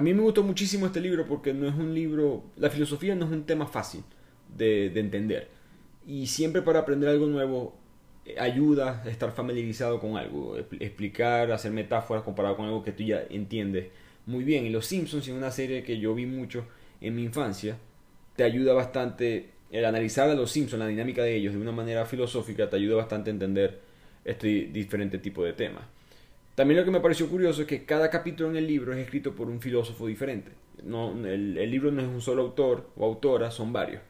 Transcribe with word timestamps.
A 0.00 0.02
mí 0.02 0.14
me 0.14 0.22
gustó 0.22 0.42
muchísimo 0.42 0.86
este 0.86 0.98
libro 0.98 1.26
porque 1.26 1.52
no 1.52 1.68
es 1.68 1.74
un 1.74 1.94
libro, 1.94 2.42
la 2.56 2.70
filosofía 2.70 3.14
no 3.14 3.26
es 3.26 3.32
un 3.32 3.44
tema 3.44 3.66
fácil 3.66 4.02
de, 4.56 4.86
entender. 4.98 5.48
Y 6.06 6.26
siempre 6.28 6.62
para 6.62 6.78
aprender 6.78 7.10
algo 7.10 7.26
nuevo 7.26 7.76
eh, 8.24 8.36
ayuda 8.40 9.02
a 9.04 9.10
estar 9.10 9.30
familiarizado 9.32 10.00
con 10.00 10.16
algo, 10.16 10.56
explicar, 10.56 11.52
hacer 11.52 11.72
metáforas 11.72 12.24
comparado 12.24 12.56
con 12.56 12.64
algo 12.64 12.82
que 12.82 12.92
tú 12.92 13.02
ya 13.02 13.24
entiendes 13.28 13.88
muy 14.24 14.42
bien. 14.42 14.64
Y 14.64 14.70
Los 14.70 14.86
Simpsons 14.86 15.28
es 15.28 15.34
una 15.34 15.50
serie 15.50 15.82
que 15.82 15.98
yo 15.98 16.14
vi 16.14 16.24
mucho 16.24 16.64
en 17.02 17.14
mi 17.14 17.22
infancia. 17.22 17.76
Te 18.36 18.44
ayuda 18.44 18.72
bastante 18.72 19.50
el 19.70 19.84
analizar 19.84 20.30
a 20.30 20.34
Los 20.34 20.50
Simpsons, 20.50 20.80
la 20.80 20.86
dinámica 20.86 21.22
de 21.24 21.36
ellos 21.36 21.52
de 21.52 21.60
una 21.60 21.72
manera 21.72 22.06
filosófica, 22.06 22.70
te 22.70 22.76
ayuda 22.76 22.96
bastante 22.96 23.28
a 23.28 23.34
entender 23.34 23.80
este 24.24 24.48
diferente 24.72 25.18
tipo 25.18 25.44
de 25.44 25.52
temas. 25.52 25.99
También 26.60 26.78
lo 26.78 26.84
que 26.84 26.90
me 26.90 27.00
pareció 27.00 27.26
curioso 27.26 27.62
es 27.62 27.66
que 27.66 27.86
cada 27.86 28.10
capítulo 28.10 28.50
en 28.50 28.56
el 28.56 28.66
libro 28.66 28.92
es 28.92 28.98
escrito 28.98 29.34
por 29.34 29.48
un 29.48 29.62
filósofo 29.62 30.06
diferente. 30.06 30.50
No, 30.84 31.12
el, 31.26 31.54
libro 31.70 31.90
no 31.90 32.02
es 32.02 32.06
un 32.06 32.20
solo 32.20 32.42
autor 32.42 32.90
o 32.98 33.06
autora, 33.06 33.50
son 33.50 33.72
varios. 33.72 34.02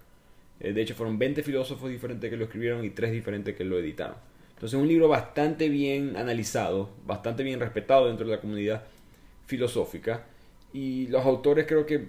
Eh, 0.58 0.72
de 0.72 0.82
hecho, 0.82 0.96
fueron 0.96 1.16
20 1.16 1.44
filósofos 1.44 1.88
diferentes 1.88 2.28
que 2.28 2.36
lo 2.36 2.46
escribieron 2.46 2.84
y 2.84 2.90
3 2.90 3.12
diferentes 3.12 3.54
que 3.54 3.62
lo 3.62 3.78
editaron. 3.78 4.16
Entonces, 4.54 4.76
es 4.76 4.82
un 4.82 4.88
libro 4.88 5.06
bastante 5.06 5.68
bien 5.68 6.16
analizado, 6.16 6.90
bastante 7.06 7.44
bien 7.44 7.60
respetado 7.60 8.08
dentro 8.08 8.26
de 8.26 8.34
la 8.34 8.40
comunidad 8.40 8.82
filosófica. 9.46 10.26
Y 10.72 11.06
los 11.06 11.24
autores 11.24 11.66
creo 11.68 11.86
que 11.86 12.08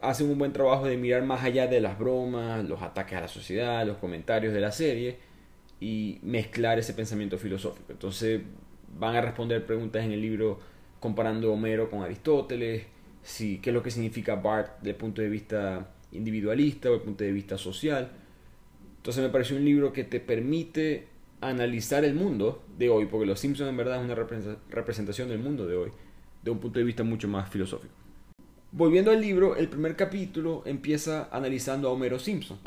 hacen 0.00 0.30
un 0.30 0.38
buen 0.38 0.52
trabajo 0.52 0.86
de 0.86 0.96
mirar 0.96 1.24
más 1.24 1.42
allá 1.42 1.66
de 1.66 1.80
las 1.80 1.98
bromas, 1.98 2.64
los 2.68 2.82
ataques 2.82 3.18
a 3.18 3.22
la 3.22 3.26
sociedad, 3.26 3.84
los 3.84 3.96
comentarios 3.96 4.54
de 4.54 4.60
la 4.60 4.70
serie 4.70 5.16
y 5.80 6.20
mezclar 6.22 6.78
ese 6.78 6.94
pensamiento 6.94 7.36
filosófico. 7.36 7.90
Entonces, 7.90 8.42
van 8.98 9.16
a 9.16 9.20
responder 9.20 9.64
preguntas 9.64 10.04
en 10.04 10.12
el 10.12 10.20
libro 10.20 10.58
comparando 11.00 11.52
Homero 11.52 11.90
con 11.90 12.02
Aristóteles, 12.02 12.86
qué 13.38 13.60
es 13.62 13.74
lo 13.74 13.82
que 13.82 13.90
significa 13.90 14.36
Bart 14.36 14.78
desde 14.78 14.90
el 14.90 14.96
punto 14.96 15.22
de 15.22 15.28
vista 15.28 15.90
individualista 16.12 16.88
o 16.88 16.92
desde 16.92 17.02
el 17.02 17.06
punto 17.06 17.24
de 17.24 17.32
vista 17.32 17.58
social. 17.58 18.10
Entonces 18.98 19.22
me 19.22 19.30
pareció 19.30 19.56
un 19.56 19.64
libro 19.64 19.92
que 19.92 20.04
te 20.04 20.20
permite 20.20 21.08
analizar 21.40 22.04
el 22.04 22.14
mundo 22.14 22.62
de 22.78 22.88
hoy, 22.88 23.06
porque 23.06 23.26
Los 23.26 23.40
Simpsons 23.40 23.68
en 23.68 23.76
verdad 23.76 23.98
es 23.98 24.04
una 24.04 24.14
representación 24.70 25.28
del 25.28 25.40
mundo 25.40 25.66
de 25.66 25.76
hoy, 25.76 25.90
de 26.42 26.50
un 26.50 26.58
punto 26.58 26.78
de 26.78 26.84
vista 26.84 27.02
mucho 27.02 27.26
más 27.26 27.50
filosófico. 27.50 27.94
Volviendo 28.70 29.10
al 29.10 29.20
libro, 29.20 29.56
el 29.56 29.68
primer 29.68 29.96
capítulo 29.96 30.62
empieza 30.66 31.28
analizando 31.32 31.88
a 31.88 31.92
Homero 31.92 32.18
Simpson. 32.18 32.58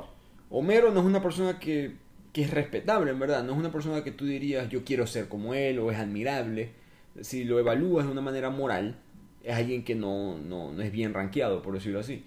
Homero 0.49 0.91
no 0.91 0.99
es 0.99 1.05
una 1.05 1.21
persona 1.21 1.57
que 1.57 1.95
que 2.35 2.41
es 2.41 2.51
respetable, 2.51 3.11
en 3.11 3.19
verdad. 3.19 3.45
No 3.45 3.53
es 3.53 3.57
una 3.57 3.71
persona 3.71 4.03
que 4.03 4.11
tú 4.11 4.25
dirías 4.25 4.67
yo 4.67 4.83
quiero 4.83 5.07
ser 5.07 5.29
como 5.29 5.53
él 5.53 5.79
o 5.79 5.89
es 5.89 5.97
admirable. 5.97 6.71
Si 7.21 7.45
lo 7.45 7.59
evalúas 7.59 8.05
de 8.05 8.11
una 8.11 8.19
manera 8.19 8.49
moral, 8.49 8.97
es 9.41 9.55
alguien 9.55 9.85
que 9.85 9.95
no, 9.95 10.37
no, 10.37 10.81
es 10.81 10.91
bien 10.91 11.13
rankeado, 11.13 11.61
por 11.61 11.75
decirlo 11.75 12.01
así. 12.01 12.25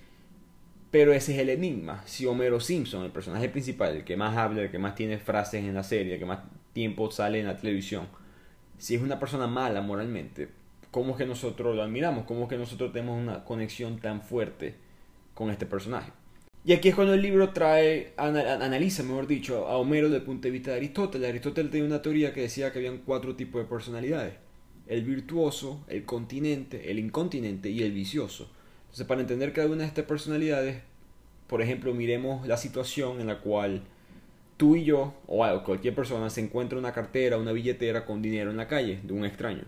Pero 0.90 1.12
ese 1.12 1.34
es 1.34 1.40
el 1.40 1.50
enigma. 1.50 2.02
Si 2.06 2.24
Homero 2.24 2.58
Simpson, 2.58 3.04
el 3.04 3.10
personaje 3.10 3.50
principal, 3.50 3.96
el 3.96 4.04
que 4.04 4.16
más 4.16 4.34
habla, 4.34 4.62
el 4.62 4.70
que 4.70 4.78
más 4.78 4.94
tiene 4.94 5.18
frases 5.18 5.62
en 5.62 5.74
la 5.74 5.82
serie, 5.82 6.14
el 6.14 6.18
que 6.18 6.24
más 6.24 6.38
tiempo 6.72 7.10
sale 7.10 7.40
en 7.40 7.46
la 7.46 7.58
televisión, 7.58 8.08
si 8.78 8.94
es 8.94 9.02
una 9.02 9.20
persona 9.20 9.46
mala 9.46 9.82
moralmente, 9.82 10.48
¿cómo 10.90 11.10
es 11.10 11.18
que 11.18 11.26
nosotros 11.26 11.76
lo 11.76 11.82
admiramos? 11.82 12.24
¿Cómo 12.24 12.44
es 12.44 12.48
que 12.48 12.56
nosotros 12.56 12.94
tenemos 12.94 13.20
una 13.20 13.44
conexión 13.44 13.98
tan 13.98 14.22
fuerte 14.22 14.74
con 15.34 15.50
este 15.50 15.66
personaje? 15.66 16.12
Y 16.68 16.74
aquí 16.74 16.90
es 16.90 16.94
cuando 16.94 17.14
el 17.14 17.22
libro 17.22 17.48
trae, 17.54 18.12
analiza, 18.18 19.02
mejor 19.02 19.26
dicho, 19.26 19.66
a 19.68 19.78
Homero 19.78 20.08
desde 20.08 20.18
el 20.18 20.24
punto 20.24 20.48
de 20.48 20.50
vista 20.50 20.72
de 20.72 20.76
Aristóteles. 20.76 21.30
Aristóteles 21.30 21.70
tenía 21.70 21.86
una 21.86 22.02
teoría 22.02 22.34
que 22.34 22.42
decía 22.42 22.70
que 22.70 22.80
habían 22.80 22.98
cuatro 22.98 23.34
tipos 23.36 23.62
de 23.62 23.66
personalidades. 23.66 24.34
El 24.86 25.02
virtuoso, 25.02 25.82
el 25.88 26.04
continente, 26.04 26.90
el 26.90 26.98
incontinente 26.98 27.70
y 27.70 27.80
el 27.80 27.92
vicioso. 27.92 28.50
Entonces, 28.82 29.06
para 29.06 29.22
entender 29.22 29.54
cada 29.54 29.68
una 29.68 29.78
de 29.78 29.86
estas 29.86 30.04
personalidades, 30.04 30.82
por 31.46 31.62
ejemplo, 31.62 31.94
miremos 31.94 32.46
la 32.46 32.58
situación 32.58 33.22
en 33.22 33.28
la 33.28 33.40
cual 33.40 33.80
tú 34.58 34.76
y 34.76 34.84
yo, 34.84 35.14
o 35.26 35.64
cualquier 35.64 35.94
persona, 35.94 36.28
se 36.28 36.42
encuentra 36.42 36.78
una 36.78 36.92
cartera, 36.92 37.38
una 37.38 37.52
billetera 37.52 38.04
con 38.04 38.20
dinero 38.20 38.50
en 38.50 38.58
la 38.58 38.68
calle 38.68 39.00
de 39.04 39.14
un 39.14 39.24
extraño. 39.24 39.64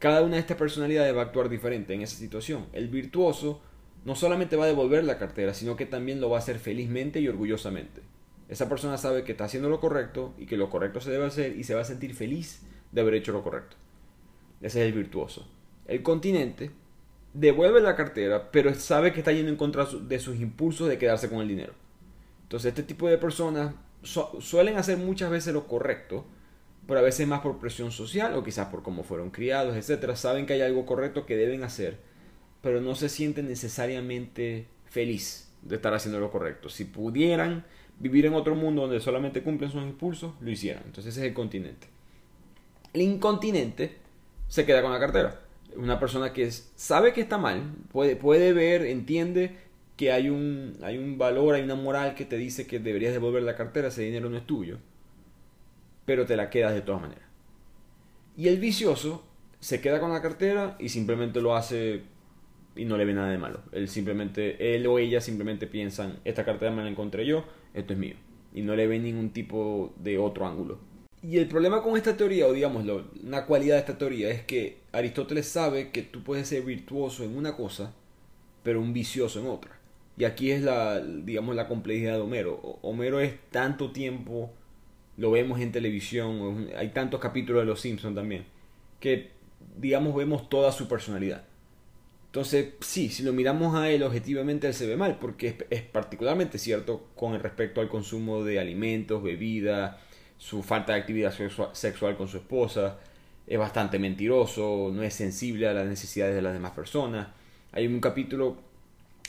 Cada 0.00 0.20
una 0.20 0.34
de 0.34 0.40
estas 0.40 0.58
personalidades 0.58 1.16
va 1.16 1.22
a 1.22 1.24
actuar 1.24 1.48
diferente 1.48 1.94
en 1.94 2.02
esa 2.02 2.18
situación. 2.18 2.66
El 2.74 2.88
virtuoso 2.88 3.62
no 4.04 4.14
solamente 4.14 4.56
va 4.56 4.64
a 4.64 4.68
devolver 4.68 5.04
la 5.04 5.18
cartera, 5.18 5.54
sino 5.54 5.76
que 5.76 5.86
también 5.86 6.20
lo 6.20 6.30
va 6.30 6.36
a 6.36 6.40
hacer 6.40 6.58
felizmente 6.58 7.20
y 7.20 7.28
orgullosamente. 7.28 8.02
Esa 8.48 8.68
persona 8.68 8.96
sabe 8.96 9.24
que 9.24 9.32
está 9.32 9.44
haciendo 9.44 9.68
lo 9.68 9.80
correcto 9.80 10.34
y 10.38 10.46
que 10.46 10.56
lo 10.56 10.70
correcto 10.70 11.00
se 11.00 11.10
debe 11.10 11.26
hacer 11.26 11.56
y 11.56 11.64
se 11.64 11.74
va 11.74 11.82
a 11.82 11.84
sentir 11.84 12.14
feliz 12.14 12.62
de 12.92 13.00
haber 13.02 13.14
hecho 13.14 13.32
lo 13.32 13.42
correcto. 13.42 13.76
Ese 14.60 14.80
es 14.80 14.86
el 14.86 14.92
virtuoso. 14.92 15.46
El 15.86 16.02
continente 16.02 16.70
devuelve 17.34 17.80
la 17.80 17.94
cartera, 17.94 18.50
pero 18.50 18.74
sabe 18.74 19.12
que 19.12 19.20
está 19.20 19.32
yendo 19.32 19.50
en 19.50 19.56
contra 19.56 19.84
de 19.84 20.18
sus 20.18 20.40
impulsos 20.40 20.88
de 20.88 20.98
quedarse 20.98 21.28
con 21.28 21.40
el 21.40 21.48
dinero. 21.48 21.74
Entonces 22.44 22.70
este 22.70 22.82
tipo 22.82 23.08
de 23.08 23.18
personas 23.18 23.74
suelen 24.02 24.78
hacer 24.78 24.96
muchas 24.96 25.30
veces 25.30 25.52
lo 25.52 25.66
correcto, 25.66 26.24
pero 26.86 27.00
a 27.00 27.02
veces 27.02 27.28
más 27.28 27.40
por 27.40 27.58
presión 27.58 27.90
social 27.90 28.34
o 28.34 28.42
quizás 28.42 28.68
por 28.68 28.82
cómo 28.82 29.02
fueron 29.02 29.30
criados, 29.30 29.76
etc. 29.76 30.14
Saben 30.14 30.46
que 30.46 30.54
hay 30.54 30.62
algo 30.62 30.86
correcto 30.86 31.26
que 31.26 31.36
deben 31.36 31.62
hacer 31.62 31.98
pero 32.62 32.80
no 32.80 32.94
se 32.94 33.08
sienten 33.08 33.48
necesariamente 33.48 34.66
feliz 34.86 35.50
de 35.62 35.76
estar 35.76 35.94
haciendo 35.94 36.20
lo 36.20 36.30
correcto. 36.30 36.68
Si 36.68 36.84
pudieran 36.84 37.64
vivir 37.98 38.26
en 38.26 38.34
otro 38.34 38.54
mundo 38.54 38.82
donde 38.82 39.00
solamente 39.00 39.42
cumplen 39.42 39.70
sus 39.70 39.82
impulsos, 39.82 40.34
lo 40.40 40.50
hicieran. 40.50 40.82
Entonces 40.86 41.14
ese 41.14 41.20
es 41.22 41.28
el 41.28 41.34
continente. 41.34 41.88
El 42.92 43.02
incontinente 43.02 43.96
se 44.48 44.64
queda 44.64 44.82
con 44.82 44.92
la 44.92 45.00
cartera. 45.00 45.40
Una 45.76 46.00
persona 46.00 46.32
que 46.32 46.50
sabe 46.50 47.12
que 47.12 47.20
está 47.20 47.38
mal, 47.38 47.74
puede, 47.92 48.16
puede 48.16 48.52
ver, 48.52 48.82
entiende 48.86 49.56
que 49.96 50.12
hay 50.12 50.30
un, 50.30 50.78
hay 50.82 50.96
un 50.96 51.18
valor, 51.18 51.54
hay 51.54 51.62
una 51.62 51.74
moral 51.74 52.14
que 52.14 52.24
te 52.24 52.36
dice 52.36 52.66
que 52.66 52.78
deberías 52.78 53.12
devolver 53.12 53.42
la 53.42 53.56
cartera, 53.56 53.88
ese 53.88 54.02
dinero 54.02 54.30
no 54.30 54.36
es 54.36 54.46
tuyo, 54.46 54.78
pero 56.06 56.24
te 56.24 56.36
la 56.36 56.50
quedas 56.50 56.72
de 56.72 56.80
todas 56.80 57.02
maneras. 57.02 57.24
Y 58.36 58.48
el 58.48 58.58
vicioso 58.58 59.24
se 59.60 59.80
queda 59.80 60.00
con 60.00 60.12
la 60.12 60.22
cartera 60.22 60.76
y 60.78 60.88
simplemente 60.88 61.40
lo 61.40 61.56
hace 61.56 62.04
y 62.78 62.84
no 62.84 62.96
le 62.96 63.04
ve 63.04 63.12
nada 63.12 63.30
de 63.30 63.38
malo. 63.38 63.60
Él 63.72 63.88
simplemente, 63.88 64.74
él 64.74 64.86
o 64.86 64.98
ella 64.98 65.20
simplemente 65.20 65.66
piensan, 65.66 66.20
esta 66.24 66.44
cartera 66.44 66.70
me 66.70 66.82
la 66.82 66.88
encontré 66.88 67.26
yo, 67.26 67.44
esto 67.74 67.92
es 67.92 67.98
mío. 67.98 68.14
Y 68.54 68.62
no 68.62 68.76
le 68.76 68.86
ven 68.86 69.02
ningún 69.02 69.30
tipo 69.30 69.92
de 69.98 70.16
otro 70.18 70.46
ángulo. 70.46 70.78
Y 71.20 71.38
el 71.38 71.48
problema 71.48 71.82
con 71.82 71.96
esta 71.96 72.16
teoría, 72.16 72.46
o 72.46 72.52
digamos, 72.52 72.84
una 73.24 73.44
cualidad 73.44 73.74
de 73.74 73.80
esta 73.80 73.98
teoría, 73.98 74.30
es 74.30 74.42
que 74.44 74.78
Aristóteles 74.92 75.46
sabe 75.48 75.90
que 75.90 76.02
tú 76.02 76.22
puedes 76.22 76.46
ser 76.46 76.62
virtuoso 76.62 77.24
en 77.24 77.36
una 77.36 77.56
cosa, 77.56 77.92
pero 78.62 78.80
un 78.80 78.92
vicioso 78.92 79.40
en 79.40 79.48
otra. 79.48 79.78
Y 80.16 80.24
aquí 80.24 80.52
es 80.52 80.62
la, 80.62 81.00
digamos, 81.00 81.56
la 81.56 81.66
complejidad 81.66 82.14
de 82.14 82.20
Homero. 82.20 82.78
Homero 82.82 83.18
es 83.18 83.34
tanto 83.50 83.90
tiempo, 83.90 84.52
lo 85.16 85.32
vemos 85.32 85.60
en 85.60 85.72
televisión, 85.72 86.68
hay 86.76 86.90
tantos 86.90 87.18
capítulos 87.18 87.62
de 87.62 87.66
Los 87.66 87.80
Simpsons 87.80 88.14
también, 88.14 88.44
que, 89.00 89.32
digamos, 89.76 90.14
vemos 90.14 90.48
toda 90.48 90.70
su 90.70 90.86
personalidad. 90.86 91.47
Entonces, 92.28 92.74
sí, 92.80 93.08
si 93.08 93.22
lo 93.22 93.32
miramos 93.32 93.74
a 93.74 93.90
él 93.90 94.02
objetivamente, 94.02 94.66
él 94.66 94.74
se 94.74 94.86
ve 94.86 94.96
mal, 94.96 95.18
porque 95.18 95.56
es, 95.70 95.82
particularmente 95.82 96.58
cierto 96.58 97.08
con 97.16 97.38
respecto 97.40 97.80
al 97.80 97.88
consumo 97.88 98.44
de 98.44 98.60
alimentos, 98.60 99.22
bebida, 99.22 99.98
su 100.36 100.62
falta 100.62 100.92
de 100.92 101.00
actividad 101.00 101.32
sexual 101.72 102.16
con 102.18 102.28
su 102.28 102.36
esposa, 102.36 102.98
es 103.46 103.58
bastante 103.58 103.98
mentiroso, 103.98 104.90
no 104.92 105.02
es 105.02 105.14
sensible 105.14 105.68
a 105.68 105.72
las 105.72 105.86
necesidades 105.86 106.34
de 106.34 106.42
las 106.42 106.52
demás 106.52 106.72
personas. 106.72 107.28
Hay 107.72 107.86
un 107.86 107.98
capítulo, 107.98 108.58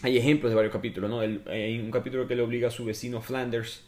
hay 0.02 0.18
ejemplos 0.18 0.52
de 0.52 0.58
varios 0.58 0.74
capítulos, 0.74 1.10
¿no? 1.10 1.22
hay 1.22 1.80
un 1.80 1.92
capítulo 1.92 2.28
que 2.28 2.36
le 2.36 2.42
obliga 2.42 2.68
a 2.68 2.72
su 2.72 2.84
vecino 2.84 3.22
Flanders 3.22 3.86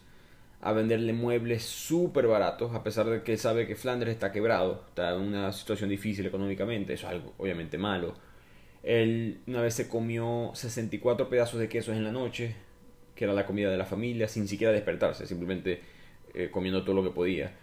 a 0.62 0.72
venderle 0.72 1.12
muebles 1.12 1.64
súper 1.64 2.28
baratos, 2.28 2.74
a 2.74 2.84
pesar 2.84 3.08
de 3.08 3.24
que 3.24 3.34
él 3.34 3.40
sabe 3.40 3.68
que 3.68 3.76
Flanders 3.76 4.12
está 4.12 4.32
quebrado, 4.32 4.86
está 4.88 5.16
en 5.16 5.22
una 5.22 5.52
situación 5.52 5.90
difícil 5.90 6.26
económicamente, 6.26 6.94
eso 6.94 7.08
es 7.08 7.14
algo 7.14 7.34
obviamente 7.38 7.78
malo 7.78 8.31
él 8.84 9.42
una 9.48 9.62
vez 9.62 9.76
se 9.76 9.88
comió 9.88 10.52
64 10.54 11.30
pedazos 11.30 11.60
de 11.60 11.70
quesos 11.70 11.96
en 11.96 12.04
la 12.04 12.12
noche, 12.12 12.56
que 13.16 13.26
era 13.26 13.34
la 13.34 13.46
comida 13.46 13.70
de 13.70 13.78
la 13.78 13.86
familia, 13.86 14.28
sin 14.28 14.48
siquiera 14.48 14.74
despertarse, 14.74 15.28
simplemente 15.28 15.82
eh, 16.34 16.50
comiendo 16.52 16.84
todo 16.84 16.96
lo 16.96 17.04
que 17.04 17.12
podía. 17.12 17.54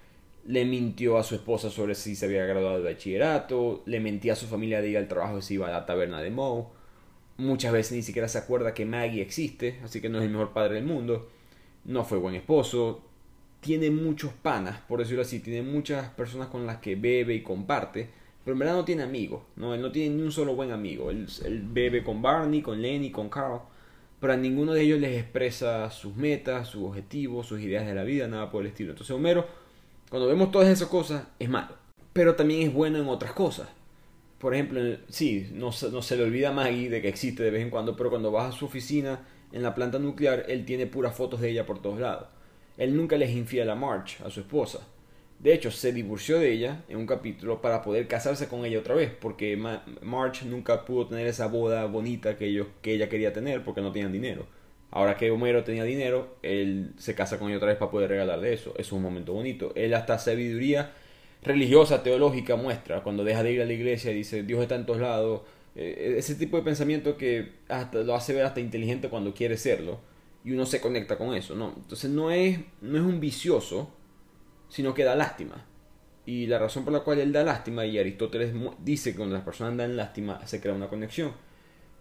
le 0.46 0.64
mintió 0.64 1.18
a 1.18 1.24
su 1.24 1.34
esposa 1.34 1.68
sobre 1.70 1.94
si 1.94 2.16
se 2.16 2.24
había 2.26 2.46
graduado 2.46 2.78
de 2.82 2.92
bachillerato, 2.92 3.82
le 3.86 4.00
mentía 4.00 4.32
a 4.32 4.36
su 4.36 4.46
familia 4.46 4.80
de 4.80 4.88
ir 4.90 4.98
al 4.98 5.08
trabajo 5.08 5.42
si 5.42 5.54
iba 5.54 5.68
a 5.68 5.72
la 5.72 5.86
taberna 5.86 6.22
de 6.22 6.30
Moe. 6.30 6.66
Muchas 7.36 7.72
veces 7.72 7.92
ni 7.92 8.02
siquiera 8.02 8.28
se 8.28 8.38
acuerda 8.38 8.74
que 8.74 8.86
Maggie 8.86 9.22
existe, 9.22 9.78
así 9.84 10.00
que 10.00 10.08
no 10.08 10.18
es 10.18 10.24
el 10.24 10.30
mejor 10.30 10.52
padre 10.52 10.76
del 10.76 10.84
mundo. 10.84 11.28
No 11.84 12.04
fue 12.04 12.18
buen 12.18 12.34
esposo. 12.34 13.02
Tiene 13.60 13.90
muchos 13.90 14.32
panas, 14.32 14.80
por 14.88 15.00
decirlo 15.00 15.22
así. 15.22 15.40
Tiene 15.40 15.62
muchas 15.62 16.10
personas 16.10 16.48
con 16.48 16.66
las 16.66 16.78
que 16.78 16.96
bebe 16.96 17.34
y 17.34 17.42
comparte. 17.42 18.08
Pero 18.48 18.54
en 18.54 18.58
verdad 18.60 18.74
no 18.76 18.84
tiene 18.86 19.02
amigos. 19.02 19.42
¿no? 19.56 19.74
Él 19.74 19.82
no 19.82 19.92
tiene 19.92 20.16
ni 20.16 20.22
un 20.22 20.32
solo 20.32 20.54
buen 20.54 20.72
amigo. 20.72 21.10
Él, 21.10 21.26
él 21.44 21.62
bebe 21.62 22.02
con 22.02 22.22
Barney, 22.22 22.62
con 22.62 22.80
Lenny, 22.80 23.10
con 23.10 23.28
Carl. 23.28 23.60
Pero 24.20 24.32
a 24.32 24.36
ninguno 24.36 24.72
de 24.72 24.82
ellos 24.82 24.98
les 24.98 25.20
expresa 25.20 25.90
sus 25.90 26.16
metas, 26.16 26.68
sus 26.68 26.84
objetivos, 26.84 27.46
sus 27.46 27.60
ideas 27.60 27.86
de 27.86 27.94
la 27.94 28.04
vida, 28.04 28.26
nada 28.26 28.50
por 28.50 28.62
el 28.62 28.68
estilo. 28.68 28.92
Entonces 28.92 29.14
Homero, 29.14 29.46
cuando 30.08 30.26
vemos 30.28 30.50
todas 30.50 30.68
esas 30.68 30.88
cosas, 30.88 31.26
es 31.38 31.50
malo. 31.50 31.74
Pero 32.14 32.34
también 32.34 32.62
es 32.62 32.72
bueno 32.72 32.98
en 32.98 33.06
otras 33.08 33.32
cosas 33.32 33.68
por 34.38 34.54
ejemplo, 34.54 34.80
sí, 35.08 35.50
no, 35.52 35.72
se 35.72 36.16
le 36.16 36.22
olvida 36.22 36.50
a 36.50 36.52
Maggie 36.52 36.88
de 36.88 37.02
que 37.02 37.08
existe 37.08 37.42
de 37.42 37.50
vez 37.50 37.62
en 37.62 37.70
cuando, 37.70 37.96
pero 37.96 38.08
cuando 38.08 38.30
vas 38.30 38.54
a 38.54 38.56
su 38.56 38.66
oficina 38.66 39.20
en 39.52 39.62
la 39.62 39.74
planta 39.74 39.98
nuclear, 39.98 40.44
él 40.48 40.64
tiene 40.64 40.86
puras 40.86 41.16
fotos 41.16 41.40
de 41.40 41.50
ella 41.50 41.66
por 41.66 41.82
todos 41.82 41.98
lados. 41.98 42.28
Él 42.76 42.96
nunca 42.96 43.16
les 43.16 43.30
infiel 43.30 43.68
a 43.68 43.74
March, 43.74 44.20
a 44.24 44.30
su 44.30 44.40
esposa. 44.40 44.86
De 45.38 45.54
hecho, 45.54 45.70
se 45.70 45.92
divorció 45.92 46.38
de 46.38 46.52
ella 46.52 46.84
en 46.88 46.98
un 46.98 47.06
capítulo 47.06 47.60
para 47.60 47.82
poder 47.82 48.08
casarse 48.08 48.48
con 48.48 48.64
ella 48.64 48.80
otra 48.80 48.94
vez, 48.94 49.10
porque 49.10 49.56
March 50.02 50.42
nunca 50.44 50.84
pudo 50.84 51.06
tener 51.06 51.26
esa 51.28 51.46
boda 51.46 51.86
bonita 51.86 52.36
que, 52.36 52.46
ellos, 52.46 52.66
que 52.82 52.94
ella 52.94 53.08
quería 53.08 53.32
tener 53.32 53.62
porque 53.62 53.80
no 53.80 53.92
tenían 53.92 54.12
dinero. 54.12 54.46
Ahora 54.90 55.16
que 55.16 55.30
Homero 55.30 55.64
tenía 55.64 55.84
dinero, 55.84 56.36
él 56.42 56.92
se 56.96 57.14
casa 57.14 57.38
con 57.38 57.48
ella 57.48 57.58
otra 57.58 57.68
vez 57.68 57.76
para 57.76 57.90
poder 57.90 58.08
regalarle 58.10 58.52
eso. 58.52 58.74
Es 58.78 58.90
un 58.90 59.02
momento 59.02 59.32
bonito. 59.34 59.72
Él 59.76 59.94
hasta 59.94 60.18
sabiduría 60.18 60.92
religiosa, 61.42 62.02
teológica 62.02 62.56
muestra, 62.56 63.02
cuando 63.02 63.22
deja 63.22 63.42
de 63.42 63.52
ir 63.52 63.62
a 63.62 63.64
la 63.64 63.72
iglesia 63.72 64.10
y 64.10 64.14
dice 64.14 64.42
Dios 64.42 64.60
está 64.62 64.74
en 64.74 64.86
todos 64.86 65.00
lados, 65.00 65.42
eh, 65.76 66.16
ese 66.18 66.34
tipo 66.34 66.56
de 66.56 66.62
pensamiento 66.64 67.16
que 67.16 67.52
hasta 67.68 67.98
lo 68.02 68.14
hace 68.14 68.32
ver 68.32 68.44
hasta 68.44 68.60
inteligente 68.60 69.08
cuando 69.08 69.34
quiere 69.34 69.56
serlo 69.56 70.00
y 70.44 70.52
uno 70.52 70.66
se 70.66 70.80
conecta 70.80 71.16
con 71.16 71.34
eso, 71.34 71.54
¿no? 71.54 71.74
Entonces 71.76 72.10
no 72.10 72.30
es, 72.30 72.58
no 72.80 72.96
es 72.96 73.04
un 73.04 73.20
vicioso, 73.20 73.92
sino 74.68 74.94
que 74.94 75.04
da 75.04 75.14
lástima. 75.14 75.64
Y 76.26 76.46
la 76.46 76.58
razón 76.58 76.84
por 76.84 76.92
la 76.92 77.00
cual 77.00 77.20
él 77.20 77.32
da 77.32 77.42
lástima, 77.42 77.86
y 77.86 77.98
Aristóteles 77.98 78.52
dice 78.84 79.12
que 79.12 79.16
cuando 79.16 79.34
las 79.34 79.44
personas 79.44 79.76
dan 79.76 79.96
lástima 79.96 80.46
se 80.46 80.60
crea 80.60 80.74
una 80.74 80.88
conexión. 80.88 81.32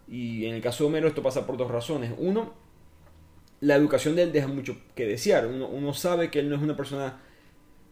Y 0.06 0.46
en 0.46 0.54
el 0.54 0.62
caso 0.62 0.84
de 0.84 0.88
Homero 0.88 1.08
esto 1.08 1.22
pasa 1.22 1.46
por 1.46 1.56
dos 1.56 1.70
razones. 1.70 2.12
Uno, 2.18 2.54
la 3.60 3.74
educación 3.74 4.16
de 4.16 4.24
él 4.24 4.32
deja 4.32 4.46
mucho 4.46 4.76
que 4.94 5.06
desear. 5.06 5.46
Uno, 5.46 5.68
uno 5.68 5.94
sabe 5.94 6.30
que 6.30 6.40
él 6.40 6.48
no 6.48 6.56
es 6.56 6.62
una 6.62 6.76
persona 6.76 7.20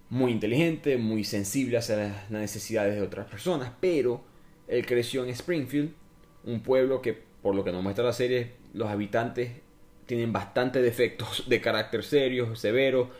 muy 0.09 0.33
inteligente, 0.33 0.97
muy 0.99 1.25
sensible 1.25 1.79
hacia 1.79 1.97
las 1.97 2.31
necesidades 2.31 2.95
de 2.95 3.03
otras 3.03 3.27
personas, 3.27 3.73
pero 3.81 4.23
él 4.69 4.87
creció 4.87 5.25
en 5.25 5.31
Springfield, 5.31 5.93
un 6.45 6.61
pueblo 6.61 7.03
que, 7.03 7.13
por 7.43 7.55
lo 7.55 7.65
que 7.65 7.73
nos 7.73 7.83
muestra 7.83 8.05
la 8.05 8.13
serie, 8.13 8.53
los 8.73 8.89
habitantes 8.89 9.51
tienen 10.07 10.33
bastantes 10.33 10.83
defectos 10.83 11.45
de 11.49 11.61
carácter 11.61 12.05
serio, 12.05 12.55
severo, 12.55 13.11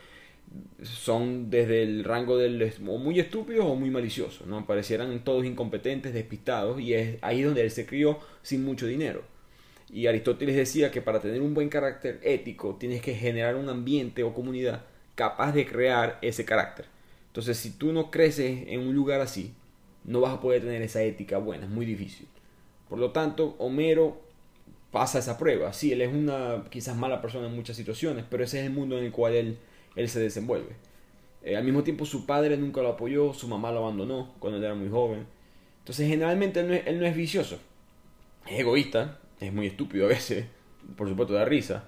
son 0.81 1.49
desde 1.49 1.83
el 1.83 2.03
rango 2.03 2.37
del 2.37 2.73
o 2.87 2.97
muy 2.97 3.19
estúpidos 3.19 3.65
o 3.65 3.75
muy 3.75 3.89
maliciosos, 3.89 4.47
¿no? 4.47 4.65
Parecieran 4.65 5.23
todos 5.23 5.45
incompetentes, 5.45 6.13
despistados, 6.13 6.79
y 6.79 6.93
es 6.93 7.17
ahí 7.21 7.41
donde 7.41 7.61
él 7.61 7.71
se 7.71 7.85
crió 7.85 8.19
sin 8.41 8.63
mucho 8.63 8.87
dinero. 8.87 9.23
Y 9.89 10.07
Aristóteles 10.07 10.55
decía 10.55 10.91
que 10.91 11.01
para 11.01 11.21
tener 11.21 11.41
un 11.41 11.53
buen 11.53 11.69
carácter 11.69 12.19
ético 12.23 12.75
tienes 12.79 13.01
que 13.01 13.15
generar 13.15 13.55
un 13.55 13.69
ambiente 13.69 14.23
o 14.23 14.33
comunidad 14.33 14.83
capaz 15.15 15.51
de 15.53 15.65
crear 15.65 16.19
ese 16.21 16.45
carácter. 16.45 16.85
Entonces, 17.27 17.57
si 17.57 17.71
tú 17.71 17.91
no 17.91 18.11
creces 18.11 18.67
en 18.67 18.81
un 18.81 18.95
lugar 18.95 19.21
así, 19.21 19.53
no 20.03 20.21
vas 20.21 20.33
a 20.33 20.41
poder 20.41 20.61
tener 20.61 20.81
esa 20.81 21.03
ética 21.03 21.37
buena, 21.37 21.65
es 21.65 21.69
muy 21.69 21.85
difícil. 21.85 22.27
Por 22.89 22.99
lo 22.99 23.11
tanto, 23.11 23.55
Homero 23.59 24.21
pasa 24.91 25.19
esa 25.19 25.37
prueba. 25.37 25.73
Sí, 25.73 25.91
él 25.91 26.01
es 26.01 26.13
una 26.13 26.63
quizás 26.69 26.95
mala 26.95 27.21
persona 27.21 27.47
en 27.47 27.55
muchas 27.55 27.75
situaciones, 27.75 28.25
pero 28.29 28.43
ese 28.43 28.59
es 28.59 28.65
el 28.65 28.71
mundo 28.71 28.97
en 28.97 29.05
el 29.05 29.11
cual 29.11 29.33
él, 29.35 29.57
él 29.97 30.07
se 30.07 30.19
desenvuelve. 30.19 30.75
Eh, 31.43 31.57
al 31.57 31.63
mismo 31.63 31.83
tiempo, 31.83 32.05
su 32.05 32.25
padre 32.25 32.55
nunca 32.57 32.81
lo 32.81 32.89
apoyó, 32.89 33.33
su 33.33 33.47
mamá 33.47 33.71
lo 33.71 33.79
abandonó 33.79 34.33
cuando 34.39 34.57
él 34.57 34.63
era 34.63 34.75
muy 34.75 34.89
joven. 34.89 35.25
Entonces, 35.79 36.07
generalmente 36.07 36.61
él 36.61 36.67
no 36.67 36.73
es, 36.73 36.87
él 36.87 36.99
no 36.99 37.05
es 37.05 37.15
vicioso. 37.15 37.59
Es 38.45 38.59
egoísta, 38.59 39.19
es 39.39 39.53
muy 39.53 39.67
estúpido 39.67 40.05
a 40.05 40.09
veces, 40.09 40.45
por 40.95 41.07
supuesto 41.07 41.33
da 41.33 41.45
risa, 41.45 41.83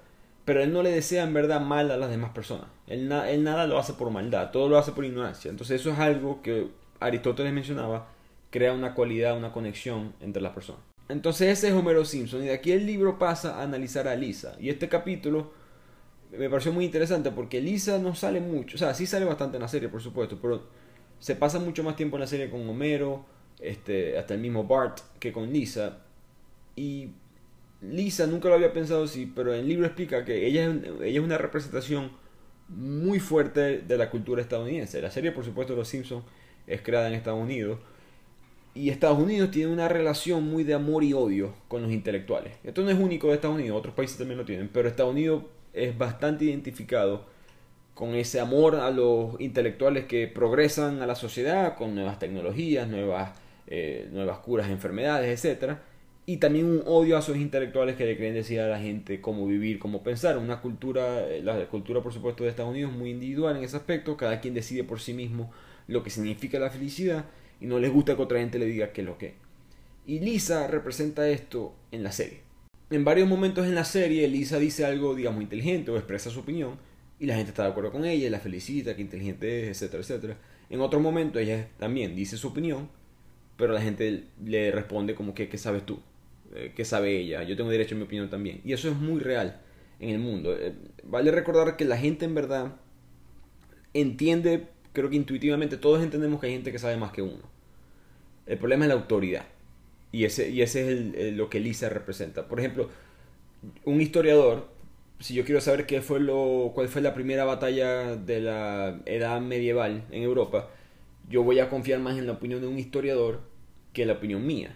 pero 0.45 0.61
él 0.61 0.73
no 0.73 0.83
le 0.83 0.91
desea 0.91 1.23
en 1.23 1.33
verdad 1.33 1.61
mal 1.61 1.91
a 1.91 1.97
las 1.97 2.09
demás 2.09 2.31
personas. 2.31 2.67
Él, 2.87 3.07
nada 3.07 3.67
lo 3.67 3.77
hace 3.77 3.93
por 3.93 4.09
maldad, 4.09 4.51
todo 4.51 4.67
lo 4.67 4.77
hace 4.77 4.91
por 4.91 5.05
ignorancia. 5.05 5.51
Entonces 5.51 5.79
eso 5.79 5.91
es 5.91 5.99
algo 5.99 6.41
que 6.41 6.67
Aristóteles 6.99 7.53
mencionaba, 7.53 8.07
crea 8.49 8.73
una 8.73 8.95
cualidad, 8.95 9.37
una 9.37 9.51
conexión 9.51 10.13
entre 10.21 10.41
las 10.41 10.53
personas. 10.53 10.81
Entonces 11.07 11.49
ese 11.49 11.67
es 11.67 11.73
Homero 11.73 12.03
Simpson 12.05 12.43
y 12.43 12.47
de 12.47 12.53
aquí 12.53 12.71
el 12.71 12.85
libro 12.85 13.19
pasa 13.19 13.59
a 13.59 13.63
analizar 13.63 14.07
a 14.07 14.15
Lisa. 14.15 14.55
Y 14.59 14.69
este 14.69 14.89
capítulo 14.89 15.51
me 16.31 16.49
pareció 16.49 16.71
muy 16.71 16.85
interesante 16.85 17.31
porque 17.31 17.61
Lisa 17.61 17.97
no 17.97 18.15
sale 18.15 18.39
mucho, 18.39 18.75
o 18.75 18.79
sea, 18.79 18.93
sí 18.93 19.05
sale 19.05 19.25
bastante 19.25 19.57
en 19.57 19.61
la 19.61 19.67
serie, 19.67 19.89
por 19.89 20.01
supuesto, 20.01 20.37
pero 20.41 20.63
se 21.19 21.35
pasa 21.35 21.59
mucho 21.59 21.83
más 21.83 21.95
tiempo 21.95 22.17
en 22.17 22.21
la 22.21 22.27
serie 22.27 22.49
con 22.49 22.67
Homero, 22.67 23.25
este, 23.59 24.17
hasta 24.17 24.33
el 24.33 24.39
mismo 24.39 24.63
Bart, 24.63 24.99
que 25.19 25.31
con 25.33 25.51
Lisa. 25.51 25.99
Y 26.75 27.09
Lisa 27.81 28.27
nunca 28.27 28.49
lo 28.49 28.55
había 28.55 28.71
pensado 28.71 29.03
así, 29.03 29.31
pero 29.33 29.53
el 29.53 29.67
libro 29.67 29.85
explica 29.85 30.23
que 30.23 30.45
ella 30.45 30.65
es, 30.65 31.01
ella 31.01 31.19
es 31.19 31.25
una 31.25 31.37
representación 31.37 32.11
muy 32.69 33.19
fuerte 33.19 33.79
de 33.79 33.97
la 33.97 34.09
cultura 34.09 34.41
estadounidense. 34.41 35.01
La 35.01 35.11
serie, 35.11 35.31
por 35.31 35.43
supuesto, 35.43 35.75
Los 35.75 35.87
Simpsons 35.89 36.23
es 36.67 36.81
creada 36.81 37.07
en 37.07 37.15
Estados 37.15 37.41
Unidos. 37.41 37.79
Y 38.75 38.89
Estados 38.89 39.19
Unidos 39.19 39.49
tiene 39.51 39.73
una 39.73 39.89
relación 39.89 40.43
muy 40.43 40.63
de 40.63 40.75
amor 40.75 41.03
y 41.03 41.13
odio 41.13 41.53
con 41.67 41.81
los 41.81 41.91
intelectuales. 41.91 42.53
Esto 42.63 42.83
no 42.83 42.91
es 42.91 42.99
único 42.99 43.27
de 43.27 43.33
Estados 43.33 43.57
Unidos, 43.57 43.77
otros 43.77 43.95
países 43.95 44.17
también 44.17 44.37
lo 44.37 44.45
tienen, 44.45 44.69
pero 44.71 44.87
Estados 44.87 45.11
Unidos 45.11 45.43
es 45.73 45.97
bastante 45.97 46.45
identificado 46.45 47.25
con 47.93 48.15
ese 48.15 48.39
amor 48.39 48.75
a 48.75 48.91
los 48.91 49.39
intelectuales 49.39 50.05
que 50.05 50.27
progresan 50.27 51.01
a 51.01 51.07
la 51.07 51.15
sociedad 51.15 51.75
con 51.75 51.95
nuevas 51.95 52.19
tecnologías, 52.19 52.87
nuevas, 52.87 53.31
eh, 53.67 54.07
nuevas 54.11 54.39
curas 54.39 54.69
enfermedades, 54.69 55.29
etcétera 55.29 55.81
y 56.29 56.37
también 56.37 56.67
un 56.67 56.83
odio 56.85 57.17
a 57.17 57.21
esos 57.21 57.37
intelectuales 57.37 57.95
que 57.95 58.05
le 58.05 58.15
creen 58.15 58.35
decir 58.35 58.59
a 58.59 58.67
la 58.67 58.77
gente 58.77 59.19
cómo 59.19 59.47
vivir, 59.47 59.79
cómo 59.79 60.03
pensar. 60.03 60.37
Una 60.37 60.61
cultura, 60.61 61.27
eh, 61.27 61.41
la 61.41 61.65
cultura 61.65 62.03
por 62.03 62.13
supuesto 62.13 62.43
de 62.43 62.51
Estados 62.51 62.69
Unidos 62.69 62.91
muy 62.91 63.09
individual 63.09 63.57
en 63.57 63.63
ese 63.63 63.77
aspecto, 63.77 64.15
cada 64.15 64.39
quien 64.39 64.53
decide 64.53 64.83
por 64.83 64.99
sí 64.99 65.11
mismo 65.11 65.51
lo 65.87 66.03
que 66.03 66.11
significa 66.11 66.59
la 66.59 66.69
felicidad 66.69 67.25
y 67.59 67.65
no 67.65 67.79
les 67.79 67.91
gusta 67.91 68.15
que 68.15 68.21
otra 68.21 68.37
gente 68.37 68.59
le 68.59 68.67
diga 68.67 68.93
qué 68.93 69.01
es 69.01 69.07
lo 69.07 69.17
que. 69.17 69.33
Y 70.05 70.19
Lisa 70.19 70.67
representa 70.67 71.27
esto 71.27 71.73
en 71.91 72.03
la 72.03 72.11
serie. 72.11 72.48
En 72.91 73.05
varios 73.05 73.27
momentos 73.27 73.67
en 73.67 73.75
la 73.75 73.83
serie 73.83 74.27
Lisa 74.27 74.57
dice 74.57 74.83
algo, 74.83 75.13
digamos, 75.13 75.43
inteligente 75.43 75.91
o 75.91 75.97
expresa 75.97 76.31
su 76.31 76.39
opinión 76.39 76.77
y 77.19 77.27
la 77.27 77.35
gente 77.35 77.51
está 77.51 77.63
de 77.63 77.69
acuerdo 77.69 77.91
con 77.91 78.03
ella, 78.03 78.29
la 78.31 78.39
felicita, 78.39 78.95
que 78.95 79.01
inteligente 79.01 79.69
es, 79.69 79.77
etcétera, 79.77 80.01
etcétera. 80.01 80.37
En 80.71 80.81
otro 80.81 80.99
momento 80.99 81.37
ella 81.37 81.67
también 81.77 82.15
dice 82.15 82.35
su 82.35 82.47
opinión, 82.47 82.89
pero 83.57 83.73
la 83.73 83.81
gente 83.81 84.23
le 84.43 84.71
responde 84.71 85.13
como 85.13 85.35
que, 85.35 85.49
¿qué 85.49 85.57
sabes 85.59 85.85
tú? 85.85 85.99
Eh, 86.55 86.73
que 86.75 86.83
sabe 86.83 87.15
ella, 87.19 87.43
yo 87.43 87.55
tengo 87.55 87.69
derecho 87.69 87.93
a 87.93 87.97
mi 87.99 88.05
opinión 88.05 88.29
también. 88.29 88.61
Y 88.65 88.73
eso 88.73 88.89
es 88.89 88.95
muy 88.95 89.19
real 89.19 89.61
en 89.99 90.09
el 90.09 90.19
mundo. 90.19 90.55
Eh, 90.57 90.73
vale 91.03 91.29
recordar 91.29 91.77
que 91.77 91.85
la 91.85 91.97
gente 91.97 92.25
en 92.25 92.33
verdad 92.33 92.77
entiende, 93.93 94.67
creo 94.93 95.11
que 95.11 95.15
intuitivamente 95.15 95.77
todos 95.77 96.01
entendemos 96.01 96.39
que 96.39 96.47
hay 96.47 96.53
gente 96.53 96.71
que 96.71 96.79
sabe 96.79 96.97
más 96.97 97.11
que 97.11 97.21
uno. 97.21 97.43
El 98.47 98.57
problema 98.57 98.85
es 98.85 98.89
la 98.89 98.95
autoridad. 98.95 99.45
Y 100.11 100.25
ese, 100.25 100.49
y 100.49 100.61
ese 100.61 101.11
es 101.29 101.33
lo 101.33 101.49
que 101.49 101.59
Lisa 101.59 101.89
representa. 101.89 102.47
Por 102.47 102.59
ejemplo, 102.59 102.89
un 103.85 104.01
historiador, 104.01 104.67
si 105.19 105.33
yo 105.33 105.45
quiero 105.45 105.61
saber 105.61 105.85
qué 105.85 106.01
fue 106.01 106.19
lo, 106.19 106.71
cuál 106.73 106.87
fue 106.87 107.01
la 107.01 107.13
primera 107.13 107.45
batalla 107.45 108.15
de 108.15 108.41
la 108.41 109.01
edad 109.05 109.39
medieval 109.41 110.05
en 110.11 110.23
Europa, 110.23 110.69
yo 111.29 111.43
voy 111.43 111.59
a 111.59 111.69
confiar 111.69 111.99
más 111.99 112.17
en 112.17 112.25
la 112.25 112.33
opinión 112.33 112.61
de 112.61 112.67
un 112.67 112.79
historiador 112.79 113.41
que 113.93 114.03
en 114.03 114.07
la 114.07 114.15
opinión 114.15 114.45
mía. 114.45 114.75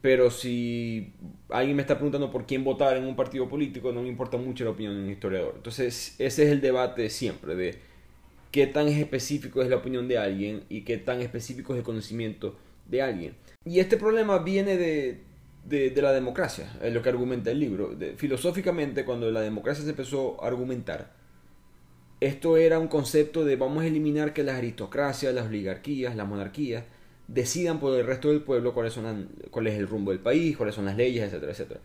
Pero 0.00 0.30
si 0.30 1.12
alguien 1.48 1.76
me 1.76 1.82
está 1.82 1.96
preguntando 1.96 2.30
por 2.30 2.46
quién 2.46 2.62
votar 2.62 2.96
en 2.96 3.04
un 3.04 3.16
partido 3.16 3.48
político, 3.48 3.92
no 3.92 4.02
me 4.02 4.08
importa 4.08 4.36
mucho 4.36 4.64
la 4.64 4.70
opinión 4.70 4.94
de 4.94 5.02
un 5.02 5.10
historiador. 5.10 5.54
Entonces, 5.56 6.14
ese 6.20 6.44
es 6.44 6.50
el 6.50 6.60
debate 6.60 7.10
siempre 7.10 7.56
de 7.56 7.78
qué 8.52 8.68
tan 8.68 8.86
específico 8.88 9.60
es 9.60 9.68
la 9.68 9.76
opinión 9.76 10.06
de 10.06 10.18
alguien 10.18 10.62
y 10.68 10.82
qué 10.82 10.98
tan 10.98 11.20
específico 11.20 11.72
es 11.72 11.78
el 11.78 11.84
conocimiento 11.84 12.56
de 12.86 13.02
alguien. 13.02 13.34
Y 13.64 13.80
este 13.80 13.96
problema 13.96 14.38
viene 14.38 14.76
de, 14.76 15.24
de, 15.64 16.02
la 16.02 16.12
democracia, 16.12 16.72
es 16.82 16.92
lo 16.92 17.02
que 17.02 17.10
argumenta 17.10 17.50
el 17.50 17.60
libro. 17.60 17.96
filosóficamente, 18.16 19.04
cuando 19.04 19.30
la 19.30 19.40
democracia 19.40 19.84
se 19.84 19.90
empezó 19.90 20.42
a 20.42 20.46
argumentar, 20.48 21.12
esto 22.20 22.56
era 22.56 22.78
un 22.78 22.88
concepto 22.88 23.44
de 23.44 23.56
vamos 23.56 23.84
a 23.84 23.86
eliminar 23.86 24.32
que 24.32 24.42
las 24.42 24.56
aristocracias, 24.56 25.34
las 25.34 25.46
oligarquías, 25.46 26.16
las 26.16 26.26
monarquías, 26.28 26.84
decidan 27.28 27.78
por 27.80 27.98
el 27.98 28.06
resto 28.06 28.28
del 28.30 28.42
pueblo 28.42 28.74
cuáles 28.74 28.94
son 28.94 29.28
cuál 29.50 29.66
es 29.68 29.78
el 29.78 29.86
rumbo 29.86 30.10
del 30.12 30.20
país, 30.20 30.56
cuáles 30.56 30.74
son 30.74 30.86
las 30.86 30.96
leyes, 30.96 31.24
etcétera, 31.24 31.52
etcétera. 31.52 31.80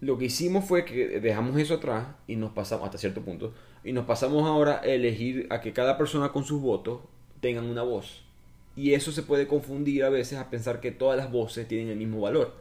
lo 0.00 0.18
que 0.18 0.26
hicimos 0.26 0.64
fue 0.64 0.84
que 0.84 1.20
dejamos 1.20 1.56
eso 1.58 1.74
atrás 1.74 2.08
y 2.26 2.36
nos 2.36 2.52
pasamos 2.52 2.86
hasta 2.86 2.98
cierto 2.98 3.22
punto 3.22 3.54
y 3.84 3.92
nos 3.92 4.06
pasamos 4.06 4.46
ahora 4.46 4.80
a 4.80 4.86
elegir 4.86 5.46
a 5.50 5.60
que 5.60 5.72
cada 5.72 5.96
persona 5.98 6.30
con 6.30 6.44
sus 6.44 6.60
votos 6.60 7.00
tengan 7.40 7.66
una 7.66 7.82
voz. 7.82 8.27
Y 8.78 8.94
eso 8.94 9.10
se 9.10 9.24
puede 9.24 9.48
confundir 9.48 10.04
a 10.04 10.08
veces 10.08 10.38
a 10.38 10.50
pensar 10.50 10.78
que 10.78 10.92
todas 10.92 11.16
las 11.16 11.32
voces 11.32 11.66
tienen 11.66 11.88
el 11.88 11.96
mismo 11.96 12.20
valor. 12.20 12.54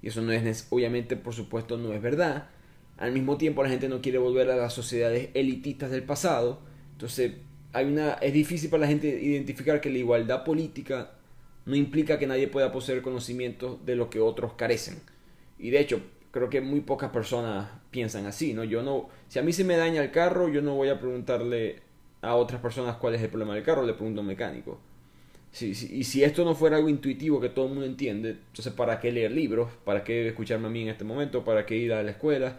Y 0.00 0.06
eso 0.06 0.22
no 0.22 0.30
es, 0.30 0.68
obviamente, 0.70 1.16
por 1.16 1.34
supuesto, 1.34 1.76
no 1.76 1.92
es 1.92 2.00
verdad. 2.00 2.46
Al 2.96 3.10
mismo 3.10 3.38
tiempo, 3.38 3.64
la 3.64 3.68
gente 3.68 3.88
no 3.88 4.00
quiere 4.00 4.18
volver 4.18 4.52
a 4.52 4.56
las 4.56 4.72
sociedades 4.72 5.30
elitistas 5.34 5.90
del 5.90 6.04
pasado. 6.04 6.60
Entonces, 6.92 7.32
hay 7.72 7.86
una, 7.86 8.12
es 8.12 8.32
difícil 8.32 8.70
para 8.70 8.82
la 8.82 8.86
gente 8.86 9.08
identificar 9.08 9.80
que 9.80 9.90
la 9.90 9.98
igualdad 9.98 10.44
política 10.44 11.14
no 11.66 11.74
implica 11.74 12.20
que 12.20 12.28
nadie 12.28 12.46
pueda 12.46 12.70
poseer 12.70 13.02
conocimiento 13.02 13.80
de 13.84 13.96
lo 13.96 14.10
que 14.10 14.20
otros 14.20 14.52
carecen. 14.52 15.00
Y 15.58 15.70
de 15.70 15.80
hecho, 15.80 16.00
creo 16.30 16.48
que 16.50 16.60
muy 16.60 16.82
pocas 16.82 17.10
personas 17.10 17.68
piensan 17.90 18.26
así, 18.26 18.54
¿no? 18.54 18.62
Yo 18.62 18.84
no, 18.84 19.08
si 19.26 19.40
a 19.40 19.42
mí 19.42 19.52
se 19.52 19.64
me 19.64 19.76
daña 19.76 20.04
el 20.04 20.12
carro, 20.12 20.48
yo 20.48 20.62
no 20.62 20.76
voy 20.76 20.88
a 20.88 21.00
preguntarle 21.00 21.80
a 22.22 22.36
otras 22.36 22.60
personas 22.60 22.94
cuál 22.98 23.16
es 23.16 23.22
el 23.22 23.28
problema 23.28 23.56
del 23.56 23.64
carro, 23.64 23.82
le 23.82 23.94
pregunto 23.94 24.20
a 24.20 24.22
un 24.22 24.28
mecánico. 24.28 24.78
Y 25.60 26.04
si 26.04 26.22
esto 26.22 26.44
no 26.44 26.54
fuera 26.54 26.76
algo 26.76 26.88
intuitivo 26.88 27.40
que 27.40 27.48
todo 27.48 27.66
el 27.66 27.72
mundo 27.72 27.86
entiende, 27.86 28.30
entonces 28.30 28.72
¿para 28.72 29.00
qué 29.00 29.10
leer 29.10 29.32
libros? 29.32 29.70
¿Para 29.84 30.04
qué 30.04 30.28
escucharme 30.28 30.66
a 30.66 30.70
mí 30.70 30.82
en 30.82 30.88
este 30.88 31.04
momento? 31.04 31.44
¿Para 31.44 31.66
qué 31.66 31.76
ir 31.76 31.92
a 31.92 32.02
la 32.02 32.12
escuela? 32.12 32.56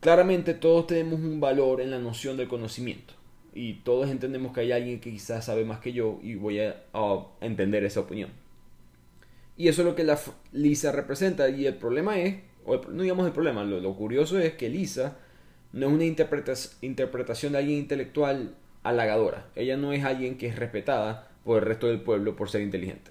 Claramente 0.00 0.54
todos 0.54 0.86
tenemos 0.86 1.20
un 1.20 1.40
valor 1.40 1.80
en 1.80 1.90
la 1.90 1.98
noción 1.98 2.36
del 2.36 2.48
conocimiento 2.48 3.14
y 3.54 3.74
todos 3.74 4.10
entendemos 4.10 4.52
que 4.52 4.60
hay 4.60 4.72
alguien 4.72 5.00
que 5.00 5.10
quizás 5.10 5.46
sabe 5.46 5.64
más 5.64 5.80
que 5.80 5.92
yo 5.92 6.20
y 6.22 6.34
voy 6.34 6.60
a, 6.60 6.76
entender 7.40 7.84
esa 7.84 8.00
opinión. 8.00 8.30
Y 9.56 9.68
eso 9.68 9.82
es 9.82 9.86
lo 9.86 9.94
que 9.94 10.04
la 10.04 10.18
Lisa 10.52 10.92
representa 10.92 11.48
y 11.48 11.66
el 11.66 11.74
problema 11.74 12.18
es, 12.18 12.36
no 12.90 13.02
digamos 13.02 13.26
el 13.26 13.32
problema, 13.32 13.64
lo, 13.64 13.94
curioso 13.94 14.38
es 14.38 14.54
que 14.54 14.68
Lisa 14.68 15.18
no 15.72 15.88
es 15.88 15.92
una 15.92 16.04
interpretación 16.04 17.52
de 17.52 17.58
alguien 17.58 17.78
intelectual 17.78 18.54
halagadora. 18.82 19.48
Ella 19.54 19.76
no 19.76 19.92
es 19.92 20.04
alguien 20.04 20.38
que 20.38 20.46
es 20.46 20.56
respetada 20.56 21.29
por 21.44 21.62
el 21.62 21.68
resto 21.68 21.86
del 21.86 22.00
pueblo 22.00 22.36
por 22.36 22.50
ser 22.50 22.62
inteligente. 22.62 23.10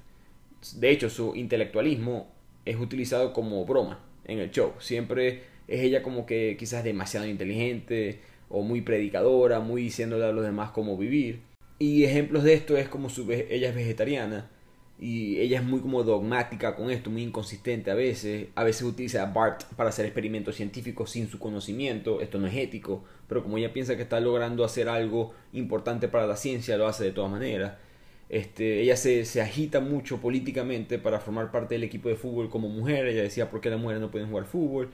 De 0.75 0.89
hecho, 0.89 1.09
su 1.09 1.35
intelectualismo 1.35 2.31
es 2.65 2.77
utilizado 2.77 3.33
como 3.33 3.65
broma 3.65 3.99
en 4.25 4.39
el 4.39 4.51
show. 4.51 4.73
Siempre 4.79 5.43
es 5.67 5.81
ella 5.81 6.03
como 6.03 6.25
que 6.25 6.55
quizás 6.57 6.83
demasiado 6.83 7.25
inteligente, 7.25 8.19
o 8.49 8.63
muy 8.63 8.81
predicadora, 8.81 9.59
muy 9.59 9.83
diciéndole 9.83 10.25
a 10.25 10.31
los 10.31 10.43
demás 10.43 10.71
cómo 10.71 10.97
vivir. 10.97 11.41
Y 11.77 12.03
ejemplos 12.03 12.43
de 12.43 12.53
esto 12.53 12.77
es 12.77 12.89
como 12.89 13.09
su, 13.09 13.31
ella 13.31 13.69
es 13.69 13.75
vegetariana 13.75 14.49
y 14.99 15.37
ella 15.39 15.59
es 15.59 15.65
muy 15.65 15.79
como 15.79 16.03
dogmática 16.03 16.75
con 16.75 16.89
esto, 16.89 17.09
muy 17.09 17.23
inconsistente 17.23 17.89
a 17.91 17.95
veces. 17.95 18.47
A 18.55 18.63
veces 18.63 18.83
utiliza 18.83 19.23
a 19.23 19.31
Bart 19.31 19.63
para 19.77 19.89
hacer 19.89 20.05
experimentos 20.05 20.55
científicos 20.55 21.11
sin 21.11 21.29
su 21.29 21.39
conocimiento, 21.39 22.19
esto 22.19 22.37
no 22.37 22.47
es 22.47 22.55
ético, 22.55 23.05
pero 23.27 23.43
como 23.43 23.57
ella 23.57 23.71
piensa 23.71 23.95
que 23.95 24.01
está 24.01 24.19
logrando 24.19 24.65
hacer 24.65 24.89
algo 24.89 25.33
importante 25.53 26.09
para 26.09 26.27
la 26.27 26.35
ciencia, 26.35 26.75
lo 26.75 26.87
hace 26.87 27.05
de 27.05 27.11
todas 27.11 27.31
maneras. 27.31 27.73
Este, 28.29 28.81
ella 28.81 28.95
se, 28.95 29.25
se, 29.25 29.41
agita 29.41 29.79
mucho 29.79 30.21
políticamente 30.21 30.99
para 30.99 31.19
formar 31.19 31.51
parte 31.51 31.75
del 31.75 31.83
equipo 31.83 32.09
de 32.09 32.15
fútbol 32.15 32.49
como 32.49 32.69
mujer. 32.69 33.07
Ella 33.07 33.23
decía 33.23 33.49
por 33.49 33.59
qué 33.59 33.69
las 33.69 33.79
mujeres 33.79 34.01
no 34.01 34.11
pueden 34.11 34.29
jugar 34.29 34.45
fútbol. 34.45 34.89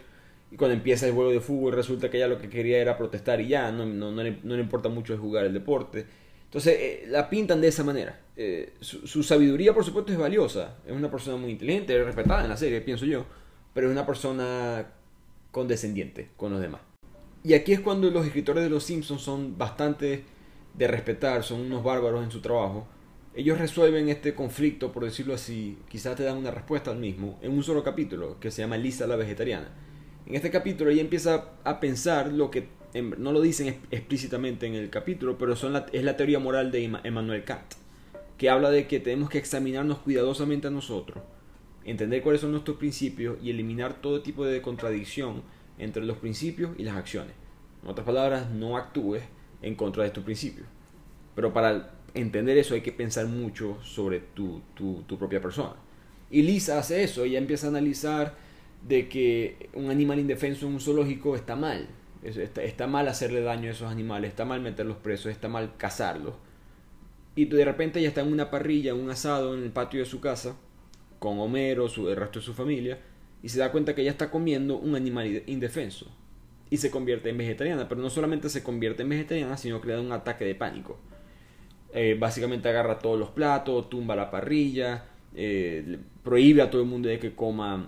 Y 0.51 0.55
cuando 0.55 0.73
empieza 0.73 1.05
el 1.05 1.13
juego 1.13 1.31
de 1.31 1.41
fútbol 1.41 1.73
resulta 1.73 2.09
que 2.09 2.17
ella 2.17 2.27
lo 2.27 2.39
que 2.39 2.49
quería 2.49 2.77
era 2.77 2.97
protestar 2.97 3.41
y 3.41 3.49
ya, 3.49 3.71
no, 3.71 3.85
no, 3.85 4.11
no, 4.11 4.23
le, 4.23 4.37
no 4.43 4.55
le, 4.55 4.61
importa 4.61 4.89
mucho 4.89 5.17
jugar 5.17 5.45
el 5.45 5.53
deporte. 5.53 6.05
Entonces 6.45 6.77
eh, 6.79 7.05
la 7.09 7.29
pintan 7.29 7.59
de 7.59 7.67
esa 7.67 7.83
manera. 7.83 8.21
Eh, 8.37 8.73
su, 8.79 9.23
sabiduría 9.23 9.73
por 9.73 9.83
supuesto 9.83 10.13
es 10.13 10.17
valiosa. 10.17 10.77
Es 10.85 10.93
una 10.93 11.11
persona 11.11 11.35
muy 11.35 11.51
inteligente, 11.51 12.01
respetada 12.01 12.43
en 12.43 12.49
la 12.49 12.57
serie, 12.57 12.79
pienso 12.79 13.05
yo. 13.05 13.25
Pero 13.73 13.87
es 13.87 13.91
una 13.91 14.05
persona 14.05 14.87
condescendiente 15.51 16.29
con 16.37 16.53
los 16.53 16.61
demás. 16.61 16.79
Y 17.43 17.53
aquí 17.53 17.73
es 17.73 17.81
cuando 17.81 18.09
los 18.09 18.25
escritores 18.25 18.63
de 18.63 18.69
Los 18.69 18.85
Simpsons 18.85 19.21
son 19.21 19.57
bastante 19.57 20.23
de 20.73 20.87
respetar, 20.87 21.43
son 21.43 21.61
unos 21.61 21.83
bárbaros 21.83 22.23
en 22.23 22.31
su 22.31 22.41
trabajo. 22.41 22.87
Ellos 23.35 23.57
resuelven 23.57 24.09
este 24.09 24.33
conflicto, 24.33 24.91
por 24.91 25.03
decirlo 25.03 25.33
así, 25.33 25.77
quizás 25.89 26.15
te 26.15 26.23
dan 26.23 26.37
una 26.37 26.51
respuesta 26.51 26.91
al 26.91 26.97
mismo, 26.97 27.37
en 27.41 27.51
un 27.51 27.63
solo 27.63 27.83
capítulo, 27.83 28.39
que 28.39 28.49
se 28.49 28.61
llama 28.61 28.77
Lisa 28.77 29.07
la 29.07 29.17
Vegetariana 29.17 29.69
en 30.25 30.35
este 30.35 30.49
capítulo 30.49 30.89
ella 30.89 31.01
empieza 31.01 31.51
a 31.63 31.79
pensar 31.79 32.31
lo 32.31 32.49
que 32.49 32.67
no 33.17 33.31
lo 33.31 33.41
dicen 33.41 33.79
explícitamente 33.91 34.65
en 34.65 34.73
el 34.73 34.89
capítulo, 34.89 35.37
pero 35.37 35.55
son 35.55 35.83
es 35.91 36.03
la 36.03 36.17
teoría 36.17 36.39
moral 36.39 36.71
de 36.71 36.83
Emmanuel 37.03 37.43
Kant, 37.43 37.75
que 38.37 38.49
habla 38.49 38.71
de 38.71 38.87
que 38.87 38.99
tenemos 38.99 39.29
que 39.29 39.37
examinarnos 39.37 39.99
cuidadosamente 39.99 40.67
a 40.67 40.71
nosotros, 40.71 41.23
entender 41.83 42.23
cuáles 42.23 42.41
son 42.41 42.51
nuestros 42.51 42.77
principios 42.77 43.37
y 43.43 43.51
eliminar 43.51 44.01
todo 44.01 44.21
tipo 44.21 44.45
de 44.45 44.61
contradicción 44.61 45.43
entre 45.77 46.05
los 46.05 46.17
principios 46.17 46.71
y 46.77 46.83
las 46.83 46.95
acciones. 46.95 47.33
En 47.83 47.89
otras 47.89 48.05
palabras, 48.05 48.49
no 48.49 48.77
actúes 48.77 49.23
en 49.61 49.75
contra 49.75 50.03
de 50.03 50.09
tus 50.09 50.23
principios. 50.23 50.67
Pero 51.35 51.53
para 51.53 51.91
entender 52.15 52.57
eso 52.57 52.73
hay 52.73 52.81
que 52.81 52.91
pensar 52.91 53.27
mucho 53.27 53.77
sobre 53.83 54.19
tu, 54.19 54.61
tu, 54.73 55.17
propia 55.17 55.41
persona. 55.41 55.75
Y 56.31 56.41
Lisa 56.41 56.79
hace 56.79 57.03
eso, 57.03 57.23
ella 57.23 57.37
empieza 57.37 57.67
a 57.67 57.69
analizar 57.69 58.35
de 58.87 59.07
que 59.07 59.69
un 59.73 59.89
animal 59.89 60.19
indefenso 60.19 60.65
en 60.65 60.73
un 60.73 60.79
zoológico 60.79 61.35
está 61.35 61.55
mal. 61.55 61.87
Está, 62.23 62.87
mal 62.87 63.07
hacerle 63.07 63.41
daño 63.41 63.69
a 63.69 63.73
esos 63.73 63.91
animales, 63.91 64.29
está 64.29 64.45
mal 64.45 64.59
meterlos 64.59 64.97
presos, 64.97 65.31
está 65.31 65.47
mal 65.47 65.73
cazarlos. 65.77 66.33
Y 67.35 67.45
de 67.45 67.65
repente 67.65 68.01
ya 68.01 68.07
está 68.07 68.21
en 68.21 68.31
una 68.31 68.49
parrilla, 68.49 68.95
un 68.95 69.09
asado 69.09 69.53
en 69.53 69.63
el 69.63 69.71
patio 69.71 69.99
de 69.99 70.05
su 70.05 70.21
casa, 70.21 70.55
con 71.19 71.39
Homero, 71.39 71.87
su, 71.87 72.09
el 72.09 72.15
resto 72.15 72.39
de 72.39 72.45
su 72.45 72.53
familia, 72.53 72.99
y 73.43 73.49
se 73.49 73.59
da 73.59 73.71
cuenta 73.71 73.93
que 73.93 74.01
ella 74.01 74.11
está 74.11 74.31
comiendo 74.31 74.77
un 74.77 74.95
animal 74.95 75.43
indefenso. 75.45 76.07
Y 76.71 76.77
se 76.77 76.89
convierte 76.89 77.29
en 77.29 77.37
vegetariana, 77.37 77.87
pero 77.87 78.01
no 78.01 78.09
solamente 78.09 78.49
se 78.49 78.63
convierte 78.63 79.03
en 79.03 79.09
vegetariana, 79.09 79.55
sino 79.57 79.81
que 79.81 79.89
le 79.89 79.93
da 79.93 80.01
un 80.01 80.11
ataque 80.11 80.45
de 80.45 80.55
pánico. 80.55 80.97
Eh, 81.97 82.17
básicamente 82.19 82.67
agarra 82.67 82.99
todos 82.99 83.17
los 83.17 83.29
platos, 83.29 83.89
tumba 83.89 84.17
la 84.17 84.29
parrilla, 84.29 85.05
eh, 85.33 85.97
prohíbe 86.25 86.61
a 86.61 86.69
todo 86.69 86.81
el 86.81 86.89
mundo 86.89 87.07
de 87.07 87.19
que 87.19 87.33
coma 87.33 87.87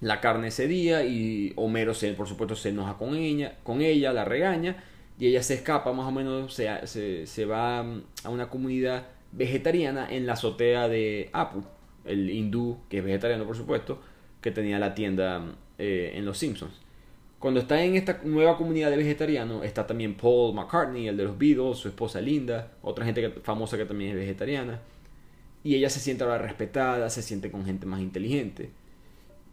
la 0.00 0.20
carne 0.20 0.48
ese 0.48 0.66
día 0.66 1.04
y 1.04 1.52
Homero 1.54 1.94
se, 1.94 2.12
por 2.14 2.26
supuesto 2.26 2.56
se 2.56 2.70
enoja 2.70 2.96
con 2.96 3.14
ella, 3.14 3.56
con 3.62 3.80
ella, 3.80 4.12
la 4.12 4.24
regaña 4.24 4.82
y 5.20 5.28
ella 5.28 5.44
se 5.44 5.54
escapa 5.54 5.92
más 5.92 6.08
o 6.08 6.10
menos, 6.10 6.52
se, 6.52 7.26
se, 7.28 7.44
va 7.44 7.78
a 8.24 8.28
una 8.28 8.48
comunidad 8.50 9.06
vegetariana 9.30 10.08
en 10.10 10.26
la 10.26 10.32
azotea 10.32 10.88
de 10.88 11.30
Apu, 11.32 11.62
el 12.06 12.30
hindú 12.30 12.78
que 12.88 12.98
es 12.98 13.04
vegetariano 13.04 13.46
por 13.46 13.56
supuesto, 13.56 14.00
que 14.40 14.50
tenía 14.50 14.80
la 14.80 14.94
tienda 14.96 15.54
eh, 15.78 16.10
en 16.16 16.24
Los 16.24 16.38
Simpsons. 16.38 16.87
Cuando 17.38 17.60
está 17.60 17.84
en 17.84 17.94
esta 17.94 18.20
nueva 18.24 18.56
comunidad 18.56 18.90
de 18.90 18.96
vegetarianos 18.96 19.64
está 19.64 19.86
también 19.86 20.16
Paul 20.16 20.54
McCartney, 20.54 21.06
el 21.06 21.16
de 21.16 21.24
los 21.24 21.38
Beatles, 21.38 21.78
su 21.78 21.86
esposa 21.86 22.20
Linda, 22.20 22.72
otra 22.82 23.04
gente 23.04 23.30
famosa 23.42 23.76
que 23.76 23.84
también 23.84 24.10
es 24.10 24.16
vegetariana. 24.16 24.80
Y 25.62 25.76
ella 25.76 25.88
se 25.88 26.00
siente 26.00 26.24
ahora 26.24 26.38
respetada, 26.38 27.08
se 27.10 27.22
siente 27.22 27.50
con 27.50 27.64
gente 27.64 27.86
más 27.86 28.00
inteligente. 28.00 28.70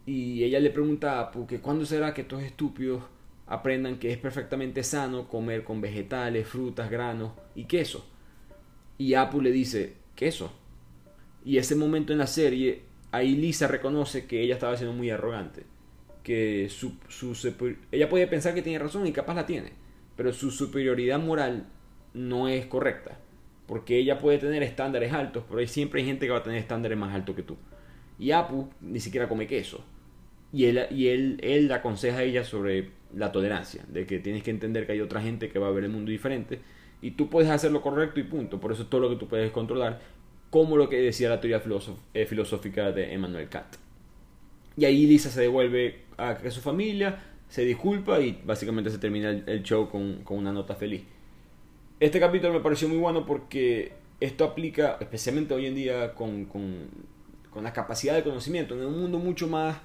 Y 0.04 0.42
ella 0.42 0.58
le 0.58 0.70
pregunta 0.70 1.30
porque 1.30 1.60
¿cuándo 1.60 1.86
será 1.86 2.12
que 2.12 2.22
estos 2.22 2.42
estúpidos 2.42 3.04
aprendan 3.46 3.98
que 4.00 4.10
es 4.10 4.18
perfectamente 4.18 4.82
sano 4.82 5.28
comer 5.28 5.62
con 5.62 5.80
vegetales, 5.80 6.48
frutas, 6.48 6.90
granos 6.90 7.32
y 7.54 7.64
queso? 7.64 8.04
Y 8.98 9.14
Apu 9.14 9.40
le 9.40 9.52
dice, 9.52 9.94
queso. 10.16 10.50
Y 11.44 11.58
ese 11.58 11.76
momento 11.76 12.12
en 12.12 12.18
la 12.18 12.26
serie, 12.26 12.82
ahí 13.12 13.36
Lisa 13.36 13.68
reconoce 13.68 14.26
que 14.26 14.42
ella 14.42 14.54
estaba 14.54 14.76
siendo 14.76 14.96
muy 14.96 15.10
arrogante. 15.10 15.75
Que 16.26 16.68
su, 16.68 16.94
su, 17.08 17.36
ella 17.92 18.08
puede 18.08 18.26
pensar 18.26 18.52
que 18.52 18.62
tiene 18.62 18.80
razón 18.80 19.06
y 19.06 19.12
capaz 19.12 19.34
la 19.34 19.46
tiene. 19.46 19.72
Pero 20.16 20.32
su 20.32 20.50
superioridad 20.50 21.20
moral 21.20 21.66
no 22.14 22.48
es 22.48 22.66
correcta. 22.66 23.18
Porque 23.66 23.98
ella 23.98 24.18
puede 24.18 24.38
tener 24.38 24.62
estándares 24.62 25.12
altos, 25.12 25.44
pero 25.48 25.60
hay, 25.60 25.68
siempre 25.68 26.00
hay 26.00 26.06
gente 26.06 26.26
que 26.26 26.32
va 26.32 26.38
a 26.38 26.42
tener 26.42 26.58
estándares 26.58 26.98
más 26.98 27.14
altos 27.14 27.36
que 27.36 27.42
tú. 27.42 27.56
Y 28.18 28.30
Apu 28.32 28.68
ni 28.80 29.00
siquiera 29.00 29.28
come 29.28 29.46
queso 29.46 29.84
y 30.52 30.66
él, 30.66 30.86
y 30.90 31.08
él, 31.08 31.38
él 31.42 31.70
aconseja 31.72 32.18
a 32.18 32.22
ella 32.22 32.44
sobre 32.44 32.90
la 33.14 33.32
tolerancia, 33.32 33.84
de 33.88 34.06
que 34.06 34.18
tienes 34.18 34.42
que 34.42 34.50
entender 34.50 34.86
que 34.86 34.92
hay 34.92 35.00
otra 35.00 35.20
gente 35.20 35.50
que 35.50 35.58
va 35.58 35.68
a 35.68 35.70
ver 35.70 35.84
el 35.84 35.90
mundo 35.90 36.10
diferente 36.10 36.60
y 37.02 37.12
tú 37.12 37.28
puedes 37.28 37.50
hacer 37.50 37.72
lo 37.72 37.82
correcto 37.82 38.20
y 38.20 38.24
punto. 38.24 38.58
Por 38.58 38.72
eso 38.72 38.82
es 38.82 38.90
todo 38.90 39.02
lo 39.02 39.10
que 39.10 39.16
tú 39.16 39.28
puedes 39.28 39.50
controlar, 39.50 40.00
como 40.50 40.76
lo 40.76 40.88
que 40.88 41.00
decía 41.00 41.28
la 41.28 41.40
teoría 41.40 41.62
eh, 42.14 42.26
filosófica 42.26 42.92
de 42.92 43.12
Emmanuel 43.12 43.48
Kant. 43.48 43.76
Y 44.76 44.84
ahí 44.84 45.06
Lisa 45.06 45.30
se 45.30 45.40
devuelve 45.40 46.02
a, 46.16 46.38
su 46.50 46.60
familia, 46.60 47.22
se 47.48 47.64
disculpa 47.64 48.20
y 48.20 48.40
básicamente 48.44 48.90
se 48.90 48.98
termina 48.98 49.30
el, 49.30 49.62
show 49.62 49.88
con, 49.88 50.22
con, 50.24 50.38
una 50.38 50.52
nota 50.52 50.74
feliz. 50.74 51.02
Este 51.98 52.20
capítulo 52.20 52.52
me 52.52 52.60
pareció 52.60 52.88
muy 52.88 52.98
bueno 52.98 53.24
porque 53.24 53.92
esto 54.20 54.44
aplica 54.44 54.98
especialmente 55.00 55.54
hoy 55.54 55.66
en 55.66 55.74
día 55.74 56.14
con, 56.14 56.44
con, 56.44 56.88
con 57.50 57.64
la 57.64 57.72
capacidad 57.72 58.14
de 58.14 58.22
conocimiento 58.22 58.74
en 58.74 58.84
un 58.84 59.00
mundo 59.00 59.18
mucho 59.18 59.48
más 59.48 59.78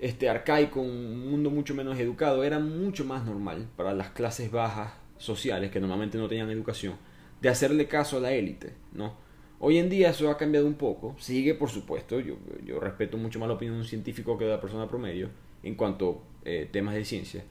este, 0.00 0.28
arcaico, 0.28 0.80
un 0.80 1.30
mundo 1.30 1.50
mucho 1.50 1.74
menos 1.74 1.98
educado, 1.98 2.42
era 2.42 2.58
mucho 2.58 3.04
más 3.04 3.24
normal 3.24 3.68
para 3.76 3.92
las 3.92 4.10
clases 4.10 4.50
bajas 4.50 4.92
sociales, 5.18 5.70
que 5.70 5.80
normalmente 5.80 6.18
no 6.18 6.28
tenían 6.28 6.50
educación, 6.50 6.94
de 7.42 7.48
hacerle 7.48 7.86
caso 7.86 8.16
a 8.16 8.20
la 8.20 8.32
élite, 8.32 8.74
¿no? 8.92 9.14
Hoy 9.62 9.76
en 9.76 9.90
día 9.90 10.08
eso 10.08 10.30
ha 10.30 10.38
cambiado 10.38 10.66
un 10.66 10.72
poco, 10.72 11.14
sigue 11.18 11.54
por 11.54 11.68
supuesto, 11.68 12.18
yo, 12.18 12.36
respeto 12.80 13.18
mucho 13.18 13.38
más 13.38 13.46
la 13.46 13.56
opinión 13.56 13.76
de 13.76 13.82
un 13.82 13.86
científico 13.86 14.38
que 14.38 14.46
de 14.46 14.52
la 14.52 14.60
persona 14.60 14.88
promedio, 14.88 15.28
en 15.62 15.74
cuanto 15.74 16.22
a 16.46 16.48
eh, 16.48 16.68
temas 16.72 16.94
de 16.94 17.04
ciencia. 17.04 17.44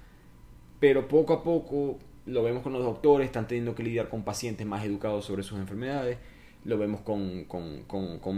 Pero 0.79 1.07
poco 1.07 1.33
a 1.33 1.43
poco 1.43 1.99
lo 2.25 2.41
vemos 2.41 2.63
con 2.63 2.73
los 2.73 2.83
doctores, 2.83 3.27
están 3.27 3.47
teniendo 3.47 3.75
que 3.75 3.83
lidiar 3.83 4.09
con 4.09 4.23
pacientes 4.23 4.65
más 4.65 4.83
educados 4.83 5.23
sobre 5.25 5.43
sus 5.43 5.59
enfermedades, 5.59 6.17
lo 6.65 6.79
vemos 6.79 7.01
con, 7.01 7.45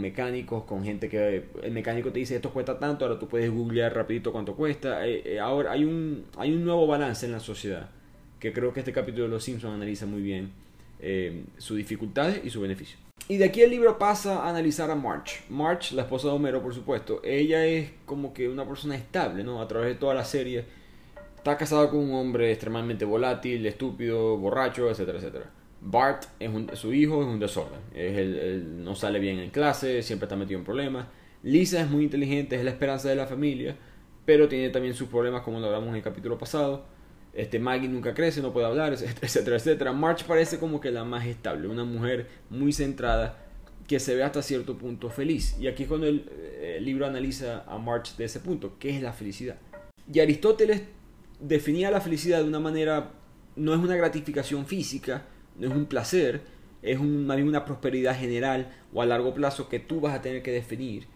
mecánicos, 0.02 0.64
con 0.64 0.84
gente 0.84 1.08
que 1.08 1.46
el 1.62 1.72
mecánico 1.72 2.12
te 2.12 2.18
dice 2.18 2.36
esto 2.36 2.52
cuesta 2.52 2.78
tanto, 2.78 3.06
ahora 3.06 3.18
tú 3.18 3.26
puedes 3.26 3.50
googlear 3.50 3.94
rapidito 3.94 4.32
cuánto 4.32 4.54
cuesta. 4.54 5.06
Eh, 5.06 5.22
eh, 5.24 5.40
ahora 5.40 5.72
hay 5.72 5.84
un, 5.84 6.26
hay 6.36 6.52
un 6.52 6.62
nuevo 6.62 6.86
balance 6.86 7.24
en 7.24 7.32
la 7.32 7.40
sociedad 7.40 7.88
que 8.38 8.52
creo 8.52 8.74
que 8.74 8.80
este 8.80 8.92
capítulo 8.92 9.24
de 9.24 9.30
Los 9.30 9.44
Simpsons 9.44 9.74
analiza 9.74 10.04
muy 10.04 10.20
bien 10.20 10.50
eh, 11.02 11.44
sus 11.58 11.76
dificultades 11.76 12.40
y 12.44 12.50
sus 12.50 12.62
beneficios. 12.62 12.98
Y 13.28 13.36
de 13.36 13.44
aquí 13.44 13.60
el 13.60 13.70
libro 13.70 13.98
pasa 13.98 14.44
a 14.44 14.50
analizar 14.50 14.90
a 14.90 14.94
March. 14.94 15.44
March, 15.48 15.92
la 15.92 16.02
esposa 16.02 16.28
de 16.28 16.34
Homero, 16.34 16.62
por 16.62 16.74
supuesto, 16.74 17.20
ella 17.24 17.66
es 17.66 17.90
como 18.04 18.32
que 18.32 18.48
una 18.48 18.66
persona 18.66 18.96
estable, 18.96 19.44
¿no? 19.44 19.60
A 19.60 19.68
través 19.68 19.88
de 19.88 19.94
toda 19.96 20.14
la 20.14 20.24
serie. 20.24 20.64
Está 21.36 21.56
casada 21.56 21.90
con 21.90 22.00
un 22.00 22.14
hombre 22.14 22.50
extremadamente 22.52 23.04
volátil, 23.04 23.66
estúpido, 23.66 24.36
borracho, 24.36 24.90
etcétera, 24.90 25.18
etcétera. 25.18 25.50
Bart, 25.80 26.24
es 26.38 26.78
su 26.78 26.92
hijo, 26.92 27.22
es 27.22 27.28
un 27.28 27.40
desorden. 27.40 27.80
Es 27.94 28.16
el, 28.16 28.84
no 28.84 28.94
sale 28.94 29.18
bien 29.18 29.38
en 29.40 29.50
clase, 29.50 30.02
siempre 30.02 30.26
está 30.26 30.36
metido 30.36 30.58
en 30.58 30.64
problemas. 30.64 31.06
Lisa 31.42 31.80
es 31.80 31.90
muy 31.90 32.04
inteligente, 32.04 32.56
es 32.56 32.64
la 32.64 32.70
esperanza 32.70 33.08
de 33.08 33.16
la 33.16 33.26
familia, 33.26 33.76
pero 34.24 34.48
tiene 34.48 34.70
también 34.70 34.94
sus 34.94 35.08
problemas 35.08 35.42
como 35.42 35.58
lo 35.58 35.66
hablamos 35.66 35.88
en 35.88 35.96
el 35.96 36.02
capítulo 36.02 36.38
pasado. 36.38 36.84
Este, 37.32 37.58
Maggie 37.58 37.88
nunca 37.88 38.14
crece, 38.14 38.42
no 38.42 38.52
puede 38.52 38.66
hablar, 38.66 38.92
etcétera, 39.22 39.56
etcétera. 39.56 39.92
March 39.92 40.24
parece 40.24 40.58
como 40.58 40.80
que 40.80 40.90
la 40.90 41.04
más 41.04 41.26
estable, 41.26 41.68
una 41.68 41.84
mujer 41.84 42.28
muy 42.50 42.72
centrada 42.72 43.38
que 43.86 43.98
se 43.98 44.14
ve 44.14 44.22
hasta 44.22 44.42
cierto 44.42 44.76
punto 44.76 45.10
feliz. 45.10 45.56
Y 45.58 45.66
aquí 45.66 45.84
es 45.84 45.88
cuando 45.88 46.06
el, 46.06 46.28
el 46.60 46.84
libro 46.84 47.06
analiza 47.06 47.64
a 47.66 47.78
March 47.78 48.16
de 48.16 48.24
ese 48.24 48.40
punto, 48.40 48.76
¿qué 48.78 48.96
es 48.96 49.02
la 49.02 49.12
felicidad? 49.12 49.56
Y 50.12 50.20
Aristóteles 50.20 50.82
definía 51.40 51.90
la 51.90 52.00
felicidad 52.00 52.38
de 52.38 52.48
una 52.48 52.60
manera, 52.60 53.12
no 53.56 53.74
es 53.74 53.80
una 53.80 53.96
gratificación 53.96 54.66
física, 54.66 55.26
no 55.58 55.68
es 55.68 55.74
un 55.74 55.86
placer, 55.86 56.42
es 56.82 57.00
más 57.00 57.36
bien 57.36 57.48
una 57.48 57.64
prosperidad 57.64 58.18
general 58.18 58.72
o 58.92 59.02
a 59.02 59.06
largo 59.06 59.34
plazo 59.34 59.68
que 59.68 59.78
tú 59.78 60.00
vas 60.00 60.14
a 60.14 60.22
tener 60.22 60.42
que 60.42 60.50
definir 60.50 61.06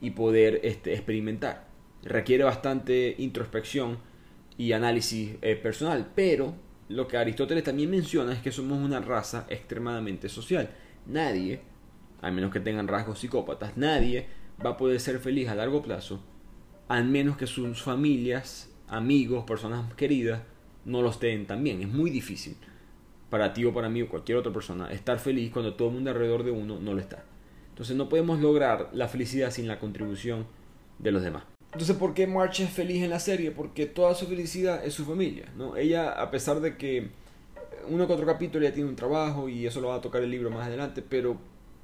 y 0.00 0.10
poder 0.10 0.60
este, 0.62 0.94
experimentar. 0.94 1.66
Requiere 2.02 2.44
bastante 2.44 3.14
introspección 3.18 3.98
y 4.58 4.72
análisis 4.72 5.36
eh, 5.42 5.56
personal. 5.56 6.12
Pero 6.14 6.54
lo 6.88 7.06
que 7.06 7.16
Aristóteles 7.16 7.64
también 7.64 7.90
menciona 7.90 8.32
es 8.32 8.40
que 8.40 8.52
somos 8.52 8.78
una 8.78 9.00
raza 9.00 9.46
extremadamente 9.48 10.28
social. 10.28 10.70
Nadie, 11.06 11.60
a 12.20 12.30
menos 12.30 12.52
que 12.52 12.60
tengan 12.60 12.88
rasgos 12.88 13.18
psicópatas, 13.18 13.76
nadie 13.76 14.26
va 14.64 14.70
a 14.70 14.76
poder 14.76 15.00
ser 15.00 15.18
feliz 15.18 15.48
a 15.48 15.54
largo 15.54 15.82
plazo, 15.82 16.20
al 16.88 17.04
menos 17.04 17.36
que 17.36 17.46
sus 17.46 17.82
familias, 17.82 18.72
amigos, 18.88 19.44
personas 19.44 19.92
queridas, 19.94 20.42
no 20.84 21.02
lo 21.02 21.10
estén 21.10 21.46
también. 21.46 21.82
Es 21.82 21.88
muy 21.88 22.10
difícil 22.10 22.56
para 23.30 23.52
ti 23.52 23.64
o 23.64 23.74
para 23.74 23.88
mí 23.88 24.02
o 24.02 24.08
cualquier 24.08 24.38
otra 24.38 24.52
persona 24.52 24.90
estar 24.92 25.18
feliz 25.18 25.50
cuando 25.52 25.74
todo 25.74 25.88
el 25.88 25.94
mundo 25.94 26.10
alrededor 26.10 26.44
de 26.44 26.52
uno 26.52 26.78
no 26.80 26.94
lo 26.94 27.00
está. 27.00 27.24
Entonces 27.70 27.96
no 27.96 28.08
podemos 28.08 28.40
lograr 28.40 28.88
la 28.92 29.08
felicidad 29.08 29.50
sin 29.50 29.68
la 29.68 29.78
contribución 29.78 30.46
de 30.98 31.10
los 31.10 31.22
demás. 31.22 31.55
Entonces, 31.76 31.96
¿por 31.96 32.14
qué 32.14 32.26
March 32.26 32.60
es 32.60 32.70
feliz 32.70 33.02
en 33.02 33.10
la 33.10 33.20
serie? 33.20 33.50
Porque 33.50 33.84
toda 33.84 34.14
su 34.14 34.26
felicidad 34.26 34.82
es 34.82 34.94
su 34.94 35.04
familia, 35.04 35.52
¿no? 35.58 35.76
Ella, 35.76 36.10
a 36.10 36.30
pesar 36.30 36.62
de 36.62 36.78
que 36.78 37.10
uno 37.90 38.06
que 38.06 38.14
otro 38.14 38.24
capítulo 38.24 38.64
ya 38.64 38.72
tiene 38.72 38.88
un 38.88 38.96
trabajo 38.96 39.46
y 39.50 39.66
eso 39.66 39.82
lo 39.82 39.88
va 39.88 39.96
a 39.96 40.00
tocar 40.00 40.22
el 40.22 40.30
libro 40.30 40.50
más 40.50 40.68
adelante, 40.68 41.04
pero 41.06 41.36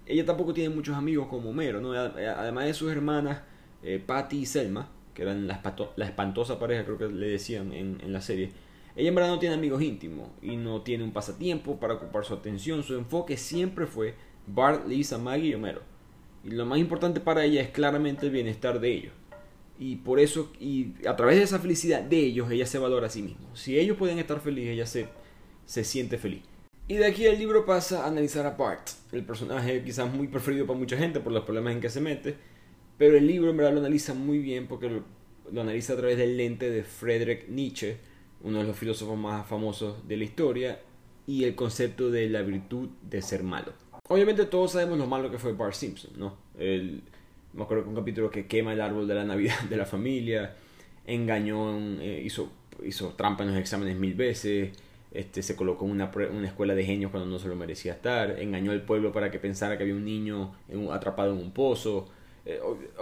ella 0.06 0.24
tampoco 0.24 0.54
tiene 0.54 0.74
muchos 0.74 0.96
amigos 0.96 1.26
como 1.26 1.50
Homero, 1.50 1.82
¿no? 1.82 1.92
Además 1.92 2.64
de 2.64 2.72
sus 2.72 2.90
hermanas, 2.90 3.42
eh, 3.82 4.02
Patty 4.04 4.38
y 4.38 4.46
Selma, 4.46 4.88
que 5.12 5.24
eran 5.24 5.46
la, 5.46 5.60
espantosa 5.98 6.58
pareja, 6.58 6.86
creo 6.86 6.96
que 6.96 7.08
le 7.08 7.28
decían 7.28 7.74
en, 7.74 8.00
en 8.02 8.14
la 8.14 8.22
serie, 8.22 8.48
ella 8.96 9.10
en 9.10 9.14
verdad 9.14 9.28
no 9.28 9.40
tiene 9.40 9.56
amigos 9.56 9.82
íntimos 9.82 10.30
y 10.40 10.56
no 10.56 10.80
tiene 10.80 11.04
un 11.04 11.12
pasatiempo 11.12 11.78
para 11.78 11.92
ocupar 11.96 12.24
su 12.24 12.32
atención. 12.32 12.82
Su 12.82 12.96
enfoque 12.96 13.36
siempre 13.36 13.84
fue 13.84 14.14
Bart, 14.46 14.88
Lisa, 14.88 15.18
Maggie 15.18 15.50
y 15.50 15.54
Homero. 15.54 15.82
Y 16.44 16.50
lo 16.52 16.64
más 16.64 16.78
importante 16.78 17.20
para 17.20 17.44
ella 17.44 17.60
es 17.60 17.68
claramente 17.68 18.24
el 18.24 18.32
bienestar 18.32 18.80
de 18.80 18.90
ellos 18.90 19.12
y 19.82 19.96
por 19.96 20.20
eso, 20.20 20.52
y 20.60 20.94
a 21.08 21.16
través 21.16 21.38
de 21.38 21.42
esa 21.42 21.58
felicidad 21.58 22.02
de 22.02 22.18
ellos, 22.18 22.48
ella 22.52 22.66
se 22.66 22.78
valora 22.78 23.08
a 23.08 23.10
sí 23.10 23.20
misma. 23.20 23.48
Si 23.54 23.76
ellos 23.76 23.96
pueden 23.96 24.20
estar 24.20 24.38
felices, 24.40 24.74
ella 24.74 24.86
se, 24.86 25.08
se 25.66 25.82
siente 25.82 26.18
feliz. 26.18 26.42
Y 26.86 26.94
de 26.94 27.06
aquí 27.06 27.26
el 27.26 27.36
libro 27.36 27.66
pasa 27.66 28.04
a 28.04 28.06
analizar 28.06 28.46
a 28.46 28.50
Bart, 28.50 28.90
el 29.10 29.24
personaje 29.24 29.82
quizás 29.82 30.12
muy 30.12 30.28
preferido 30.28 30.68
para 30.68 30.78
mucha 30.78 30.96
gente 30.96 31.18
por 31.18 31.32
los 31.32 31.42
problemas 31.42 31.74
en 31.74 31.80
que 31.80 31.90
se 31.90 32.00
mete, 32.00 32.36
pero 32.96 33.16
el 33.16 33.26
libro 33.26 33.50
en 33.50 33.56
verdad 33.56 33.72
lo 33.72 33.80
analiza 33.80 34.14
muy 34.14 34.38
bien 34.38 34.68
porque 34.68 34.88
lo, 34.88 35.02
lo 35.50 35.60
analiza 35.62 35.94
a 35.94 35.96
través 35.96 36.16
del 36.16 36.36
lente 36.36 36.70
de 36.70 36.84
Friedrich 36.84 37.48
Nietzsche, 37.48 37.96
uno 38.42 38.58
de 38.58 38.64
los 38.64 38.76
filósofos 38.76 39.18
más 39.18 39.48
famosos 39.48 40.06
de 40.06 40.16
la 40.16 40.22
historia, 40.22 40.80
y 41.26 41.42
el 41.42 41.56
concepto 41.56 42.08
de 42.08 42.28
la 42.28 42.42
virtud 42.42 42.88
de 43.02 43.20
ser 43.20 43.42
malo. 43.42 43.72
Obviamente 44.08 44.44
todos 44.46 44.72
sabemos 44.72 44.96
lo 44.98 45.08
malo 45.08 45.28
que 45.28 45.38
fue 45.38 45.54
Bart 45.54 45.74
Simpson, 45.74 46.12
¿no? 46.16 46.36
El, 46.56 47.02
me 47.54 47.62
acuerdo 47.64 47.84
que 47.84 47.88
un 47.90 47.96
capítulo 47.96 48.30
que 48.30 48.46
quema 48.46 48.72
el 48.72 48.80
árbol 48.80 49.06
de 49.06 49.14
la 49.14 49.24
Navidad 49.24 49.60
de 49.68 49.76
la 49.76 49.86
familia, 49.86 50.54
engañó, 51.06 51.78
eh, 52.00 52.22
hizo, 52.24 52.50
hizo 52.84 53.10
trampa 53.10 53.44
en 53.44 53.50
los 53.50 53.58
exámenes 53.58 53.96
mil 53.96 54.14
veces, 54.14 54.72
este, 55.12 55.42
se 55.42 55.56
colocó 55.56 55.84
en 55.84 55.90
una, 55.90 56.10
una, 56.30 56.46
escuela 56.46 56.74
de 56.74 56.84
genios 56.84 57.10
cuando 57.10 57.28
no 57.28 57.38
se 57.38 57.48
lo 57.48 57.54
merecía 57.54 57.92
estar, 57.92 58.40
engañó 58.40 58.72
al 58.72 58.82
pueblo 58.82 59.12
para 59.12 59.30
que 59.30 59.38
pensara 59.38 59.76
que 59.76 59.82
había 59.82 59.94
un 59.94 60.04
niño 60.04 60.54
atrapado 60.90 61.32
en 61.32 61.38
un 61.38 61.52
pozo. 61.52 62.08
Eh, 62.46 62.58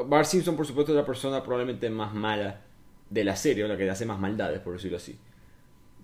Bart 0.06 0.26
Simpson, 0.26 0.56
por 0.56 0.66
supuesto, 0.66 0.92
es 0.92 0.96
la 0.96 1.06
persona 1.06 1.42
probablemente 1.42 1.88
más 1.88 2.12
mala 2.12 2.62
de 3.08 3.24
la 3.24 3.36
serie, 3.36 3.66
la 3.68 3.76
que 3.76 3.88
hace 3.88 4.06
más 4.06 4.18
maldades, 4.18 4.60
por 4.60 4.72
decirlo 4.72 4.96
así. 4.96 5.16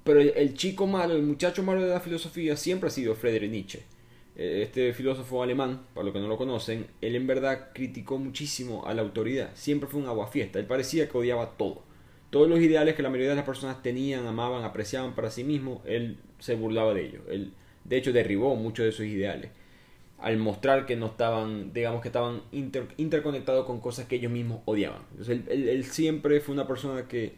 Pero 0.05 0.21
el 0.21 0.55
chico 0.55 0.87
malo, 0.87 1.15
el 1.15 1.25
muchacho 1.25 1.65
malo 1.65 1.83
de 1.83 1.89
la 1.89 1.99
filosofía 1.99 2.57
siempre 2.57 2.87
ha 2.89 2.93
sido 2.93 3.17
Friedrich 3.17 3.51
Nietzsche 3.51 3.96
este 4.37 4.93
filósofo 4.93 5.43
alemán, 5.43 5.87
para 5.95 6.05
los 6.05 6.13
que 6.13 6.21
no 6.21 6.29
lo 6.29 6.37
conocen, 6.37 6.87
él 7.01 7.17
en 7.17 7.27
verdad 7.27 7.71
criticó 7.73 8.19
muchísimo 8.19 8.87
a 8.87 8.93
la 8.93 9.03
autoridad. 9.03 9.51
Siempre 9.55 9.89
fue 9.89 10.01
un 10.01 10.09
aguafiesta. 10.09 10.59
Él 10.59 10.67
parecía 10.67 11.09
que 11.09 11.17
odiaba 11.17 11.57
todo. 11.57 11.83
Todos 12.29 12.49
los 12.49 12.61
ideales 12.61 12.95
que 12.95 13.03
la 13.03 13.09
mayoría 13.09 13.31
de 13.31 13.37
las 13.37 13.47
personas 13.47 13.83
tenían, 13.83 14.27
amaban, 14.27 14.65
apreciaban 14.65 15.15
para 15.15 15.31
sí 15.31 15.43
mismo, 15.43 15.81
él 15.87 16.19
se 16.39 16.55
burlaba 16.55 16.93
de 16.93 17.07
ellos. 17.07 17.23
Él, 17.31 17.53
de 17.85 17.97
hecho, 17.97 18.13
derribó 18.13 18.57
muchos 18.57 18.85
de 18.85 18.91
esos 18.91 19.07
ideales. 19.07 19.53
Al 20.19 20.37
mostrar 20.37 20.85
que 20.85 20.97
no 20.97 21.07
estaban, 21.07 21.73
digamos 21.73 22.03
que 22.03 22.09
estaban 22.09 22.43
interconectados 22.53 23.65
con 23.65 23.81
cosas 23.81 24.07
que 24.07 24.17
ellos 24.17 24.33
mismos 24.33 24.61
odiaban. 24.67 25.03
Entonces, 25.13 25.41
él, 25.49 25.85
siempre 25.85 26.41
fue 26.41 26.55
una 26.55 26.67
persona 26.67 27.09
que 27.09 27.35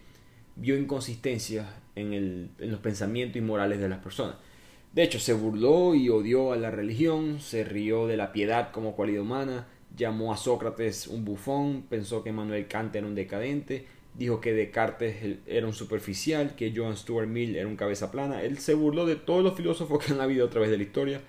vio 0.57 0.77
inconsistencias 0.77 1.67
en, 1.95 2.13
en 2.59 2.71
los 2.71 2.81
pensamientos 2.81 3.37
y 3.37 3.41
morales 3.41 3.79
de 3.79 3.89
las 3.89 3.99
personas. 3.99 4.37
De 4.99 5.05
hecho, 5.05 5.21
se 5.21 5.33
burló 5.33 5.95
y 5.95 6.09
odió 6.09 6.53
a 6.53 6.57
la 6.57 6.73
religión, 6.73 7.39
se 7.41 7.63
rió 7.63 8.09
de 8.09 8.17
la 8.17 8.33
piedad 8.33 8.73
como 8.73 8.97
cualidad 8.97 9.23
humana, 9.23 9.69
llamó 9.97 10.33
a 10.33 10.37
Sócrates 10.37 11.07
un 11.07 11.25
bufón, 11.25 11.85
pensó 11.89 12.25
que 12.25 12.33
Manuel 12.33 12.67
Kant 12.67 12.97
era 12.97 13.07
un 13.07 13.15
decadente, 13.15 13.87
dijo 14.15 14.41
que 14.41 14.53
Descartes 14.53 15.39
era 15.47 15.69
un 15.69 15.73
superficial, 15.73 16.57
que 16.57 16.73
Joan 16.75 16.97
Stuart 16.97 17.29
Mill 17.29 17.55
era 17.55 17.69
un 17.69 17.77
cabeza 17.77 18.11
plana. 18.11 18.43
Él 18.43 18.59
se 18.59 18.75
burló 18.75 19.07
de 19.07 19.15
todos 19.15 19.45
los 19.45 19.55
filósofos 19.55 20.05
que 20.05 20.15
han 20.15 20.21
habido 20.21 20.45
a 20.45 20.51
través 20.51 20.69
de 20.69 20.79
la 20.79 20.83
historia. 20.83 21.21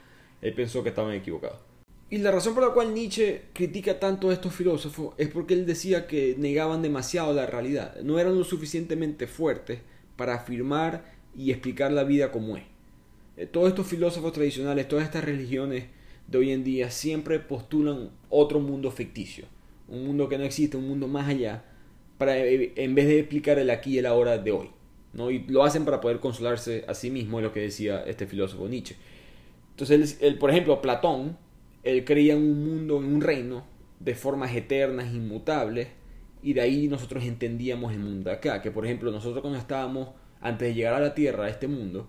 Él 0.41 0.55
pensó 0.55 0.81
que 0.81 0.89
estaban 0.89 1.13
equivocados. 1.13 1.59
Y 2.09 2.17
la 2.17 2.31
razón 2.31 2.55
por 2.55 2.65
la 2.65 2.73
cual 2.73 2.95
Nietzsche 2.95 3.43
critica 3.53 3.99
tanto 3.99 4.31
a 4.31 4.33
estos 4.33 4.51
filósofos 4.51 5.13
es 5.19 5.27
porque 5.27 5.53
él 5.53 5.67
decía 5.67 6.07
que 6.07 6.33
negaban 6.39 6.81
demasiado 6.81 7.33
la 7.35 7.45
realidad, 7.45 7.97
no 8.01 8.17
eran 8.17 8.35
lo 8.35 8.45
suficientemente 8.45 9.27
fuertes 9.27 9.81
para 10.15 10.33
afirmar 10.33 11.13
y 11.37 11.51
explicar 11.51 11.91
la 11.91 12.03
vida 12.03 12.31
como 12.31 12.57
es. 12.57 12.63
Eh, 13.39 13.45
todos 13.45 13.69
estos 13.69 13.87
filósofos 13.87 14.33
tradicionales, 14.33 14.89
todas 14.89 15.05
estas 15.05 15.23
religiones 15.23 15.85
de 16.27 16.37
hoy 16.37 16.51
en 16.51 16.65
día 16.65 16.91
siempre 16.91 17.39
postulan 17.39 18.09
otro 18.29 18.59
mundo 18.59 18.91
ficticio, 18.91 19.45
un 19.87 20.05
mundo 20.05 20.27
que 20.27 20.37
no 20.37 20.43
existe, 20.43 20.75
un 20.75 20.89
mundo 20.89 21.07
más 21.07 21.29
allá, 21.29 21.63
para 22.17 22.37
eh, 22.37 22.73
en 22.75 22.95
vez 22.95 23.07
de 23.07 23.19
explicar 23.19 23.57
el 23.57 23.69
aquí 23.69 23.91
y 23.91 23.99
el 23.99 24.07
ahora 24.07 24.37
de 24.37 24.51
hoy. 24.51 24.69
¿no? 25.13 25.31
Y 25.31 25.39
lo 25.47 25.63
hacen 25.63 25.85
para 25.85 26.01
poder 26.01 26.19
consolarse 26.19 26.83
a 26.89 26.93
sí 26.93 27.11
mismo, 27.11 27.39
es 27.39 27.45
lo 27.45 27.53
que 27.53 27.61
decía 27.61 28.03
este 28.05 28.27
filósofo 28.27 28.67
Nietzsche. 28.67 28.97
Entonces, 29.71 30.17
él, 30.19 30.37
por 30.37 30.49
ejemplo, 30.49 30.81
Platón, 30.81 31.37
él 31.83 32.03
creía 32.03 32.33
en 32.33 32.39
un 32.39 32.65
mundo, 32.65 32.97
en 32.97 33.05
un 33.05 33.21
reino 33.21 33.63
de 34.01 34.15
formas 34.15 34.53
eternas, 34.53 35.13
inmutables, 35.13 35.87
y 36.43 36.51
de 36.51 36.61
ahí 36.61 36.89
nosotros 36.89 37.23
entendíamos 37.23 37.93
el 37.93 37.99
mundo 37.99 38.31
acá, 38.31 38.61
que 38.61 38.71
por 38.71 38.85
ejemplo 38.85 39.11
nosotros 39.11 39.41
cuando 39.41 39.59
estábamos, 39.59 40.09
antes 40.41 40.67
de 40.67 40.73
llegar 40.73 40.93
a 40.93 40.99
la 40.99 41.15
Tierra, 41.15 41.45
a 41.45 41.49
este 41.49 41.67
mundo, 41.67 42.07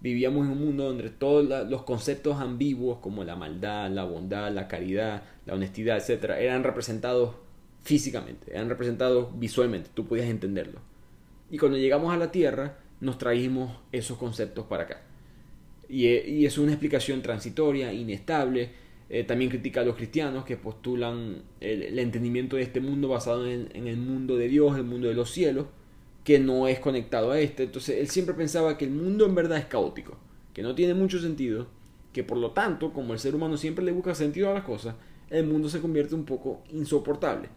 vivíamos 0.00 0.46
en 0.46 0.52
un 0.52 0.64
mundo 0.64 0.84
donde 0.84 1.10
todos 1.10 1.68
los 1.68 1.82
conceptos 1.82 2.40
ambiguos 2.40 2.98
como 2.98 3.24
la 3.24 3.36
maldad, 3.36 3.90
la 3.90 4.04
bondad, 4.04 4.52
la 4.52 4.68
caridad, 4.68 5.22
la 5.46 5.54
honestidad, 5.54 5.96
etcétera, 5.96 6.38
eran 6.40 6.62
representados 6.62 7.34
físicamente, 7.82 8.52
eran 8.52 8.68
representados 8.68 9.38
visualmente, 9.38 9.90
tú 9.94 10.06
podías 10.06 10.28
entenderlo. 10.28 10.80
Y 11.50 11.58
cuando 11.58 11.78
llegamos 11.78 12.12
a 12.12 12.16
la 12.16 12.30
Tierra, 12.30 12.78
nos 13.00 13.18
trajimos 13.18 13.76
esos 13.92 14.18
conceptos 14.18 14.66
para 14.66 14.84
acá. 14.84 15.02
Y, 15.88 16.06
y 16.06 16.46
es 16.46 16.58
una 16.58 16.72
explicación 16.72 17.22
transitoria, 17.22 17.92
inestable. 17.92 18.70
Eh, 19.10 19.24
también 19.24 19.50
critica 19.50 19.80
a 19.80 19.84
los 19.84 19.96
cristianos 19.96 20.44
que 20.44 20.58
postulan 20.58 21.42
el, 21.60 21.98
entendimiento 21.98 22.56
de 22.56 22.62
este 22.62 22.80
mundo 22.80 23.08
basado 23.08 23.48
en 23.48 23.86
el 23.86 23.96
mundo 23.96 24.36
de 24.36 24.48
Dios, 24.48 24.76
el 24.76 24.84
mundo 24.84 25.08
de 25.08 25.14
los 25.14 25.30
cielos, 25.30 25.64
que 26.28 26.38
no 26.38 26.68
es 26.68 26.78
conectado 26.78 27.30
a 27.30 27.40
este. 27.40 27.62
Entonces 27.62 28.00
él 28.00 28.08
siempre 28.10 28.34
pensaba 28.34 28.76
que 28.76 28.84
el 28.84 28.90
mundo 28.90 29.24
en 29.24 29.34
verdad 29.34 29.56
es 29.56 29.64
caótico, 29.64 30.18
que 30.52 30.60
no 30.62 30.74
tiene 30.74 30.92
mucho 30.92 31.18
sentido, 31.18 31.68
que 32.12 32.22
por 32.22 32.36
lo 32.36 32.50
tanto, 32.50 32.92
como 32.92 33.14
el 33.14 33.18
ser 33.18 33.34
humano 33.34 33.56
siempre 33.56 33.82
le 33.82 33.92
busca 33.92 34.14
sentido 34.14 34.50
a 34.50 34.52
las 34.52 34.64
cosas, 34.64 34.94
el 35.30 35.46
mundo 35.46 35.70
se 35.70 35.80
convierte 35.80 36.14
un 36.14 36.26
poco 36.26 36.62
insoportable. 36.70 37.48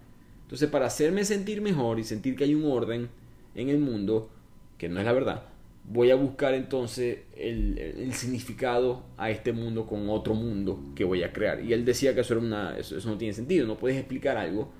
Entonces 0.43 0.69
para 0.69 0.85
hacerme 0.85 1.25
sentir 1.25 1.61
mejor 1.61 1.99
y 1.99 2.05
sentir 2.05 2.37
que 2.37 2.45
hay 2.45 2.55
un 2.55 2.63
orden 2.63 3.09
en 3.55 3.67
el 3.67 3.77
mundo, 3.77 4.29
que 4.77 4.87
no 4.87 5.01
es 5.01 5.05
la 5.05 5.11
verdad, 5.11 5.43
voy 5.83 6.09
a 6.11 6.15
buscar 6.15 6.53
entonces 6.53 7.23
el, 7.35 8.13
significado 8.13 9.03
a 9.17 9.31
este 9.31 9.51
mundo 9.51 9.85
con 9.85 10.09
otro 10.09 10.33
mundo 10.33 10.79
que 10.95 11.03
voy 11.03 11.23
a 11.23 11.33
crear. 11.33 11.61
Y 11.61 11.73
él 11.73 11.83
decía 11.83 12.15
que 12.15 12.21
eso, 12.21 12.35
era 12.35 12.41
una, 12.41 12.77
eso 12.77 13.01
no 13.09 13.17
tiene 13.17 13.33
sentido, 13.33 13.67
no 13.67 13.77
puedes 13.77 13.97
explicar 13.97 14.37
algo 14.37 14.71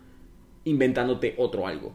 inventándote 0.64 1.36
otro 1.38 1.68
algo. 1.68 1.94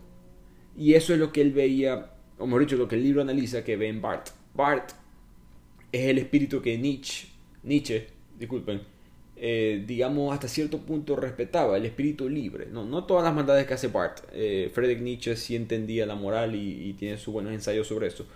Y 0.77 0.95
eso 0.95 1.15
es 1.15 1.19
lo 1.19 1.33
que 1.33 1.41
él 1.41 1.53
veía, 1.53 2.11
o 2.39 2.47
mejor 2.47 2.63
dicho, 2.63 2.77
lo 2.77 2.87
que 2.87 2.97
el 2.97 3.03
libro 3.03 3.23
analiza 3.23 3.65
que 3.65 3.77
ve 3.77 3.89
en 3.89 4.03
Bart. 4.03 4.29
Bart 4.55 4.91
es 5.91 6.09
el 6.09 6.19
espíritu 6.19 6.61
que 6.61 6.77
Nietzsche, 6.77 7.29
Nietzsche 7.63 8.09
disculpen, 8.39 8.83
eh, 9.39 9.85
digamos 9.87 10.33
hasta 10.33 10.49
cierto 10.49 10.79
punto 10.79 11.17
respetaba, 11.17 11.77
el 11.77 11.87
espíritu 11.87 12.29
libre. 12.29 12.67
No, 12.67 12.85
no 12.85 13.05
todas 13.05 13.25
las 13.25 13.35
maldades 13.35 13.67
que 13.67 13.75
hace 13.75 13.89
Bart. 13.89 14.21
Eh, 14.33 14.71
Friedrich 14.73 15.01
Nietzsche 15.01 15.37
sí 15.37 15.57
entendía 15.57 16.05
la 16.07 16.15
moral 16.15 16.55
y, 16.55 16.93
tiene 16.95 17.17
sus 17.17 17.33
buenos 17.33 17.53
ensayos 17.53 17.87
sobre 17.87 18.09
eso. 18.09 18.27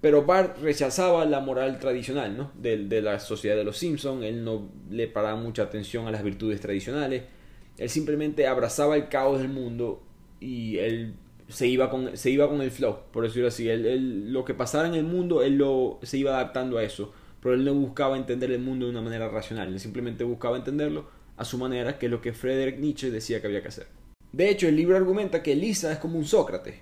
Pero 0.00 0.24
Bart 0.24 0.58
rechazaba 0.60 1.24
la 1.24 1.40
moral 1.40 1.78
tradicional 1.78 2.36
¿no? 2.36 2.52
de, 2.60 2.76
de 2.86 3.00
la 3.00 3.18
sociedad 3.20 3.56
de 3.56 3.64
los 3.64 3.78
Simpsons. 3.78 4.22
Él 4.24 4.44
no 4.44 4.68
le 4.90 5.08
paraba 5.08 5.36
mucha 5.36 5.62
atención 5.62 6.06
a 6.06 6.10
las 6.10 6.22
virtudes 6.22 6.60
tradicionales. 6.60 7.22
Él 7.78 7.88
simplemente 7.88 8.46
abrazaba 8.46 8.96
el 8.96 9.08
caos 9.08 9.38
del 9.38 9.48
mundo 9.48 10.02
y 10.40 10.76
él 10.78 11.14
se 11.48 11.66
iba 11.66 11.90
con, 11.90 12.16
se 12.16 12.30
iba 12.30 12.48
con 12.48 12.60
el 12.62 12.70
flow, 12.70 12.98
por 13.12 13.24
decirlo 13.24 13.48
así. 13.48 13.68
Él, 13.68 14.32
lo 14.32 14.44
que 14.44 14.54
pasara 14.54 14.88
en 14.88 14.94
el 14.94 15.04
mundo, 15.04 15.42
él 15.42 15.56
lo, 15.56 15.98
se 16.02 16.18
iba 16.18 16.32
adaptando 16.32 16.78
a 16.78 16.82
eso. 16.82 17.12
Pero 17.40 17.54
él 17.54 17.64
no 17.64 17.74
buscaba 17.74 18.16
entender 18.16 18.50
el 18.50 18.60
mundo 18.60 18.86
de 18.86 18.92
una 18.92 19.02
manera 19.02 19.28
racional. 19.28 19.68
Él 19.68 19.78
simplemente 19.78 20.24
buscaba 20.24 20.56
entenderlo 20.56 21.06
a 21.36 21.44
su 21.44 21.58
manera, 21.58 21.98
que 21.98 22.06
es 22.06 22.12
lo 22.12 22.20
que 22.20 22.32
Friedrich 22.32 22.78
Nietzsche 22.78 23.10
decía 23.10 23.40
que 23.40 23.48
había 23.48 23.60
que 23.60 23.68
hacer. 23.68 23.86
De 24.32 24.48
hecho, 24.48 24.66
el 24.66 24.76
libro 24.76 24.96
argumenta 24.96 25.42
que 25.42 25.54
Lisa 25.54 25.92
es 25.92 25.98
como 25.98 26.18
un 26.18 26.24
Sócrates, 26.24 26.76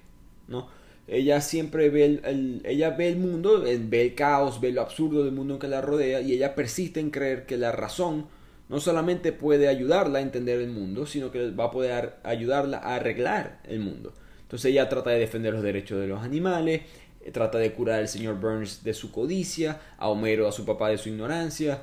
¿no? 0.48 0.68
Ella 1.08 1.40
siempre 1.40 1.90
ve 1.90 2.20
el, 2.22 2.62
ella 2.64 2.90
ve 2.90 3.08
el 3.08 3.16
mundo, 3.16 3.62
ve 3.62 4.02
el 4.02 4.14
caos, 4.14 4.60
ve 4.60 4.70
lo 4.70 4.82
absurdo 4.82 5.24
del 5.24 5.32
mundo 5.32 5.58
que 5.58 5.66
la 5.66 5.80
rodea 5.80 6.20
y 6.20 6.32
ella 6.32 6.54
persiste 6.54 7.00
en 7.00 7.10
creer 7.10 7.44
que 7.44 7.56
la 7.56 7.72
razón 7.72 8.26
no 8.68 8.78
solamente 8.78 9.32
puede 9.32 9.68
ayudarla 9.68 10.20
a 10.20 10.22
entender 10.22 10.60
el 10.60 10.70
mundo, 10.70 11.04
sino 11.04 11.32
que 11.32 11.50
va 11.50 11.64
a 11.64 11.70
poder 11.72 12.14
ayudarla 12.22 12.78
a 12.78 12.94
arreglar 12.94 13.60
el 13.64 13.80
mundo. 13.80 14.14
Entonces 14.52 14.72
ella 14.72 14.86
trata 14.86 15.08
de 15.08 15.18
defender 15.18 15.54
los 15.54 15.62
derechos 15.62 15.98
de 15.98 16.06
los 16.06 16.22
animales, 16.22 16.82
eh, 17.22 17.30
trata 17.30 17.56
de 17.56 17.72
curar 17.72 18.00
al 18.00 18.08
señor 18.08 18.38
Burns 18.38 18.84
de 18.84 18.92
su 18.92 19.10
codicia, 19.10 19.80
a 19.96 20.10
Homero, 20.10 20.46
a 20.46 20.52
su 20.52 20.66
papá 20.66 20.90
de 20.90 20.98
su 20.98 21.08
ignorancia, 21.08 21.80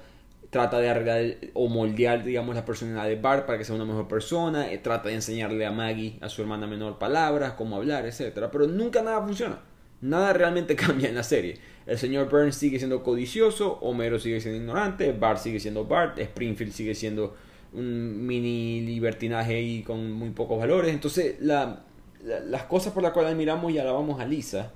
trata 0.52 0.78
de 0.78 0.88
arreglar 0.88 1.50
o 1.56 1.68
moldear, 1.68 2.24
digamos, 2.24 2.54
la 2.54 2.66
personalidad 2.66 3.08
de 3.08 3.16
Bart 3.16 3.48
para 3.48 3.58
que 3.58 3.64
sea 3.66 3.74
una 3.74 3.86
mejor 3.86 4.08
persona, 4.08 4.72
eh, 4.72 4.78
trata 4.78 5.10
de 5.10 5.16
enseñarle 5.16 5.66
a 5.66 5.72
Maggie, 5.72 6.20
a 6.22 6.30
su 6.30 6.44
hermana 6.44 6.68
menor, 6.68 7.00
palabras, 7.00 7.54
cómo 7.54 7.76
hablar, 7.76 8.06
etc. 8.06 8.48
Pero 8.52 8.68
nunca 8.68 9.02
nada 9.02 9.20
funciona. 9.26 9.58
Nada 10.02 10.32
realmente 10.34 10.76
cambia 10.76 11.10
en 11.10 11.16
la 11.16 11.24
serie. 11.24 11.58
El 11.88 11.98
señor 11.98 12.30
Burns 12.30 12.56
sigue 12.56 12.78
siendo 12.78 13.02
codicioso, 13.02 13.80
Homero 13.82 14.20
sigue 14.20 14.42
siendo 14.42 14.60
ignorante, 14.60 15.12
Bart 15.12 15.40
sigue 15.40 15.60
siendo 15.60 15.86
Bart, 15.86 16.20
Springfield 16.20 16.74
sigue 16.74 16.94
siendo 16.94 17.36
un 17.74 18.28
mini 18.28 18.82
libertinaje 18.82 19.56
ahí 19.56 19.82
con 19.82 20.12
muy 20.12 20.30
pocos 20.30 20.60
valores. 20.60 20.94
Entonces, 20.94 21.38
la, 21.40 21.86
las 22.24 22.64
cosas 22.64 22.94
por 22.94 23.04
las 23.04 23.14
cuales 23.14 23.36
miramos 23.36 23.72
y 23.72 23.78
alabamos 23.78 24.20
a 24.20 24.26
Lisa 24.26 24.72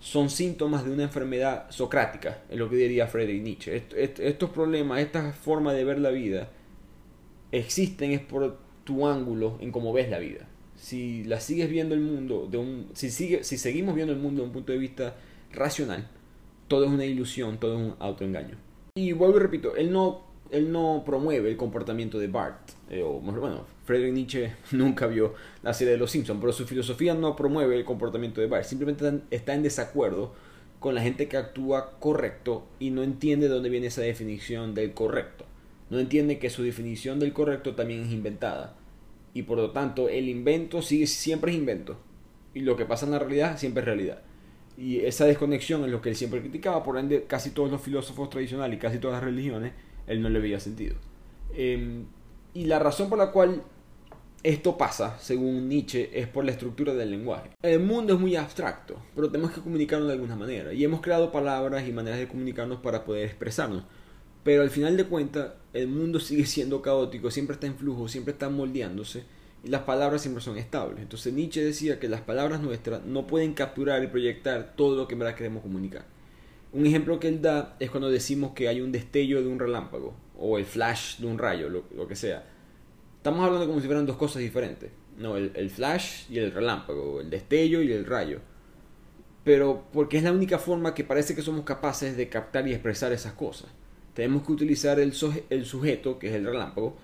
son 0.00 0.30
síntomas 0.30 0.84
de 0.84 0.90
una 0.90 1.04
enfermedad 1.04 1.70
socrática, 1.70 2.42
es 2.50 2.58
lo 2.58 2.68
que 2.68 2.76
diría 2.76 3.06
Friedrich 3.06 3.42
Nietzsche. 3.42 3.84
estos 4.18 4.50
problemas, 4.50 5.00
esta 5.00 5.32
forma 5.32 5.72
de 5.72 5.84
ver 5.84 6.00
la 6.00 6.10
vida, 6.10 6.50
existen 7.52 8.10
es 8.10 8.20
por 8.20 8.58
tu 8.84 9.06
ángulo 9.06 9.58
en 9.60 9.70
cómo 9.70 9.92
ves 9.92 10.10
la 10.10 10.18
vida. 10.18 10.48
Si 10.74 11.22
la 11.24 11.38
sigues 11.38 11.70
viendo 11.70 11.94
el 11.94 12.00
mundo 12.00 12.48
de 12.50 12.58
un, 12.58 12.88
si 12.94 13.10
sigue, 13.10 13.44
si 13.44 13.56
seguimos 13.56 13.94
viendo 13.94 14.12
el 14.12 14.18
mundo 14.18 14.42
de 14.42 14.48
un 14.48 14.52
punto 14.52 14.72
de 14.72 14.78
vista 14.78 15.14
racional, 15.52 16.08
todo 16.66 16.84
es 16.84 16.90
una 16.90 17.04
ilusión, 17.04 17.58
todo 17.58 17.74
es 17.74 17.80
un 17.86 17.94
autoengaño. 18.00 18.56
Y 18.96 19.12
vuelvo 19.12 19.36
y 19.36 19.40
repito, 19.40 19.76
él 19.76 19.92
no 19.92 20.32
él 20.52 20.70
no 20.70 21.02
promueve 21.04 21.50
el 21.50 21.56
comportamiento 21.56 22.18
de 22.18 22.28
Bart. 22.28 22.70
Eh, 22.90 23.02
o, 23.02 23.18
bueno, 23.20 23.64
Friedrich 23.92 24.14
Nietzsche 24.14 24.52
nunca 24.72 25.06
vio 25.06 25.34
la 25.62 25.74
serie 25.74 25.92
de 25.92 25.98
Los 25.98 26.10
Simpsons, 26.10 26.40
pero 26.40 26.52
su 26.52 26.66
filosofía 26.66 27.14
no 27.14 27.36
promueve 27.36 27.76
el 27.76 27.84
comportamiento 27.84 28.40
de 28.40 28.46
Bart. 28.46 28.64
Simplemente 28.64 29.20
está 29.30 29.54
en 29.54 29.62
desacuerdo 29.62 30.32
con 30.80 30.94
la 30.94 31.02
gente 31.02 31.28
que 31.28 31.36
actúa 31.36 31.98
correcto 32.00 32.66
y 32.78 32.90
no 32.90 33.02
entiende 33.02 33.48
de 33.48 33.54
dónde 33.54 33.68
viene 33.68 33.88
esa 33.88 34.00
definición 34.00 34.74
del 34.74 34.94
correcto. 34.94 35.44
No 35.90 35.98
entiende 36.00 36.38
que 36.38 36.48
su 36.48 36.62
definición 36.62 37.20
del 37.20 37.34
correcto 37.34 37.74
también 37.74 38.02
es 38.02 38.12
inventada. 38.12 38.76
Y 39.34 39.42
por 39.42 39.58
lo 39.58 39.72
tanto, 39.72 40.08
el 40.08 40.28
invento 40.28 40.80
sigue, 40.80 41.06
siempre 41.06 41.52
es 41.52 41.58
invento. 41.58 41.98
Y 42.54 42.60
lo 42.60 42.76
que 42.76 42.86
pasa 42.86 43.04
en 43.04 43.12
la 43.12 43.18
realidad 43.18 43.58
siempre 43.58 43.82
es 43.82 43.86
realidad. 43.86 44.22
Y 44.78 45.00
esa 45.00 45.26
desconexión 45.26 45.84
es 45.84 45.90
lo 45.90 46.00
que 46.00 46.08
él 46.08 46.16
siempre 46.16 46.40
criticaba. 46.40 46.82
Por 46.82 46.96
ende, 46.96 47.24
casi 47.24 47.50
todos 47.50 47.70
los 47.70 47.82
filósofos 47.82 48.30
tradicionales 48.30 48.78
y 48.78 48.80
casi 48.80 48.98
todas 48.98 49.16
las 49.16 49.24
religiones 49.24 49.72
él 50.06 50.22
no 50.22 50.30
le 50.30 50.40
veía 50.40 50.60
sentido. 50.60 50.96
Em, 51.54 52.06
y 52.54 52.64
la 52.64 52.78
razón 52.78 53.08
por 53.08 53.18
la 53.18 53.30
cual 53.30 53.62
esto 54.42 54.76
pasa, 54.76 55.18
según 55.20 55.68
Nietzsche, 55.68 56.10
es 56.18 56.26
por 56.26 56.44
la 56.44 56.50
estructura 56.50 56.94
del 56.94 57.10
lenguaje. 57.10 57.50
El 57.62 57.80
mundo 57.80 58.14
es 58.14 58.20
muy 58.20 58.34
abstracto, 58.34 58.96
pero 59.14 59.30
tenemos 59.30 59.52
que 59.52 59.60
comunicarnos 59.60 60.08
de 60.08 60.14
alguna 60.14 60.36
manera. 60.36 60.72
Y 60.72 60.82
hemos 60.82 61.00
creado 61.00 61.30
palabras 61.30 61.86
y 61.86 61.92
maneras 61.92 62.18
de 62.18 62.28
comunicarnos 62.28 62.80
para 62.80 63.04
poder 63.04 63.24
expresarnos. 63.24 63.84
Pero 64.42 64.62
al 64.62 64.70
final 64.70 64.96
de 64.96 65.04
cuentas, 65.04 65.52
el 65.72 65.86
mundo 65.86 66.18
sigue 66.18 66.46
siendo 66.46 66.82
caótico, 66.82 67.30
siempre 67.30 67.54
está 67.54 67.66
en 67.66 67.76
flujo, 67.76 68.08
siempre 68.08 68.32
está 68.32 68.48
moldeándose. 68.48 69.24
Y 69.64 69.68
las 69.68 69.82
palabras 69.82 70.22
siempre 70.22 70.42
son 70.42 70.58
estables. 70.58 71.00
Entonces 71.00 71.32
Nietzsche 71.32 71.62
decía 71.62 72.00
que 72.00 72.08
las 72.08 72.22
palabras 72.22 72.60
nuestras 72.60 73.04
no 73.04 73.28
pueden 73.28 73.54
capturar 73.54 74.02
y 74.02 74.08
proyectar 74.08 74.74
todo 74.74 74.96
lo 74.96 75.06
que 75.06 75.14
en 75.14 75.34
queremos 75.36 75.62
comunicar. 75.62 76.04
Un 76.72 76.86
ejemplo 76.86 77.20
que 77.20 77.28
él 77.28 77.40
da 77.40 77.76
es 77.78 77.90
cuando 77.90 78.10
decimos 78.10 78.52
que 78.54 78.66
hay 78.66 78.80
un 78.80 78.90
destello 78.90 79.40
de 79.40 79.48
un 79.48 79.58
relámpago 79.58 80.14
o 80.38 80.58
el 80.58 80.64
flash 80.64 81.18
de 81.18 81.26
un 81.26 81.38
rayo, 81.38 81.68
lo, 81.68 82.08
que 82.08 82.16
sea. 82.16 82.44
Estamos 83.22 83.46
hablando 83.46 83.68
como 83.68 83.80
si 83.80 83.86
fueran 83.86 84.04
dos 84.04 84.16
cosas 84.16 84.42
diferentes. 84.42 84.90
No, 85.16 85.36
el, 85.36 85.70
flash 85.70 86.24
y 86.28 86.38
el 86.38 86.50
relámpago, 86.50 87.20
el 87.20 87.30
destello 87.30 87.80
y 87.80 87.92
el 87.92 88.04
rayo. 88.04 88.40
Pero 89.44 89.84
porque 89.92 90.16
es 90.16 90.24
la 90.24 90.32
única 90.32 90.58
forma 90.58 90.92
que 90.92 91.04
parece 91.04 91.36
que 91.36 91.42
somos 91.42 91.64
capaces 91.64 92.16
de 92.16 92.28
captar 92.28 92.66
y 92.66 92.72
expresar 92.72 93.12
esas 93.12 93.34
cosas. 93.34 93.70
Tenemos 94.14 94.44
que 94.44 94.50
utilizar 94.50 94.98
el, 94.98 95.12
sujeto, 95.12 96.18
que 96.18 96.30
es 96.30 96.34
el 96.34 96.46
relámpago, 96.46 96.96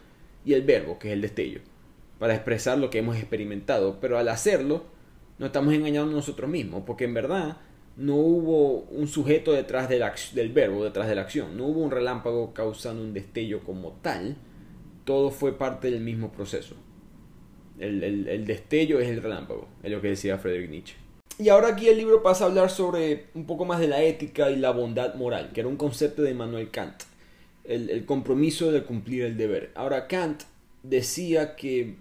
y 0.45 0.55
el 0.55 0.63
verbo, 0.63 0.99
que 0.99 1.07
es 1.07 1.15
el 1.15 1.21
destello, 1.21 1.61
para 2.19 2.35
expresar 2.35 2.79
lo 2.79 2.91
que 2.91 2.99
hemos 2.99 3.17
experimentado. 3.17 4.01
Pero 4.01 4.19
al 4.19 4.29
hacerlo, 4.29 4.87
nos 5.39 5.51
estamos 5.51 5.73
engañando 5.73 6.11
nosotros 6.11 6.51
mismos, 6.51 6.83
porque 6.85 7.05
en 7.05 7.15
verdad 7.15 7.59
no 7.97 8.17
hubo 8.17 8.81
un 8.91 9.07
sujeto 9.07 9.53
detrás 9.53 9.89
del, 9.89 10.03
del 10.35 10.49
verbo, 10.49 10.83
detrás 10.83 11.07
de 11.07 11.15
la 11.15 11.23
acción, 11.23 11.57
no 11.57 11.67
hubo 11.67 11.81
un 11.81 11.93
relámpago 11.93 12.53
causando 12.55 13.05
un 13.05 13.15
destello 13.15 13.61
como 13.61 13.93
tal, 14.03 14.37
todo 15.09 15.31
fue 15.31 15.57
parte 15.57 15.91
del 15.91 16.03
mismo 16.03 16.31
proceso. 16.31 16.75
El, 17.79 18.45
destello 18.45 19.01
es 19.01 19.09
el 19.09 19.23
relámpago, 19.23 19.67
es 19.83 19.91
lo 19.91 20.03
que 20.03 20.09
decía 20.09 20.37
Friedrich 20.37 20.69
Nietzsche. 20.69 20.97
Y 21.39 21.49
ahora 21.49 21.69
aquí 21.69 21.89
el 21.89 21.97
libro 21.97 22.23
pasa 22.23 22.45
a 22.45 22.49
hablar 22.49 22.69
sobre 22.69 23.29
un 23.33 23.47
poco 23.47 23.65
más 23.65 23.81
de 23.81 23.89
la 23.89 24.03
ética 24.03 24.51
y 24.51 24.57
la 24.57 24.71
bondad 24.71 25.15
moral, 25.15 25.53
que 25.55 25.61
era 25.61 25.69
un 25.71 25.79
concepto 25.79 26.21
de 26.21 26.33
Immanuel 26.33 26.71
Kant, 26.71 27.05
el, 27.65 28.05
compromiso 28.05 28.71
de 28.71 28.83
cumplir 28.83 29.23
el 29.23 29.39
deber. 29.39 29.71
Ahora 29.75 30.09
Kant 30.09 30.43
decía 30.83 31.57
que 31.57 31.95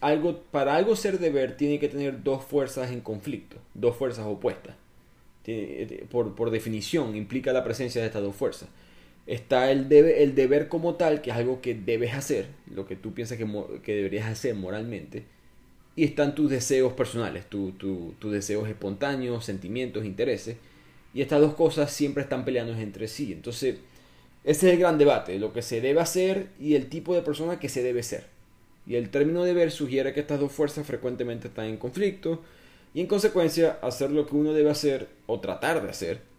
algo, 0.00 0.44
para 0.52 0.76
algo 0.76 0.94
ser 0.94 1.18
deber 1.18 1.56
tiene 1.56 1.80
que 1.80 1.88
tener 1.88 2.22
dos 2.22 2.44
fuerzas 2.44 2.92
en 2.92 3.00
conflicto, 3.00 3.56
dos 3.74 3.96
fuerzas 3.96 4.26
opuestas 4.26 4.76
por, 6.10 6.36
por, 6.36 6.50
definición, 6.50 7.16
implica 7.16 7.52
la 7.52 7.64
presencia 7.64 8.00
de 8.00 8.06
estas 8.06 8.22
dos 8.22 8.36
fuerzas. 8.36 8.68
Está 9.26 9.70
el, 9.70 9.88
debe, 9.88 10.22
el 10.22 10.34
deber 10.34 10.68
como 10.68 10.94
tal, 10.94 11.22
que 11.22 11.30
es 11.30 11.36
algo 11.36 11.60
que 11.60 11.74
debes 11.74 12.14
hacer, 12.14 12.46
lo 12.74 12.86
que 12.86 12.96
tú 12.96 13.14
piensas 13.14 13.38
que, 13.38 13.46
que 13.82 13.94
deberías 13.94 14.26
hacer 14.28 14.54
moralmente, 14.54 15.24
y 15.94 16.04
están 16.04 16.34
tus 16.34 16.50
deseos 16.50 16.92
personales, 16.94 17.44
tus 17.48 18.32
deseos 18.32 18.68
espontáneos, 18.68 19.44
sentimientos, 19.44 20.04
intereses, 20.04 20.56
y 21.12 21.20
estas 21.20 21.40
dos 21.40 21.54
cosas 21.54 21.92
siempre 21.92 22.22
están 22.22 22.44
peleando 22.44 22.72
entre 22.74 23.08
sí. 23.08 23.32
Entonces, 23.32 23.76
ese 24.44 24.68
es 24.68 24.72
el 24.74 24.78
gran 24.78 24.96
debate, 24.96 25.38
lo 25.38 25.52
que 25.52 25.62
se 25.62 25.80
debe 25.80 26.00
hacer 26.00 26.48
y 26.58 26.74
el 26.74 26.88
tipo 26.88 27.14
de 27.14 27.22
persona 27.22 27.60
que 27.60 27.68
se 27.68 27.82
debe 27.82 28.02
ser. 28.02 28.24
Y 28.86 28.94
el 28.94 29.10
término 29.10 29.44
deber 29.44 29.70
sugiere 29.70 30.12
que 30.14 30.20
estas 30.20 30.40
dos 30.40 30.52
fuerzas 30.52 30.86
frecuentemente 30.86 31.48
están 31.48 31.66
en 31.66 31.76
conflicto, 31.76 32.42
y 32.94 33.00
en 33.00 33.06
consecuencia, 33.06 33.78
hacer 33.82 34.10
lo 34.10 34.26
que 34.26 34.34
uno 34.34 34.52
debe 34.52 34.70
hacer 34.70 35.08
o 35.26 35.38
tratar 35.40 35.82
de 35.82 35.90
hacer 35.90 36.29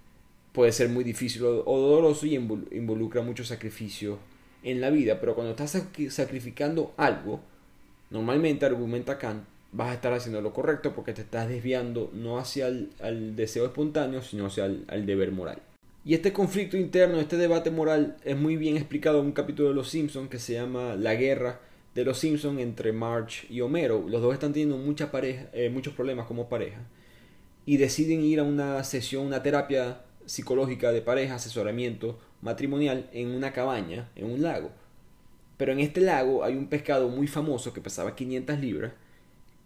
puede 0.52 0.72
ser 0.72 0.90
muy 0.90 1.04
difícil 1.04 1.44
o 1.44 1.80
doloroso 1.80 2.26
y 2.26 2.36
involucra 2.36 3.22
mucho 3.22 3.44
sacrificio 3.44 4.20
en 4.64 4.82
la 4.82 4.90
vida. 4.90 5.20
Pero 5.20 5.36
cuando 5.36 5.52
estás 5.52 5.82
sacrificando 6.10 6.94
algo, 6.98 7.42
normalmente 8.10 8.66
argumenta 8.66 9.18
Kant, 9.18 9.44
vas 9.72 9.90
a 9.90 9.94
estar 9.94 10.14
haciendo 10.14 10.42
lo 10.42 10.54
correcto 10.54 10.94
porque 10.94 11.14
te 11.14 11.22
estás 11.22 11.48
desviando 11.48 12.12
no 12.14 12.38
hacia 12.38 12.68
el 12.68 13.36
deseo 13.36 13.66
espontáneo, 13.66 14.22
sino 14.22 14.48
hacia 14.48 14.66
el 14.66 15.06
deber 15.06 15.32
moral. 15.32 15.62
Y 16.04 16.16
este 16.16 16.34
conflicto 16.34 16.78
interno, 16.78 17.20
este 17.20 17.38
debate 17.38 17.70
moral, 17.70 18.18
es 18.24 18.36
muy 18.36 18.58
bien 18.58 18.76
explicado 18.76 19.20
en 19.20 19.28
un 19.28 19.32
capítulo 19.34 19.70
de 19.70 19.76
Los 19.76 19.90
Simpsons 19.90 20.30
que 20.30 20.40
se 20.40 20.54
llama 20.54 20.96
La 20.96 21.14
guerra 21.14 21.60
de 21.94 22.06
los 22.06 22.18
Simpsons 22.18 22.60
entre 22.60 22.92
Marge 22.92 23.46
y 23.50 23.62
Homero. 23.62 24.04
Los 24.08 24.22
dos 24.22 24.34
están 24.34 24.52
teniendo 24.52 24.78
mucha 24.78 25.12
pareja, 25.12 25.46
eh, 25.54 25.70
muchos 25.70 25.94
problemas 25.94 26.26
como 26.26 26.50
pareja 26.50 26.80
y 27.66 27.78
deciden 27.78 28.24
ir 28.24 28.40
a 28.40 28.44
una 28.44 28.84
sesión, 28.84 29.28
una 29.28 29.44
terapia 29.44 30.02
psicológica 30.32 30.94
de 30.94 31.02
pareja, 31.02 31.36
asesoramiento 31.36 32.17
matrimonial 32.41 33.10
en 33.12 33.32
una 33.32 33.52
cabaña, 33.52 34.10
en 34.15 34.32
un 34.32 34.41
lago. 34.41 34.72
Pero 35.58 35.74
en 35.74 35.82
este 35.82 36.00
lago 36.00 36.46
hay 36.46 36.56
un 36.56 36.67
pescado 36.67 37.10
muy 37.10 37.28
famoso 37.28 37.74
que 37.74 37.82
pesaba 37.82 38.15
500 38.15 38.58
libras, 38.62 38.94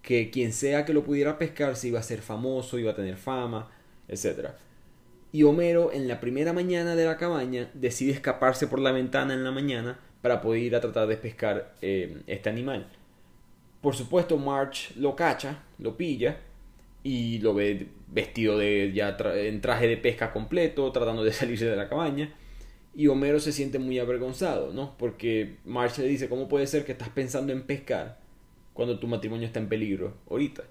que 0.02 0.32
quien 0.32 0.52
sea 0.52 0.84
que 0.84 0.94
lo 0.94 1.04
pudiera 1.04 1.38
pescar 1.38 1.76
se 1.76 1.90
iba 1.90 2.00
a 2.00 2.04
ser 2.04 2.24
famoso, 2.24 2.80
iba 2.80 2.94
a 2.94 2.96
tener 2.96 3.16
fama, 3.16 3.70
etc. 4.08 4.54
Y 5.32 5.44
Homero 5.44 5.92
en 5.94 6.08
la 6.08 6.20
primera 6.20 6.52
mañana 6.52 6.96
de 6.96 7.06
la 7.06 7.18
cabaña 7.18 7.70
decide 7.76 8.14
escaparse 8.14 8.66
por 8.66 8.80
la 8.80 8.92
ventana 8.92 9.36
en 9.36 9.44
la 9.44 9.52
mañana 9.52 10.00
para 10.24 10.42
poder 10.42 10.64
ir 10.64 10.76
a 10.76 10.82
tratar 10.82 11.08
de 11.08 11.18
pescar 11.18 11.76
eh, 11.84 12.24
este 12.26 12.50
animal. 12.50 12.88
Por 13.82 13.96
supuesto, 13.96 14.36
March 14.40 14.96
lo 14.96 15.16
cacha, 15.16 15.62
lo 15.78 15.96
pilla 15.96 16.40
y 17.06 17.38
lo 17.40 17.54
ve 17.54 17.88
vestido 18.08 18.58
de 18.58 18.92
ya 18.92 19.16
en 19.36 19.62
traje 19.62 19.88
de 19.88 19.96
pesca 19.96 20.34
completo, 20.34 20.92
tratando 20.92 21.24
de 21.24 21.32
salirse 21.34 21.66
de 21.66 21.76
la 21.76 21.88
cabaña. 21.88 22.34
Y 22.96 23.08
Homero 23.08 23.40
se 23.40 23.52
siente 23.52 23.80
muy 23.80 24.00
avergonzado, 24.00 24.74
¿no? 24.74 24.98
Porque 24.98 25.58
March 25.66 25.98
le 26.00 26.08
dice, 26.08 26.28
¿cómo 26.28 26.48
puede 26.50 26.66
ser 26.68 26.84
que 26.84 26.94
estás 26.94 27.10
pensando 27.10 27.54
en 27.54 27.64
pescar 27.64 28.20
cuando 28.74 29.00
tu 29.00 29.08
matrimonio 29.08 29.46
está 29.46 29.60
en 29.60 29.70
peligro 29.70 30.16
ahorita? 30.30 30.64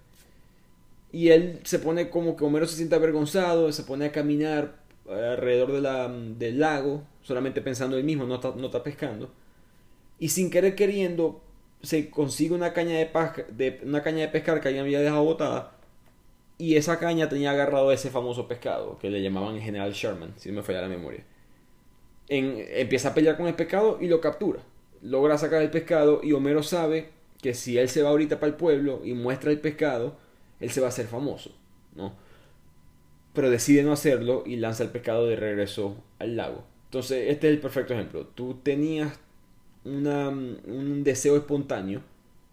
Y 1.13 1.29
él 1.29 1.61
se 1.63 1.79
pone 1.79 2.11
como 2.11 2.37
que 2.37 2.45
Homero 2.45 2.67
se 2.67 2.77
siente 2.77 2.97
avergonzado, 2.97 3.71
se 3.73 3.85
pone 3.85 4.07
a 4.07 4.13
caminar 4.13 4.83
alrededor 5.09 5.73
de 5.73 5.81
la, 5.81 6.09
del 6.09 6.59
lago, 6.59 7.05
solamente 7.23 7.63
pensando 7.63 7.97
él 7.97 8.05
mismo, 8.05 8.27
no 8.27 8.41
no 8.57 8.67
está 8.67 8.83
pescando 8.83 9.31
y 10.19 10.29
sin 10.29 10.51
querer 10.51 10.75
queriendo 10.75 11.43
se 11.83 12.09
consigue 12.11 12.55
una 12.55 12.73
caña 12.73 12.97
de, 12.97 13.11
de, 13.53 13.81
una 13.85 14.03
caña 14.03 14.21
de 14.21 14.29
pescar 14.29 14.61
que 14.61 14.69
alguien 14.69 14.85
había 14.85 15.01
dejado 15.01 15.25
botada 15.25 15.74
y 16.59 16.77
esa 16.77 16.99
caña 16.99 17.29
tenía 17.29 17.51
agarrado 17.51 17.91
ese 17.93 18.11
famoso 18.11 18.47
pescado 18.47 18.99
que 18.99 19.11
le 19.11 19.23
llamaban 19.23 19.61
General 19.61 19.93
Sherman, 19.93 20.35
si 20.37 20.51
no 20.51 20.57
me 20.57 20.63
falla 20.63 20.83
la 20.83 20.89
memoria. 20.89 21.25
empieza 22.29 23.11
a 23.11 23.15
pelear 23.15 23.37
con 23.37 23.47
el 23.47 23.55
pescado 23.55 23.99
y 24.01 24.09
lo 24.09 24.21
captura. 24.21 24.61
Logra 25.03 25.37
sacar 25.37 25.63
el 25.63 25.71
pescado 25.71 26.21
y 26.23 26.33
Homero 26.33 26.63
sabe 26.63 27.11
que 27.43 27.55
si 27.55 27.77
él 27.77 27.89
se 27.89 28.03
va 28.03 28.11
ahorita 28.11 28.41
para 28.41 28.51
el 28.51 28.57
pueblo 28.57 29.03
y 29.05 29.13
muestra 29.13 29.51
el 29.51 29.61
pescado, 29.61 30.17
él 30.61 30.71
se 30.71 30.81
va 30.81 30.87
a 30.87 30.89
hacer 30.89 31.07
famoso, 31.07 31.55
¿no? 31.95 32.15
Pero 33.35 33.51
decide 33.51 33.83
no 33.83 33.93
hacerlo 33.93 34.45
y 34.47 34.57
lanza 34.57 34.85
el 34.85 34.91
pescado 34.91 35.27
de 35.27 35.37
regreso 35.37 35.97
al 36.19 36.37
lago. 36.37 36.65
Entonces, 36.87 37.31
este 37.31 37.49
es 37.49 37.55
el 37.55 37.61
perfecto 37.61 37.93
ejemplo. 37.93 38.27
Tú 38.29 38.61
tenías 38.63 39.19
un 39.85 41.03
deseo 41.05 41.37
espontáneo 41.37 42.01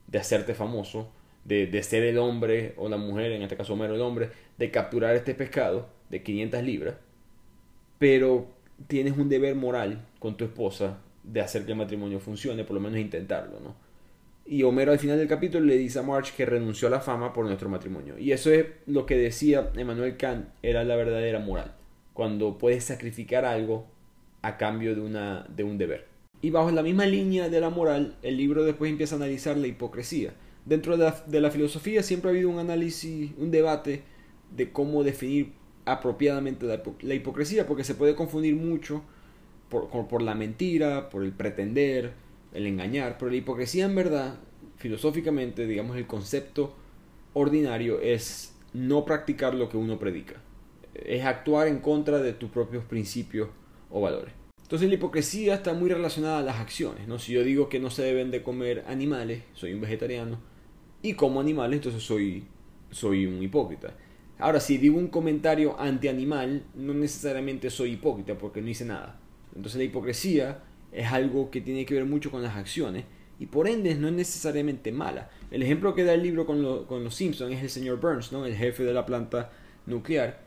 de 0.08 0.20
hacerte 0.20 0.54
famoso, 0.56 1.10
de, 1.46 1.84
ser 1.84 2.04
el 2.04 2.18
hombre 2.18 2.74
o 2.78 2.90
la 2.90 2.98
mujer, 2.98 3.32
en 3.32 3.42
este 3.42 3.58
caso 3.58 3.74
Homero 3.74 3.96
el 3.96 4.02
hombre, 4.02 4.30
de 4.58 4.72
capturar 4.72 5.16
este 5.16 5.34
pescado 5.34 5.90
de 6.10 6.22
500 6.24 6.64
libras, 6.64 6.96
pero 7.98 8.48
tienes 8.88 9.18
un 9.18 9.30
deber 9.30 9.56
moral 9.56 10.06
con 10.20 10.38
tu 10.38 10.46
esposa 10.46 11.00
de 11.24 11.42
hacer 11.42 11.66
que 11.66 11.72
el 11.72 11.78
matrimonio 11.78 12.20
funcione, 12.20 12.64
por 12.64 12.76
lo 12.76 12.82
menos 12.82 13.00
intentarlo, 13.00 13.60
¿no? 13.60 13.76
Y 14.46 14.64
Homero 14.64 14.92
al 14.92 15.00
final 15.00 15.18
del 15.18 15.28
capítulo 15.28 15.66
le 15.66 15.78
dice 15.78 16.00
a 16.00 16.02
March 16.02 16.36
que 16.36 16.46
renunció 16.46 16.88
a 16.88 16.92
la 16.92 17.00
fama 17.00 17.32
por 17.32 17.46
nuestro 17.46 17.70
matrimonio. 17.70 18.18
Y 18.18 18.32
eso 18.32 18.52
es 18.52 18.66
lo 18.88 19.06
que 19.06 19.16
decía 19.16 19.70
Emmanuel 19.76 20.18
Kant, 20.18 20.48
era 20.64 20.84
la 20.84 20.96
verdadera 20.96 21.40
moral, 21.40 21.76
cuando 22.14 22.58
puedes 22.58 22.84
sacrificar 22.84 23.46
algo 23.46 23.86
a 24.42 24.58
cambio 24.58 24.96
de, 24.96 25.02
una, 25.02 25.46
de 25.56 25.64
un 25.64 25.78
deber. 25.78 26.08
Y 26.42 26.50
bajo 26.50 26.72
la 26.72 26.82
misma 26.82 27.06
línea 27.06 27.50
de 27.50 27.62
la 27.62 27.70
moral, 27.70 28.16
el 28.24 28.36
libro 28.36 28.64
después 28.64 28.92
empieza 28.92 29.16
a 29.16 29.20
analizar 29.20 29.58
la 29.58 29.68
hipocresía. 29.68 30.34
Dentro 30.66 30.96
de 30.96 31.42
la, 31.42 31.52
filosofía 31.52 32.04
siempre 32.04 32.30
ha 32.30 32.34
habido 32.34 32.50
un 32.50 32.60
análisis, 32.60 33.32
un 33.38 33.50
debate 33.50 34.04
de 34.56 34.72
cómo 34.72 35.04
definir 35.04 35.54
apropiadamente 35.86 36.68
la, 36.68 37.14
hipocresía, 37.16 37.66
porque 37.66 37.84
se 37.84 37.96
puede 37.96 38.16
confundir 38.16 38.56
mucho 38.56 39.02
por, 39.70 39.90
por, 40.08 40.22
la 40.22 40.36
mentira, 40.36 41.10
por 41.10 41.24
el 41.24 41.32
pretender, 41.32 42.14
el 42.54 42.68
engañar, 42.68 43.18
pero 43.18 43.32
la 43.32 43.38
hipocresía 43.38 43.86
en 43.86 43.96
verdad, 43.96 44.36
filosóficamente, 44.78 45.66
digamos, 45.66 45.98
el 45.98 46.06
concepto 46.06 46.76
ordinario 47.34 48.00
es 48.00 48.56
no 48.74 49.04
practicar 49.04 49.56
lo 49.56 49.68
que 49.68 49.78
uno 49.78 49.98
predica, 49.98 50.36
es 50.94 51.26
actuar 51.26 51.68
en 51.68 51.80
contra 51.80 52.20
de 52.20 52.34
tus 52.34 52.52
propios 52.52 52.84
principios 52.84 53.50
o 53.90 54.02
valores. 54.02 54.41
Entonces 54.72 54.88
la 54.88 54.96
hipocresía 54.96 55.56
está 55.56 55.74
muy 55.74 55.90
relacionada 55.90 56.40
a 56.40 56.44
las 56.44 56.62
acciones, 56.62 57.06
¿no? 57.06 57.20
Si 57.20 57.34
yo 57.34 57.44
digo 57.44 57.68
que 57.68 57.82
no 57.82 57.90
se 57.90 58.04
deben 58.04 58.32
de 58.32 58.42
comer 58.42 58.86
animales, 58.88 59.44
soy 59.54 59.74
un 59.74 59.82
vegetariano, 59.82 60.40
y 61.02 61.16
como 61.16 61.42
animales, 61.42 61.80
entonces 61.80 62.02
soy, 62.02 62.46
soy 62.90 63.26
un 63.26 63.44
hipócrita. 63.44 63.94
Ahora, 64.40 64.62
si 64.62 64.78
digo 64.78 64.98
un 64.98 65.10
comentario 65.10 65.78
anti-animal, 65.78 66.64
no 66.74 66.94
necesariamente 66.94 67.70
soy 67.70 67.92
hipócrita 67.92 68.38
porque 68.38 68.62
no 68.62 68.70
hice 68.70 68.86
nada. 68.86 69.20
Entonces 69.54 69.78
la 69.78 69.84
hipocresía 69.84 70.64
es 70.94 71.12
algo 71.12 71.52
que 71.52 71.60
tiene 71.60 71.86
que 71.86 71.96
ver 71.96 72.06
mucho 72.06 72.32
con 72.32 72.42
las 72.42 72.56
acciones 72.56 73.04
y 73.40 73.48
por 73.48 73.68
ende 73.68 73.94
no 73.96 74.08
es 74.08 74.14
necesariamente 74.14 74.94
mala. 74.94 75.32
El 75.52 75.64
ejemplo 75.64 75.94
que 75.94 76.06
da 76.06 76.14
el 76.14 76.24
libro 76.24 76.46
con, 76.46 76.62
los 76.62 77.14
Simpsons 77.14 77.54
es 77.54 77.62
el 77.62 77.70
señor 77.70 78.00
Burns, 78.00 78.32
¿no? 78.32 78.46
el 78.46 78.56
jefe 78.56 78.86
de 78.86 78.94
la 78.94 79.06
planta 79.06 79.52
nuclear. 79.86 80.40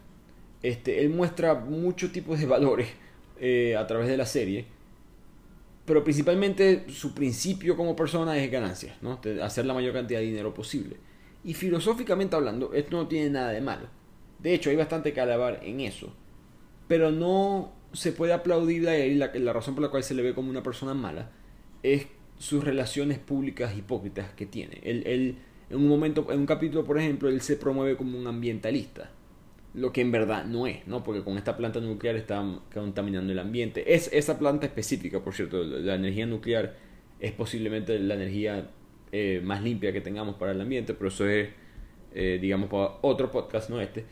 Este, 0.62 1.02
él 1.02 1.10
muestra 1.10 1.56
muchos 1.56 2.10
tipos 2.10 2.40
de 2.40 2.46
valores 2.46 3.04
eh, 3.46 3.76
a 3.76 3.86
través 3.86 4.08
de 4.08 4.16
la 4.16 4.24
serie. 4.24 4.64
Pero 5.84 6.02
principalmente 6.02 6.86
su 6.88 7.12
principio 7.12 7.76
como 7.76 7.94
persona 7.94 8.38
es 8.38 8.50
ganancias, 8.50 8.96
¿no? 9.02 9.20
hacer 9.42 9.66
la 9.66 9.74
mayor 9.74 9.92
cantidad 9.92 10.20
de 10.20 10.24
dinero 10.24 10.54
posible. 10.54 10.96
Y 11.44 11.52
filosóficamente 11.52 12.36
hablando, 12.36 12.72
esto 12.72 12.96
no 12.96 13.06
tiene 13.06 13.28
nada 13.28 13.50
de 13.50 13.60
malo. 13.60 13.88
De 14.38 14.54
hecho, 14.54 14.70
hay 14.70 14.76
bastante 14.76 15.12
que 15.12 15.20
alabar 15.20 15.60
en 15.62 15.80
eso. 15.80 16.14
Pero 16.88 17.10
no 17.10 17.74
se 17.92 18.12
puede 18.12 18.32
aplaudir 18.32 18.88
a 18.88 18.96
él, 18.96 19.18
la, 19.18 19.30
la 19.34 19.52
razón 19.52 19.74
por 19.74 19.82
la 19.82 19.90
cual 19.90 20.02
se 20.02 20.14
le 20.14 20.22
ve 20.22 20.32
como 20.34 20.48
una 20.48 20.62
persona 20.62 20.94
mala, 20.94 21.30
es 21.82 22.06
sus 22.38 22.64
relaciones 22.64 23.18
públicas 23.18 23.76
hipócritas 23.76 24.32
que 24.32 24.46
tiene. 24.46 24.80
Él, 24.84 25.36
en 25.68 25.76
un 25.76 25.88
momento, 25.88 26.26
en 26.32 26.40
un 26.40 26.46
capítulo, 26.46 26.86
por 26.86 26.98
ejemplo, 26.98 27.28
él 27.28 27.42
se 27.42 27.58
promueve 27.58 27.94
como 27.94 28.18
un 28.18 28.26
ambientalista 28.26 29.10
lo 29.74 29.92
que 29.92 30.00
en 30.00 30.12
verdad 30.12 30.44
no 30.44 30.66
es, 30.66 30.86
¿no? 30.86 31.02
Porque 31.02 31.22
con 31.22 31.36
esta 31.36 31.56
planta 31.56 31.80
nuclear 31.80 32.16
está 32.16 32.44
contaminando 32.72 33.32
el 33.32 33.38
ambiente. 33.38 33.94
Es 33.94 34.08
esa 34.12 34.38
planta 34.38 34.66
específica, 34.66 35.20
por 35.20 35.34
cierto, 35.34 35.64
la 35.64 35.96
energía 35.96 36.26
nuclear 36.26 36.76
es 37.18 37.32
posiblemente 37.32 37.98
la 37.98 38.14
energía 38.14 38.70
eh, 39.10 39.40
más 39.42 39.62
limpia 39.62 39.92
que 39.92 40.00
tengamos 40.00 40.36
para 40.36 40.52
el 40.52 40.60
ambiente, 40.60 40.94
pero 40.94 41.08
eso 41.08 41.28
es, 41.28 41.48
eh, 42.14 42.38
digamos, 42.40 42.68
para 42.68 42.98
otro 43.02 43.30
podcast, 43.30 43.68
no 43.68 43.80
este. 43.80 44.04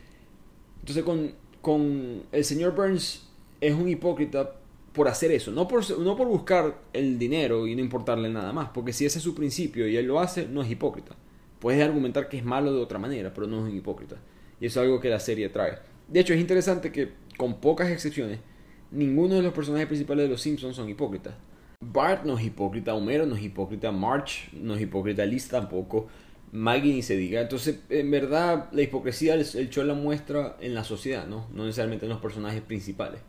Entonces, 0.81 1.03
con, 1.03 1.33
con 1.61 2.23
el 2.31 2.43
señor 2.43 2.75
Burns 2.75 3.29
es 3.61 3.73
un 3.73 3.87
hipócrita 3.87 4.55
por 4.91 5.07
hacer 5.07 5.31
eso, 5.31 5.51
no 5.51 5.67
por, 5.67 5.97
no 5.99 6.15
por 6.15 6.27
buscar 6.27 6.81
el 6.91 7.17
dinero 7.17 7.67
y 7.67 7.75
no 7.75 7.81
importarle 7.81 8.29
nada 8.29 8.53
más, 8.53 8.69
porque 8.69 8.93
si 8.93 9.05
ese 9.05 9.17
es 9.17 9.23
su 9.23 9.33
principio 9.33 9.87
y 9.87 9.95
él 9.95 10.05
lo 10.05 10.19
hace, 10.19 10.47
no 10.47 10.61
es 10.61 10.69
hipócrita. 10.69 11.15
Puedes 11.59 11.81
argumentar 11.81 12.27
que 12.27 12.37
es 12.37 12.43
malo 12.43 12.73
de 12.73 12.81
otra 12.81 12.99
manera, 12.99 13.33
pero 13.33 13.47
no 13.47 13.59
es 13.59 13.71
un 13.71 13.77
hipócrita. 13.77 14.17
Y 14.59 14.67
eso 14.67 14.81
es 14.81 14.85
algo 14.85 14.99
que 14.99 15.09
la 15.09 15.19
serie 15.19 15.49
trae. 15.49 15.77
De 16.07 16.19
hecho, 16.19 16.33
es 16.33 16.39
interesante 16.39 16.91
que, 16.91 17.09
con 17.37 17.59
pocas 17.59 17.89
excepciones, 17.89 18.39
ninguno 18.91 19.35
de 19.35 19.41
los 19.41 19.53
personajes 19.53 19.87
principales 19.87 20.25
de 20.25 20.29
Los 20.29 20.41
Simpsons 20.41 20.75
son 20.75 20.89
hipócritas. 20.89 21.33
Bart 21.81 22.23
no 22.23 22.37
es 22.37 22.45
hipócrita, 22.45 22.93
Homero 22.93 23.25
no 23.25 23.35
es 23.35 23.43
hipócrita, 23.43 23.91
March 23.91 24.49
no 24.53 24.75
es 24.75 24.81
hipócrita, 24.81 25.25
Liz 25.25 25.49
tampoco, 25.49 26.07
Maggie 26.51 26.93
ni 26.93 27.01
se 27.01 27.17
diga. 27.17 27.41
Entonces, 27.41 27.79
en 27.89 28.09
verdad, 28.11 28.69
la 28.71 28.81
hipocresía 28.81 29.33
el, 29.33 29.69
show 29.69 29.83
la 29.83 29.93
muestra 29.93 30.57
en 30.61 30.75
la 30.75 30.83
sociedad, 30.83 31.27
¿no? 31.27 31.47
No 31.53 31.65
necesariamente 31.65 32.05
en 32.05 32.11
los 32.11 32.21
personajes 32.21 32.61
principales. 32.61 33.19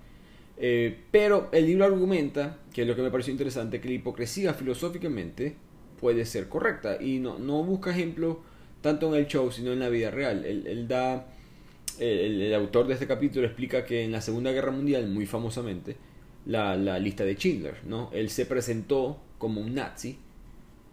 Eh, 0.56 0.96
pero 1.10 1.48
el 1.52 1.66
libro 1.66 1.84
argumenta, 1.84 2.58
que 2.72 2.82
es 2.82 2.88
lo 2.88 2.94
que 2.94 3.02
me 3.02 3.10
pareció 3.10 3.32
interesante, 3.32 3.80
que 3.80 3.88
la 3.88 3.94
hipocresía 3.94 4.54
filosóficamente 4.54 5.56
puede 6.00 6.24
ser 6.26 6.48
correcta 6.48 7.02
y 7.02 7.18
no, 7.18 7.38
no 7.38 7.64
busca 7.64 7.90
ejemplos 7.90 8.36
tanto 8.84 9.08
en 9.08 9.18
el 9.18 9.26
show, 9.26 9.50
sino 9.50 9.72
en 9.72 9.80
la 9.80 9.88
vida 9.88 10.10
real. 10.10 10.44
Él, 10.44 10.86
da, 10.86 11.26
el, 11.98 12.52
autor 12.52 12.86
de 12.86 12.92
este 12.92 13.06
capítulo 13.06 13.46
explica 13.46 13.86
que 13.86 14.04
en 14.04 14.12
la 14.12 14.20
Segunda 14.20 14.52
Guerra 14.52 14.72
Mundial, 14.72 15.08
muy 15.08 15.24
famosamente, 15.24 15.96
la, 16.44 16.76
lista 16.98 17.24
de 17.24 17.34
Schindler, 17.34 17.76
¿no? 17.86 18.10
Él 18.12 18.28
se 18.28 18.44
presentó 18.44 19.22
como 19.38 19.62
un 19.62 19.74
nazi, 19.74 20.18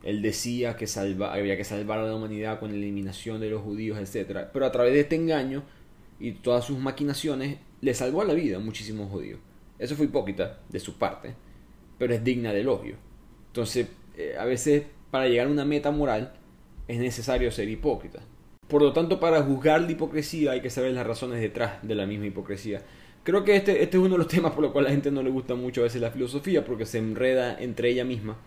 él 0.04 0.22
decía 0.22 0.78
que 0.78 0.88
salva, 0.88 1.34
había 1.34 1.58
que 1.58 1.66
salvar 1.66 2.00
a 2.00 2.04
la 2.04 2.16
humanidad 2.16 2.62
con 2.62 2.72
la 2.72 2.78
eliminación 2.78 3.42
de 3.42 3.50
los 3.50 3.62
judíos, 3.62 4.00
etc. 4.00 4.48
Pero 4.54 4.66
a 4.66 4.72
través 4.72 4.94
de 4.94 5.02
este 5.02 5.18
engaño 5.18 5.64
y 6.18 6.32
todas 6.32 6.64
sus 6.64 6.80
maquinaciones, 6.80 7.58
le 7.82 7.94
salvó 7.94 8.24
la 8.24 8.34
vida 8.34 8.56
a 8.56 8.62
muchísimos 8.62 9.12
judíos. 9.12 9.42
Eso 9.80 9.98
fue 9.98 10.06
hipócrita 10.06 10.60
de 10.70 10.80
su 10.80 10.98
parte, 10.98 11.34
pero 11.98 12.14
es 12.14 12.24
digna 12.24 12.54
de 12.54 12.62
elogio. 12.62 12.96
Entonces, 13.48 13.88
eh, 14.16 14.36
a 14.40 14.46
veces 14.46 14.84
para 15.12 15.28
llegar 15.28 15.48
a 15.48 15.52
una 15.52 15.66
meta 15.66 15.92
moral, 15.92 16.36
es 16.92 17.00
necesario 17.00 17.52
ser 17.52 17.70
hipócrita. 17.70 18.20
Por 18.68 18.82
lo 18.82 18.92
tanto, 18.92 19.20
para 19.20 19.42
juzgar 19.42 19.82
la 19.82 19.92
hipocresía 19.92 20.52
hay 20.52 20.62
que 20.62 20.70
saber 20.70 20.92
las 20.92 21.08
razones 21.08 21.40
detrás 21.40 21.82
de 21.82 21.96
la 21.96 22.06
misma 22.06 22.28
hipocresía. 22.28 22.82
Creo 23.24 23.46
que 23.46 23.56
este, 23.56 23.82
este 23.82 23.98
es 23.98 24.04
uno 24.04 24.16
de 24.16 24.18
los 24.20 24.28
temas 24.36 24.52
por 24.52 24.62
los 24.62 24.72
cuales 24.74 24.90
a 24.90 24.92
la 24.92 24.96
gente 24.96 25.10
no 25.12 25.24
le 25.24 25.30
gusta 25.30 25.56
mucho 25.56 25.82
a 25.82 25.84
veces 25.86 26.02
la 26.02 26.12
filosofía, 26.12 26.66
porque 26.66 26.86
se 26.86 26.98
enreda 26.98 27.58
entre 27.62 27.90
ella 27.90 28.04
misma 28.04 28.38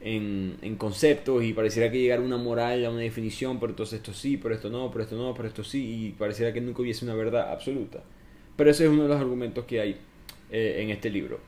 en, 0.00 0.56
en, 0.62 0.74
conceptos 0.76 1.44
y 1.44 1.52
pareciera 1.52 1.90
que 1.90 2.00
llegar 2.00 2.18
a 2.18 2.22
una 2.22 2.36
moral, 2.36 2.84
a 2.84 2.90
una 2.90 3.00
definición, 3.00 3.60
pero 3.60 3.70
entonces 3.70 4.00
esto 4.00 4.12
sí, 4.12 4.36
pero 4.38 4.54
esto 4.54 4.70
no, 4.70 4.90
pero 4.90 5.04
esto 5.04 5.16
no, 5.16 5.32
pero 5.32 5.46
esto 5.46 5.62
sí, 5.62 6.06
y 6.06 6.10
pareciera 6.12 6.52
que 6.52 6.60
nunca 6.60 6.82
hubiese 6.82 7.04
una 7.04 7.14
verdad 7.14 7.52
absoluta. 7.52 8.02
Pero 8.56 8.70
ese 8.70 8.84
es 8.84 8.90
uno 8.90 9.04
de 9.04 9.08
los 9.08 9.20
argumentos 9.20 9.64
que 9.66 9.80
hay 9.80 9.96
eh, 10.50 10.78
en 10.80 10.90
este 10.90 11.10
libro. 11.10 11.38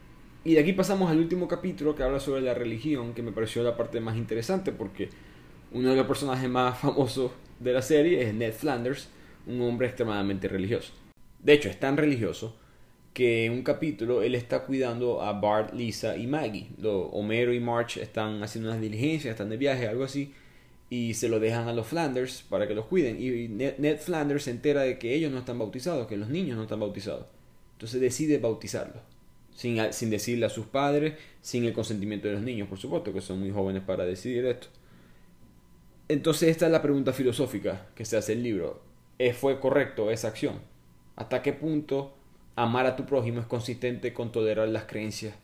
Y 0.45 0.55
de 0.55 0.61
aquí 0.61 0.73
pasamos 0.73 1.11
al 1.11 1.19
último 1.19 1.49
capítulo 1.49 1.97
que 1.97 2.05
habla 2.05 2.21
sobre 2.21 2.41
la 2.41 2.55
religión, 2.55 3.15
que 3.15 3.23
me 3.23 3.33
pareció 3.33 3.65
la 3.65 3.77
parte 3.77 4.01
más 4.01 4.17
interesante 4.17 4.71
porque 4.71 5.09
uno 5.73 5.91
de 5.91 5.97
los 5.97 6.07
personajes 6.07 6.49
más 6.49 6.79
famosos 6.81 7.33
de 7.61 7.73
la 7.73 7.83
serie 7.83 8.23
es 8.23 8.35
Ned 8.35 8.53
Flanders, 8.53 9.09
un 9.47 9.61
hombre 9.63 9.89
extremadamente 9.89 10.49
religioso. 10.49 10.93
De 11.43 11.53
hecho, 11.53 11.69
es 11.69 11.79
tan 11.79 11.97
religioso 11.97 12.57
que 13.17 13.47
en 13.47 13.53
un 13.53 13.63
capítulo 13.63 14.23
él 14.23 14.35
está 14.35 14.65
cuidando 14.65 15.23
a 15.23 15.33
Bart, 15.33 15.73
Lisa 15.73 16.17
y 16.17 16.27
Maggie. 16.27 16.69
Homero 16.83 17.55
y 17.55 17.61
March 17.61 17.97
están 17.97 18.43
haciendo 18.43 18.69
unas 18.69 18.83
diligencias, 18.83 19.33
están 19.33 19.49
de 19.49 19.57
viaje, 19.57 19.89
algo 19.89 20.05
así, 20.05 20.35
y 20.91 21.15
se 21.15 21.29
lo 21.29 21.41
dejan 21.41 21.67
a 21.67 21.73
los 21.73 21.87
Flanders 21.87 22.43
para 22.43 22.69
que 22.69 22.75
los 22.75 22.85
cuiden. 22.85 23.17
Y 23.19 23.49
Ned, 23.49 23.99
Flanders 24.01 24.45
se 24.45 24.51
entera 24.51 24.83
de 24.83 24.99
que 24.99 25.15
ellos 25.15 25.33
no 25.33 25.39
están 25.39 25.59
bautizados, 25.59 26.07
que 26.07 26.19
los 26.19 26.29
niños 26.29 26.57
no 26.57 26.65
están 26.65 26.81
bautizados. 26.81 27.27
Entonces 27.73 28.03
decide 28.03 28.37
bautizarlos, 28.37 29.03
sin, 29.55 29.81
sin 29.93 30.11
decirle 30.11 30.45
a 30.45 30.51
sus 30.51 30.67
padres, 30.67 31.15
sin 31.41 31.65
el 31.65 31.73
consentimiento 31.73 32.29
de 32.29 32.35
los 32.35 32.43
niños, 32.43 32.69
por 32.69 32.79
supuesto, 32.79 33.15
que 33.15 33.23
son 33.23 33.41
muy 33.41 33.51
jóvenes 33.51 33.83
para 33.83 34.05
decidir 34.05 34.45
esto. 34.45 34.69
Entonces 36.09 36.51
esta 36.51 36.67
es 36.67 36.73
la 36.73 36.83
pregunta 36.83 37.13
filosófica 37.13 37.87
que 37.95 38.05
se 38.05 38.17
hace 38.17 38.35
el 38.35 38.43
libro. 38.43 38.81
¿Fue 39.39 39.59
correcto 39.61 40.11
esa 40.11 40.29
acción? 40.29 40.61
¿Hasta 41.17 41.43
qué 41.43 41.53
punto 41.53 42.15
amar 42.55 42.87
a 42.87 42.97
tu 42.97 43.07
prójimo 43.07 43.41
es 43.41 43.47
consistente 43.47 44.13
con 44.13 44.33
tolerar 44.33 44.69
las 44.69 44.85
creencias 44.85 45.35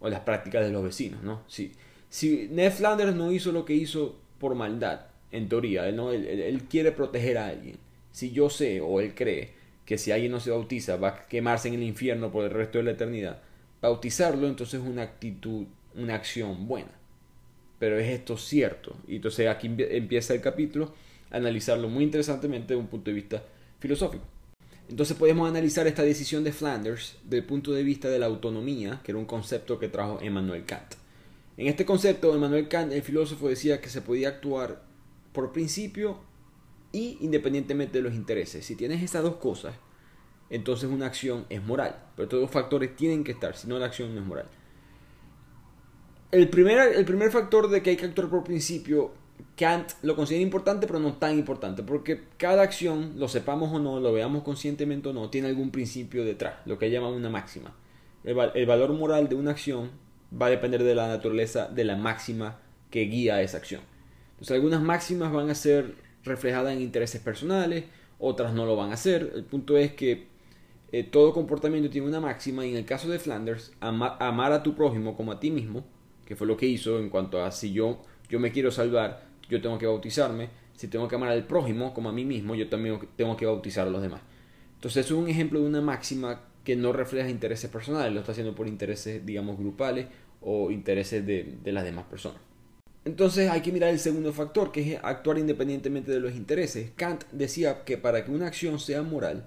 o 0.00 0.08
las 0.08 0.20
prácticas 0.20 0.64
de 0.64 0.70
los 0.70 0.82
vecinos, 0.82 1.22
¿no? 1.22 1.42
Si, 1.46 1.72
si 2.10 2.48
Ned 2.50 2.72
Flanders 2.72 3.14
no 3.14 3.32
hizo 3.32 3.52
lo 3.52 3.64
que 3.64 3.74
hizo 3.74 4.16
por 4.38 4.54
maldad, 4.54 5.06
en 5.34 5.48
teoría, 5.48 5.90
¿no? 5.90 6.12
él, 6.12 6.62
quiere 6.70 6.92
proteger 6.92 7.38
a 7.38 7.48
alguien. 7.48 7.76
Si 8.12 8.30
yo 8.30 8.48
sé 8.48 8.80
o 8.80 9.00
él 9.00 9.14
cree 9.14 9.52
que 9.84 9.98
si 9.98 10.12
alguien 10.12 10.30
no 10.30 10.38
se 10.38 10.50
bautiza 10.50 10.96
va 10.96 11.08
a 11.08 11.26
quemarse 11.26 11.68
en 11.68 11.74
el 11.74 11.82
infierno 11.82 12.30
por 12.30 12.44
el 12.44 12.50
resto 12.50 12.78
de 12.78 12.84
la 12.84 12.92
eternidad, 12.92 13.42
bautizarlo 13.82 14.46
entonces 14.46 14.80
es 14.80 14.86
una 14.86 15.02
actitud, 15.02 15.66
una 15.96 16.14
acción 16.14 16.68
buena. 16.68 16.92
Pero 17.84 17.98
es 17.98 18.08
esto 18.08 18.38
cierto. 18.38 18.96
Y 19.06 19.16
entonces 19.16 19.46
aquí 19.46 19.70
empieza 19.78 20.32
el 20.32 20.40
capítulo 20.40 20.94
a 21.30 21.36
analizarlo 21.36 21.90
muy 21.90 22.02
interesantemente 22.02 22.68
desde 22.68 22.80
un 22.80 22.86
punto 22.86 23.10
de 23.10 23.14
vista 23.14 23.44
filosófico. 23.78 24.24
Entonces 24.88 25.14
podemos 25.18 25.46
analizar 25.46 25.86
esta 25.86 26.02
decisión 26.02 26.44
de 26.44 26.54
Flanders 26.54 27.18
desde 27.24 27.36
el 27.40 27.44
punto 27.44 27.72
de 27.72 27.82
vista 27.82 28.08
de 28.08 28.18
la 28.18 28.24
autonomía, 28.24 29.02
que 29.04 29.12
era 29.12 29.18
un 29.18 29.26
concepto 29.26 29.78
que 29.78 29.88
trajo 29.88 30.18
Emmanuel 30.22 30.64
Kant. 30.64 30.94
En 31.58 31.66
este 31.66 31.84
concepto, 31.84 32.34
Emmanuel 32.34 32.68
Kant, 32.68 32.90
el 32.90 33.02
filósofo, 33.02 33.50
decía 33.50 33.82
que 33.82 33.90
se 33.90 34.00
podía 34.00 34.28
actuar 34.28 34.80
por 35.32 35.52
principio 35.52 36.20
y 36.90 37.18
independientemente 37.20 37.98
de 37.98 38.04
los 38.04 38.14
intereses. 38.14 38.64
Si 38.64 38.76
tienes 38.76 39.02
esas 39.02 39.22
dos 39.22 39.36
cosas, 39.36 39.74
entonces 40.48 40.88
una 40.88 41.04
acción 41.04 41.44
es 41.50 41.62
moral. 41.62 42.02
Pero 42.16 42.30
todos 42.30 42.44
los 42.44 42.50
factores 42.50 42.96
tienen 42.96 43.24
que 43.24 43.32
estar, 43.32 43.54
si 43.54 43.68
no 43.68 43.78
la 43.78 43.84
acción 43.84 44.14
no 44.14 44.22
es 44.22 44.26
moral. 44.26 44.46
El 46.34 46.48
primer, 46.48 46.96
el 46.96 47.04
primer 47.04 47.30
factor 47.30 47.68
de 47.68 47.80
que 47.80 47.90
hay 47.90 47.96
que 47.96 48.06
actuar 48.06 48.28
por 48.28 48.42
principio 48.42 49.12
Kant 49.56 49.92
lo 50.02 50.16
considera 50.16 50.42
importante, 50.42 50.88
pero 50.88 50.98
no 50.98 51.12
tan 51.14 51.38
importante, 51.38 51.84
porque 51.84 52.22
cada 52.38 52.62
acción, 52.62 53.12
lo 53.16 53.28
sepamos 53.28 53.72
o 53.72 53.78
no, 53.78 54.00
lo 54.00 54.12
veamos 54.12 54.42
conscientemente 54.42 55.10
o 55.10 55.12
no, 55.12 55.30
tiene 55.30 55.46
algún 55.46 55.70
principio 55.70 56.24
detrás, 56.24 56.54
lo 56.66 56.76
que 56.76 56.90
llama 56.90 57.08
una 57.08 57.30
máxima. 57.30 57.72
El, 58.24 58.66
valor 58.66 58.92
moral 58.94 59.28
de 59.28 59.36
una 59.36 59.52
acción 59.52 59.92
va 60.40 60.46
a 60.46 60.50
depender 60.50 60.82
de 60.82 60.96
la 60.96 61.06
naturaleza 61.06 61.68
de 61.68 61.84
la 61.84 61.94
máxima 61.94 62.58
que 62.90 63.02
guía 63.02 63.40
esa 63.40 63.58
acción. 63.58 63.82
Entonces, 64.32 64.56
algunas 64.56 64.82
máximas 64.82 65.32
van 65.32 65.50
a 65.50 65.54
ser 65.54 65.94
reflejadas 66.24 66.72
en 66.72 66.80
intereses 66.80 67.20
personales, 67.20 67.84
otras 68.18 68.54
no 68.54 68.66
lo 68.66 68.74
van 68.74 68.90
a 68.90 68.94
hacer. 68.94 69.30
El 69.36 69.44
punto 69.44 69.76
es 69.76 69.92
que 69.92 70.26
eh, 70.90 71.04
todo 71.04 71.32
comportamiento 71.32 71.90
tiene 71.90 72.08
una 72.08 72.18
máxima 72.18 72.66
y 72.66 72.70
en 72.70 72.76
el 72.76 72.86
caso 72.86 73.08
de 73.08 73.20
Flanders, 73.20 73.72
amar 73.78 74.52
a 74.52 74.64
tu 74.64 74.74
prójimo 74.74 75.16
como 75.16 75.30
a 75.30 75.38
ti 75.38 75.52
mismo, 75.52 75.84
que 76.24 76.36
fue 76.36 76.46
lo 76.46 76.56
que 76.56 76.66
hizo 76.66 76.98
en 76.98 77.10
cuanto 77.10 77.42
a 77.42 77.50
si 77.50 77.72
yo 77.72 78.02
yo 78.28 78.40
me 78.40 78.52
quiero 78.52 78.70
salvar, 78.70 79.22
yo 79.48 79.60
tengo 79.60 79.78
que 79.78 79.86
bautizarme. 79.86 80.48
Si 80.74 80.88
tengo 80.88 81.06
que 81.06 81.14
amar 81.14 81.30
al 81.30 81.46
prójimo 81.46 81.94
como 81.94 82.08
a 82.08 82.12
mí 82.12 82.24
mismo, 82.24 82.54
yo 82.54 82.68
también 82.68 82.98
tengo 83.16 83.36
que 83.36 83.46
bautizar 83.46 83.86
a 83.86 83.90
los 83.90 84.02
demás. 84.02 84.22
Entonces 84.74 85.06
es 85.06 85.12
un 85.12 85.28
ejemplo 85.28 85.60
de 85.60 85.66
una 85.66 85.80
máxima 85.80 86.40
que 86.64 86.74
no 86.74 86.92
refleja 86.92 87.28
intereses 87.28 87.70
personales, 87.70 88.12
lo 88.12 88.20
está 88.20 88.32
haciendo 88.32 88.54
por 88.54 88.66
intereses, 88.66 89.24
digamos, 89.24 89.58
grupales 89.58 90.06
o 90.40 90.70
intereses 90.70 91.24
de, 91.24 91.58
de 91.62 91.72
las 91.72 91.84
demás 91.84 92.06
personas. 92.06 92.40
Entonces 93.04 93.50
hay 93.50 93.60
que 93.60 93.70
mirar 93.70 93.90
el 93.90 93.98
segundo 93.98 94.32
factor, 94.32 94.72
que 94.72 94.94
es 94.94 95.00
actuar 95.04 95.38
independientemente 95.38 96.10
de 96.10 96.20
los 96.20 96.34
intereses. 96.34 96.90
Kant 96.96 97.24
decía 97.32 97.84
que 97.84 97.98
para 97.98 98.24
que 98.24 98.30
una 98.30 98.46
acción 98.46 98.78
sea 98.78 99.02
moral, 99.02 99.46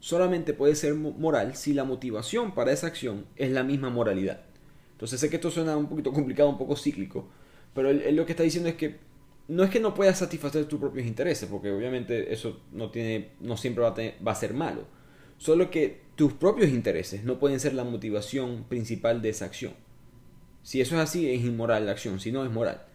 solamente 0.00 0.52
puede 0.52 0.74
ser 0.74 0.94
moral 0.94 1.54
si 1.54 1.72
la 1.72 1.84
motivación 1.84 2.52
para 2.54 2.72
esa 2.72 2.88
acción 2.88 3.24
es 3.36 3.52
la 3.52 3.62
misma 3.62 3.88
moralidad. 3.88 4.51
Entonces 4.92 5.20
sé 5.20 5.28
que 5.28 5.36
esto 5.36 5.50
suena 5.50 5.76
un 5.76 5.88
poquito 5.88 6.12
complicado, 6.12 6.48
un 6.48 6.58
poco 6.58 6.76
cíclico, 6.76 7.28
pero 7.74 7.90
él, 7.90 8.14
lo 8.14 8.24
que 8.24 8.32
está 8.32 8.44
diciendo 8.44 8.68
es 8.68 8.76
que 8.76 8.96
no 9.48 9.64
es 9.64 9.70
que 9.70 9.80
no 9.80 9.94
puedas 9.94 10.18
satisfacer 10.18 10.66
tus 10.66 10.78
propios 10.78 11.06
intereses, 11.06 11.48
porque 11.50 11.70
obviamente 11.70 12.32
eso 12.32 12.60
no, 12.72 12.90
tiene, 12.90 13.30
no 13.40 13.56
siempre 13.56 13.82
va 13.82 13.90
a, 13.90 14.24
va 14.24 14.32
a 14.32 14.36
ser 14.36 14.54
malo. 14.54 14.84
Solo 15.38 15.70
que 15.70 16.02
tus 16.14 16.32
propios 16.32 16.70
intereses 16.70 17.24
no 17.24 17.38
pueden 17.38 17.58
ser 17.58 17.74
la 17.74 17.84
motivación 17.84 18.64
principal 18.68 19.20
de 19.20 19.30
esa 19.30 19.46
acción. 19.46 19.74
Si 20.62 20.80
eso 20.80 20.94
es 20.94 21.00
así, 21.00 21.28
es 21.28 21.42
inmoral 21.42 21.86
la 21.86 21.92
acción, 21.92 22.20
si 22.20 22.30
no, 22.30 22.44
es 22.44 22.50
moral. 22.50 22.86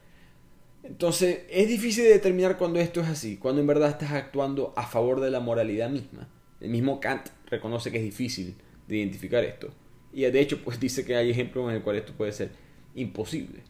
Entonces, 0.84 1.42
es 1.50 1.68
difícil 1.68 2.06
de 2.06 2.12
determinar 2.12 2.58
cuando 2.58 2.80
esto 2.80 3.02
es 3.02 3.10
así, 3.10 3.36
cuando 3.36 3.60
en 3.60 3.68
verdad 3.68 3.90
estás 3.90 4.12
actuando 4.12 4.74
a 4.78 4.88
favor 4.88 5.20
de 5.20 5.30
la 5.30 5.42
moralidad 5.42 5.90
misma. 5.90 6.30
El 6.62 6.70
mismo 6.70 7.02
Kant 7.02 7.28
reconoce 7.48 7.92
que 7.92 7.98
es 7.98 8.04
difícil 8.04 8.56
de 8.88 8.98
identificar 8.98 9.44
esto. 9.44 9.70
Y 10.14 10.22
de 10.22 10.40
hecho, 10.40 10.62
pues 10.64 10.80
dice 10.80 11.06
que 11.06 11.16
hay 11.16 11.30
ejemplos 11.30 11.70
en 11.70 11.76
el 11.76 11.82
cual 11.82 11.98
esto 11.98 12.14
puede 12.14 12.32
ser 12.32 12.52
imposible 12.96 13.62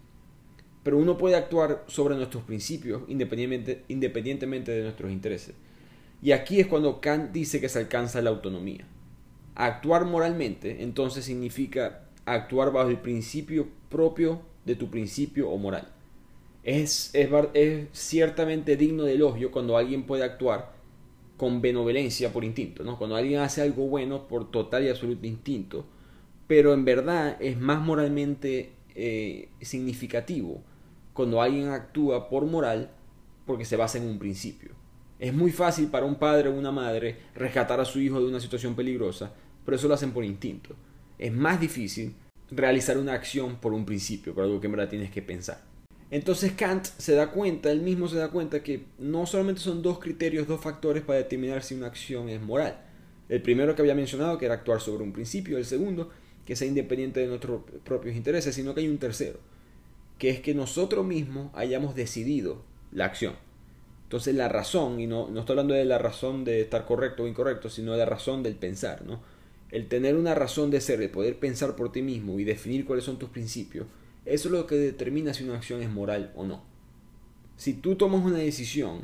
pero 0.87 0.99
uno 0.99 1.17
puede 1.17 1.35
actuar 1.35 1.83
sobre 1.87 2.15
nuestros 2.15 2.43
principios 2.43 3.01
independientemente, 3.09 3.83
independientemente 3.89 4.71
de 4.71 4.83
nuestros 4.83 5.11
intereses. 5.11 5.53
Y 6.21 6.31
aquí 6.31 6.61
es 6.61 6.67
cuando 6.67 7.01
Kant 7.01 7.33
dice 7.33 7.59
que 7.59 7.67
se 7.67 7.79
alcanza 7.79 8.21
la 8.21 8.29
autonomía. 8.29 8.87
Actuar 9.53 10.05
moralmente 10.05 10.81
entonces 10.83 11.25
significa 11.25 12.05
actuar 12.23 12.71
bajo 12.71 12.87
el 12.87 12.99
principio 12.99 13.67
propio 13.89 14.39
de 14.63 14.75
tu 14.75 14.89
principio 14.89 15.49
o 15.49 15.57
moral. 15.57 15.89
Es, 16.63 17.13
es, 17.13 17.29
es 17.53 17.87
ciertamente 17.91 18.77
digno 18.77 19.03
de 19.03 19.15
elogio 19.15 19.51
cuando 19.51 19.75
alguien 19.75 20.03
puede 20.03 20.23
actuar 20.23 20.71
con 21.35 21.59
benevolencia 21.59 22.31
por 22.31 22.45
instinto, 22.45 22.85
¿no? 22.85 22.97
cuando 22.97 23.17
alguien 23.17 23.41
hace 23.41 23.61
algo 23.61 23.87
bueno 23.87 24.25
por 24.29 24.51
total 24.51 24.85
y 24.85 24.89
absoluto 24.89 25.27
instinto, 25.27 25.83
pero 26.47 26.73
en 26.73 26.85
verdad 26.85 27.37
es 27.39 27.59
más 27.59 27.79
moralmente 27.81 28.71
eh, 28.95 29.49
significativo 29.61 30.63
cuando 31.13 31.41
alguien 31.41 31.69
actúa 31.69 32.29
por 32.29 32.45
moral 32.45 32.89
porque 33.45 33.65
se 33.65 33.75
basa 33.75 33.97
en 33.97 34.05
un 34.05 34.19
principio. 34.19 34.71
Es 35.19 35.33
muy 35.33 35.51
fácil 35.51 35.87
para 35.87 36.05
un 36.05 36.15
padre 36.15 36.49
o 36.49 36.53
una 36.53 36.71
madre 36.71 37.17
rescatar 37.35 37.79
a 37.79 37.85
su 37.85 37.99
hijo 37.99 38.19
de 38.19 38.27
una 38.27 38.39
situación 38.39 38.75
peligrosa, 38.75 39.31
pero 39.65 39.75
eso 39.75 39.87
lo 39.87 39.95
hacen 39.95 40.11
por 40.11 40.23
instinto. 40.23 40.75
Es 41.17 41.33
más 41.33 41.59
difícil 41.59 42.13
realizar 42.51 42.97
una 42.97 43.13
acción 43.13 43.55
por 43.57 43.73
un 43.73 43.85
principio, 43.85 44.33
por 44.33 44.43
algo 44.43 44.61
que 44.61 44.67
en 44.67 44.73
verdad 44.73 44.89
tienes 44.89 45.11
que 45.11 45.21
pensar. 45.21 45.61
Entonces 46.09 46.53
Kant 46.53 46.85
se 46.85 47.15
da 47.15 47.31
cuenta, 47.31 47.71
él 47.71 47.81
mismo 47.81 48.07
se 48.07 48.17
da 48.17 48.29
cuenta 48.29 48.63
que 48.63 48.85
no 48.97 49.25
solamente 49.25 49.59
son 49.59 49.81
dos 49.81 49.99
criterios, 49.99 50.47
dos 50.47 50.61
factores 50.61 51.03
para 51.03 51.19
determinar 51.19 51.63
si 51.63 51.75
una 51.75 51.87
acción 51.87 52.29
es 52.29 52.41
moral. 52.41 52.79
El 53.27 53.41
primero 53.41 53.75
que 53.75 53.81
había 53.81 53.95
mencionado, 53.95 54.37
que 54.37 54.45
era 54.45 54.53
actuar 54.55 54.79
sobre 54.79 55.03
un 55.03 55.11
principio, 55.11 55.57
el 55.57 55.65
segundo, 55.65 56.11
que 56.47 56.55
sea 56.55 56.65
independiente 56.65 57.19
de 57.19 57.27
nuestros 57.27 57.61
propios 57.83 58.15
intereses, 58.15 58.55
sino 58.55 58.73
que 58.73 58.79
hay 58.79 58.87
un 58.87 58.99
tercero, 58.99 59.37
que 60.17 60.29
es 60.29 60.39
que 60.39 60.55
nosotros 60.55 61.05
mismos 61.05 61.51
hayamos 61.53 61.93
decidido 61.93 62.63
la 62.93 63.03
acción. 63.03 63.33
Entonces 64.03 64.33
la 64.33 64.47
razón, 64.47 65.01
y 65.01 65.07
no, 65.07 65.27
no 65.27 65.41
estoy 65.41 65.55
hablando 65.55 65.73
de 65.73 65.83
la 65.83 65.97
razón 65.97 66.45
de 66.45 66.61
estar 66.61 66.85
correcto 66.85 67.23
o 67.23 67.27
incorrecto, 67.27 67.69
sino 67.69 67.91
de 67.91 67.97
la 67.97 68.05
razón 68.05 68.43
del 68.43 68.55
pensar, 68.55 69.03
¿no? 69.05 69.19
El 69.71 69.89
tener 69.89 70.15
una 70.15 70.35
razón 70.35 70.71
de 70.71 70.79
ser, 70.79 70.99
de 70.99 71.09
poder 71.09 71.37
pensar 71.37 71.75
por 71.75 71.91
ti 71.91 72.01
mismo 72.01 72.39
y 72.39 72.45
definir 72.45 72.85
cuáles 72.85 73.03
son 73.03 73.19
tus 73.19 73.27
principios, 73.29 73.85
eso 74.25 74.47
es 74.47 74.53
lo 74.53 74.65
que 74.67 74.75
determina 74.75 75.33
si 75.33 75.43
una 75.43 75.57
acción 75.57 75.81
es 75.81 75.89
moral 75.89 76.31
o 76.37 76.45
no. 76.45 76.63
Si 77.57 77.73
tú 77.73 77.95
tomas 77.95 78.23
una 78.23 78.37
decisión 78.37 79.01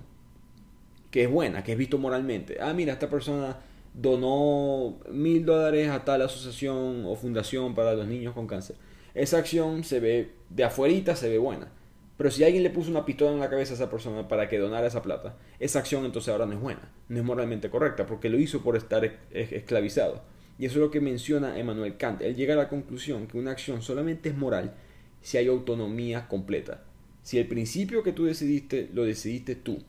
que 1.12 1.24
es 1.24 1.30
buena, 1.30 1.66
que 1.66 1.74
es 1.74 1.78
visto 1.78 1.98
moralmente, 1.98 2.60
ah, 2.62 2.74
mira, 2.74 2.94
esta 2.94 3.10
persona 3.10 3.58
donó 3.94 5.00
mil 5.12 5.46
dólares 5.46 5.90
a 5.90 6.04
tal 6.04 6.22
asociación 6.22 7.04
o 7.06 7.16
fundación 7.16 7.76
para 7.76 7.94
los 7.94 8.08
niños 8.08 8.34
con 8.34 8.48
cáncer 8.48 8.76
esa 9.14 9.38
acción 9.38 9.84
se 9.84 10.00
ve 10.00 10.32
de 10.50 10.64
afuerita, 10.64 11.16
se 11.16 11.30
ve 11.30 11.38
buena. 11.38 11.72
Pero 12.18 12.32
si 12.32 12.44
alguien 12.44 12.64
le 12.64 12.70
puso 12.70 12.90
una 12.90 13.06
pistola 13.06 13.32
en 13.32 13.40
la 13.40 13.50
cabeza 13.50 13.74
a 13.74 13.76
esa 13.76 13.90
persona 13.90 14.28
para 14.28 14.48
que 14.48 14.60
donara 14.60 14.88
esa 14.88 15.02
plata, 15.02 15.36
esa 15.60 15.80
acción 15.80 16.06
entonces 16.06 16.32
ahora 16.32 16.46
no 16.46 16.54
es 16.54 16.60
buena, 16.60 16.92
no 17.10 17.20
es 17.20 17.24
moralmente 17.24 17.70
correcta, 17.70 18.06
porque 18.06 18.30
lo 18.30 18.40
hizo 18.40 18.62
por 18.62 18.76
estar 18.76 19.20
esclavizado. 19.32 20.24
Y 20.60 20.66
eso 20.66 20.76
es 20.76 20.82
lo 20.82 20.92
que 20.92 21.02
menciona 21.02 21.58
Emmanuel 21.58 21.98
Kant. 21.98 22.22
Él 22.22 22.36
llega 22.36 22.54
a 22.54 22.58
la 22.58 22.70
conclusión 22.70 23.28
que 23.28 23.38
una 23.38 23.52
acción 23.52 23.82
solamente 23.82 24.30
es 24.30 24.38
moral 24.38 24.74
si 25.22 25.38
hay 25.38 25.48
autonomía 25.48 26.28
completa. 26.28 26.84
Si 27.24 27.40
el 27.40 27.48
principio 27.48 28.04
que 28.04 28.14
tú 28.14 28.26
decidiste 28.26 28.90
lo 28.94 29.04
decidiste 29.04 29.56
tú, 29.56 29.84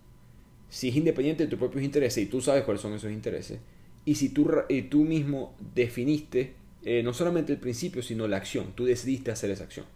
si 0.68 0.88
es 0.88 0.96
independiente 0.96 1.44
de 1.44 1.50
tus 1.50 1.58
propios 1.58 1.84
intereses 1.84 2.22
y 2.22 2.26
tú 2.26 2.40
sabes 2.40 2.64
cuáles 2.64 2.80
son 2.80 2.94
esos 2.94 3.10
intereses, 3.10 3.58
y 4.04 4.16
si 4.16 4.28
tú, 4.28 4.50
y 4.68 4.82
tú 4.82 5.04
mismo 5.04 5.54
definiste 5.74 6.54
eh, 6.84 7.02
no 7.02 7.14
solamente 7.14 7.52
el 7.52 7.58
principio, 7.58 8.02
sino 8.02 8.28
la 8.28 8.36
acción, 8.36 8.72
tú 8.74 8.84
decidiste 8.84 9.30
hacer 9.30 9.50
esa 9.50 9.64
acción. 9.64 9.86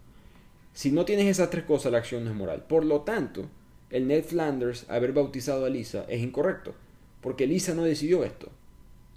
Si 0.73 0.91
no 0.91 1.05
tienes 1.05 1.27
esas 1.27 1.51
tres 1.51 1.65
cosas, 1.65 1.93
la 1.93 1.99
acción 1.99 2.25
no 2.25 2.31
es 2.31 2.37
moral. 2.37 2.65
Por 2.67 2.85
lo 2.85 3.03
tanto, 3.03 3.47
el 3.91 4.07
Ned 4.07 4.25
Flanders 4.25 4.87
haber 4.89 5.13
bautizado 5.13 5.67
a 5.67 5.69
Lisa 5.69 6.07
es 6.09 6.23
incorrecto, 6.23 6.75
porque 7.21 7.47
Lisa 7.47 7.75
no 7.75 7.85
decidió 7.85 8.25
esto. 8.25 8.49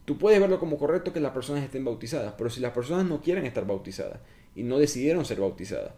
Tú 0.04 0.18
puedes 0.18 0.42
verlo 0.42 0.60
como 0.60 0.78
correcto 0.78 1.14
que 1.14 1.22
las 1.22 1.32
personas 1.32 1.64
estén 1.64 1.86
bautizadas, 1.86 2.34
pero 2.38 2.50
si 2.50 2.60
las 2.60 2.74
personas 2.74 3.06
no 3.06 3.22
quieren 3.22 3.46
estar 3.46 3.66
bautizadas 3.66 4.20
y 4.56 4.64
no 4.64 4.78
decidieron 4.78 5.24
ser 5.24 5.40
bautizadas, 5.40 5.94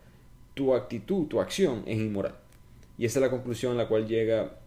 tu 0.54 0.76
actitud, 0.76 1.26
tu 1.28 1.40
acción 1.40 1.84
es 1.88 1.98
inmoral. 1.98 2.36
Y 3.00 3.06
esa 3.06 3.18
es 3.18 3.24
la 3.24 3.32
conclusión 3.32 3.74
a 3.74 3.84
la 3.84 3.88
cual 3.88 4.08
llega 4.08 4.60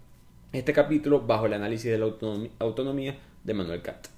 este 0.52 0.72
capítulo 0.72 1.20
bajo 1.20 1.46
el 1.46 1.52
análisis 1.52 1.90
de 1.90 1.98
la 1.98 2.06
autonomía 2.58 3.16
de 3.44 3.54
Manuel 3.54 3.82
Kant. 3.82 4.15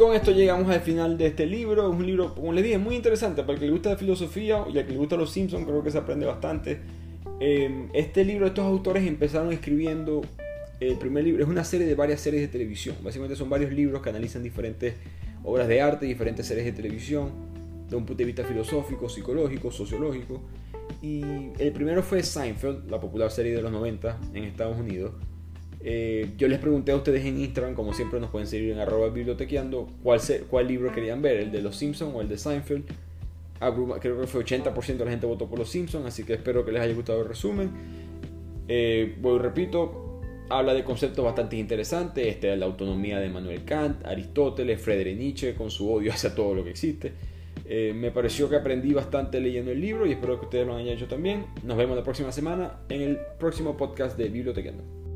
Con 0.00 0.14
esto 0.14 0.32
llegamos 0.32 0.68
al 0.70 0.80
final 0.80 1.18
de 1.18 1.26
este 1.26 1.46
libro. 1.46 1.92
Es 1.92 1.98
un 1.98 2.06
libro, 2.06 2.34
como 2.34 2.52
les 2.52 2.64
dije, 2.64 2.78
muy 2.78 2.96
interesante. 2.96 3.42
Para 3.42 3.52
el 3.52 3.60
que 3.60 3.66
le 3.66 3.72
gusta 3.72 3.90
la 3.90 3.96
filosofía 3.96 4.64
y 4.72 4.78
al 4.78 4.86
que 4.86 4.92
le 4.92 4.98
gusta 4.98 5.16
los 5.16 5.30
Simpsons, 5.30 5.66
creo 5.66 5.82
que 5.82 5.90
se 5.90 5.98
aprende 5.98 6.26
bastante. 6.26 6.80
Em, 7.38 7.88
este 7.92 8.24
libro, 8.24 8.46
estos 8.46 8.64
autores 8.64 9.06
empezaron 9.06 9.52
escribiendo 9.52 10.22
el 10.80 10.96
primer 10.96 11.24
libro. 11.24 11.42
Es 11.44 11.50
una 11.50 11.64
serie 11.64 11.86
de 11.86 11.94
varias 11.94 12.20
series 12.22 12.40
de 12.40 12.48
televisión. 12.48 12.96
Básicamente 13.02 13.36
son 13.36 13.50
varios 13.50 13.72
libros 13.72 14.00
que 14.00 14.08
analizan 14.08 14.42
diferentes 14.42 14.94
obras 15.44 15.68
de 15.68 15.82
arte, 15.82 16.06
diferentes 16.06 16.46
series 16.46 16.64
de 16.64 16.72
televisión, 16.72 17.30
de 17.88 17.96
un 17.96 18.06
punto 18.06 18.18
de 18.18 18.24
vista 18.24 18.42
filosófico, 18.44 19.08
psicológico, 19.08 19.70
sociológico. 19.70 20.40
Y 21.02 21.22
el 21.58 21.72
primero 21.72 22.02
fue 22.02 22.22
Seinfeld, 22.22 22.90
la 22.90 22.98
popular 22.98 23.30
serie 23.30 23.54
de 23.54 23.60
los 23.60 23.70
90 23.70 24.18
en 24.32 24.44
Estados 24.44 24.78
Unidos. 24.78 25.12
Eh, 25.82 26.32
yo 26.36 26.46
les 26.48 26.58
pregunté 26.58 26.92
a 26.92 26.96
ustedes 26.96 27.24
en 27.24 27.38
Instagram, 27.38 27.74
como 27.74 27.94
siempre 27.94 28.20
nos 28.20 28.30
pueden 28.30 28.46
seguir 28.46 28.72
en 28.72 28.78
arroba 28.78 29.08
bibliotequeando, 29.08 29.88
cuál, 30.02 30.68
libro 30.68 30.92
querían 30.92 31.22
ver, 31.22 31.38
el 31.38 31.52
de 31.52 31.62
Los 31.62 31.76
Simpsons 31.76 32.14
o 32.14 32.20
el 32.20 32.28
de 32.28 32.36
Seinfeld. 32.36 32.84
creo 34.00 34.20
que 34.20 34.26
fue 34.26 34.44
80% 34.44 34.96
de 34.96 35.04
la 35.04 35.10
gente 35.10 35.26
votó 35.26 35.48
por 35.48 35.58
Los 35.58 35.70
Simpsons, 35.70 36.06
así 36.06 36.24
que 36.24 36.34
espero 36.34 36.64
que 36.64 36.72
les 36.72 36.82
haya 36.82 36.94
gustado 36.94 37.22
el 37.22 37.28
resumen. 37.28 37.70
Eh, 38.68 39.16
voy 39.20 39.38
repito, 39.38 40.20
habla 40.50 40.74
de 40.74 40.84
conceptos 40.84 41.24
bastante 41.24 41.56
interesantes, 41.56 42.26
este, 42.26 42.54
la 42.56 42.66
autonomía 42.66 43.18
de 43.18 43.30
Manuel 43.30 43.64
Kant, 43.64 44.04
Aristóteles, 44.04 44.80
Friedrich 44.80 45.16
Nietzsche, 45.16 45.54
con 45.54 45.70
su 45.70 45.90
odio 45.90 46.12
hacia 46.12 46.34
todo 46.34 46.54
lo 46.54 46.62
que 46.62 46.70
existe. 46.70 47.12
Eh, 47.64 47.92
me 47.94 48.10
pareció 48.10 48.50
que 48.50 48.56
aprendí 48.56 48.92
bastante 48.92 49.40
leyendo 49.40 49.70
el 49.70 49.80
libro 49.80 50.04
y 50.04 50.12
espero 50.12 50.38
que 50.38 50.46
ustedes 50.46 50.66
lo 50.66 50.74
hayan 50.74 50.94
hecho 50.94 51.06
también. 51.06 51.46
Nos 51.62 51.76
vemos 51.76 51.96
la 51.96 52.02
próxima 52.02 52.32
semana 52.32 52.80
en 52.88 53.00
el 53.00 53.18
próximo 53.38 53.76
podcast 53.76 54.18
de 54.18 54.28
Bibliotequendo. 54.28 55.09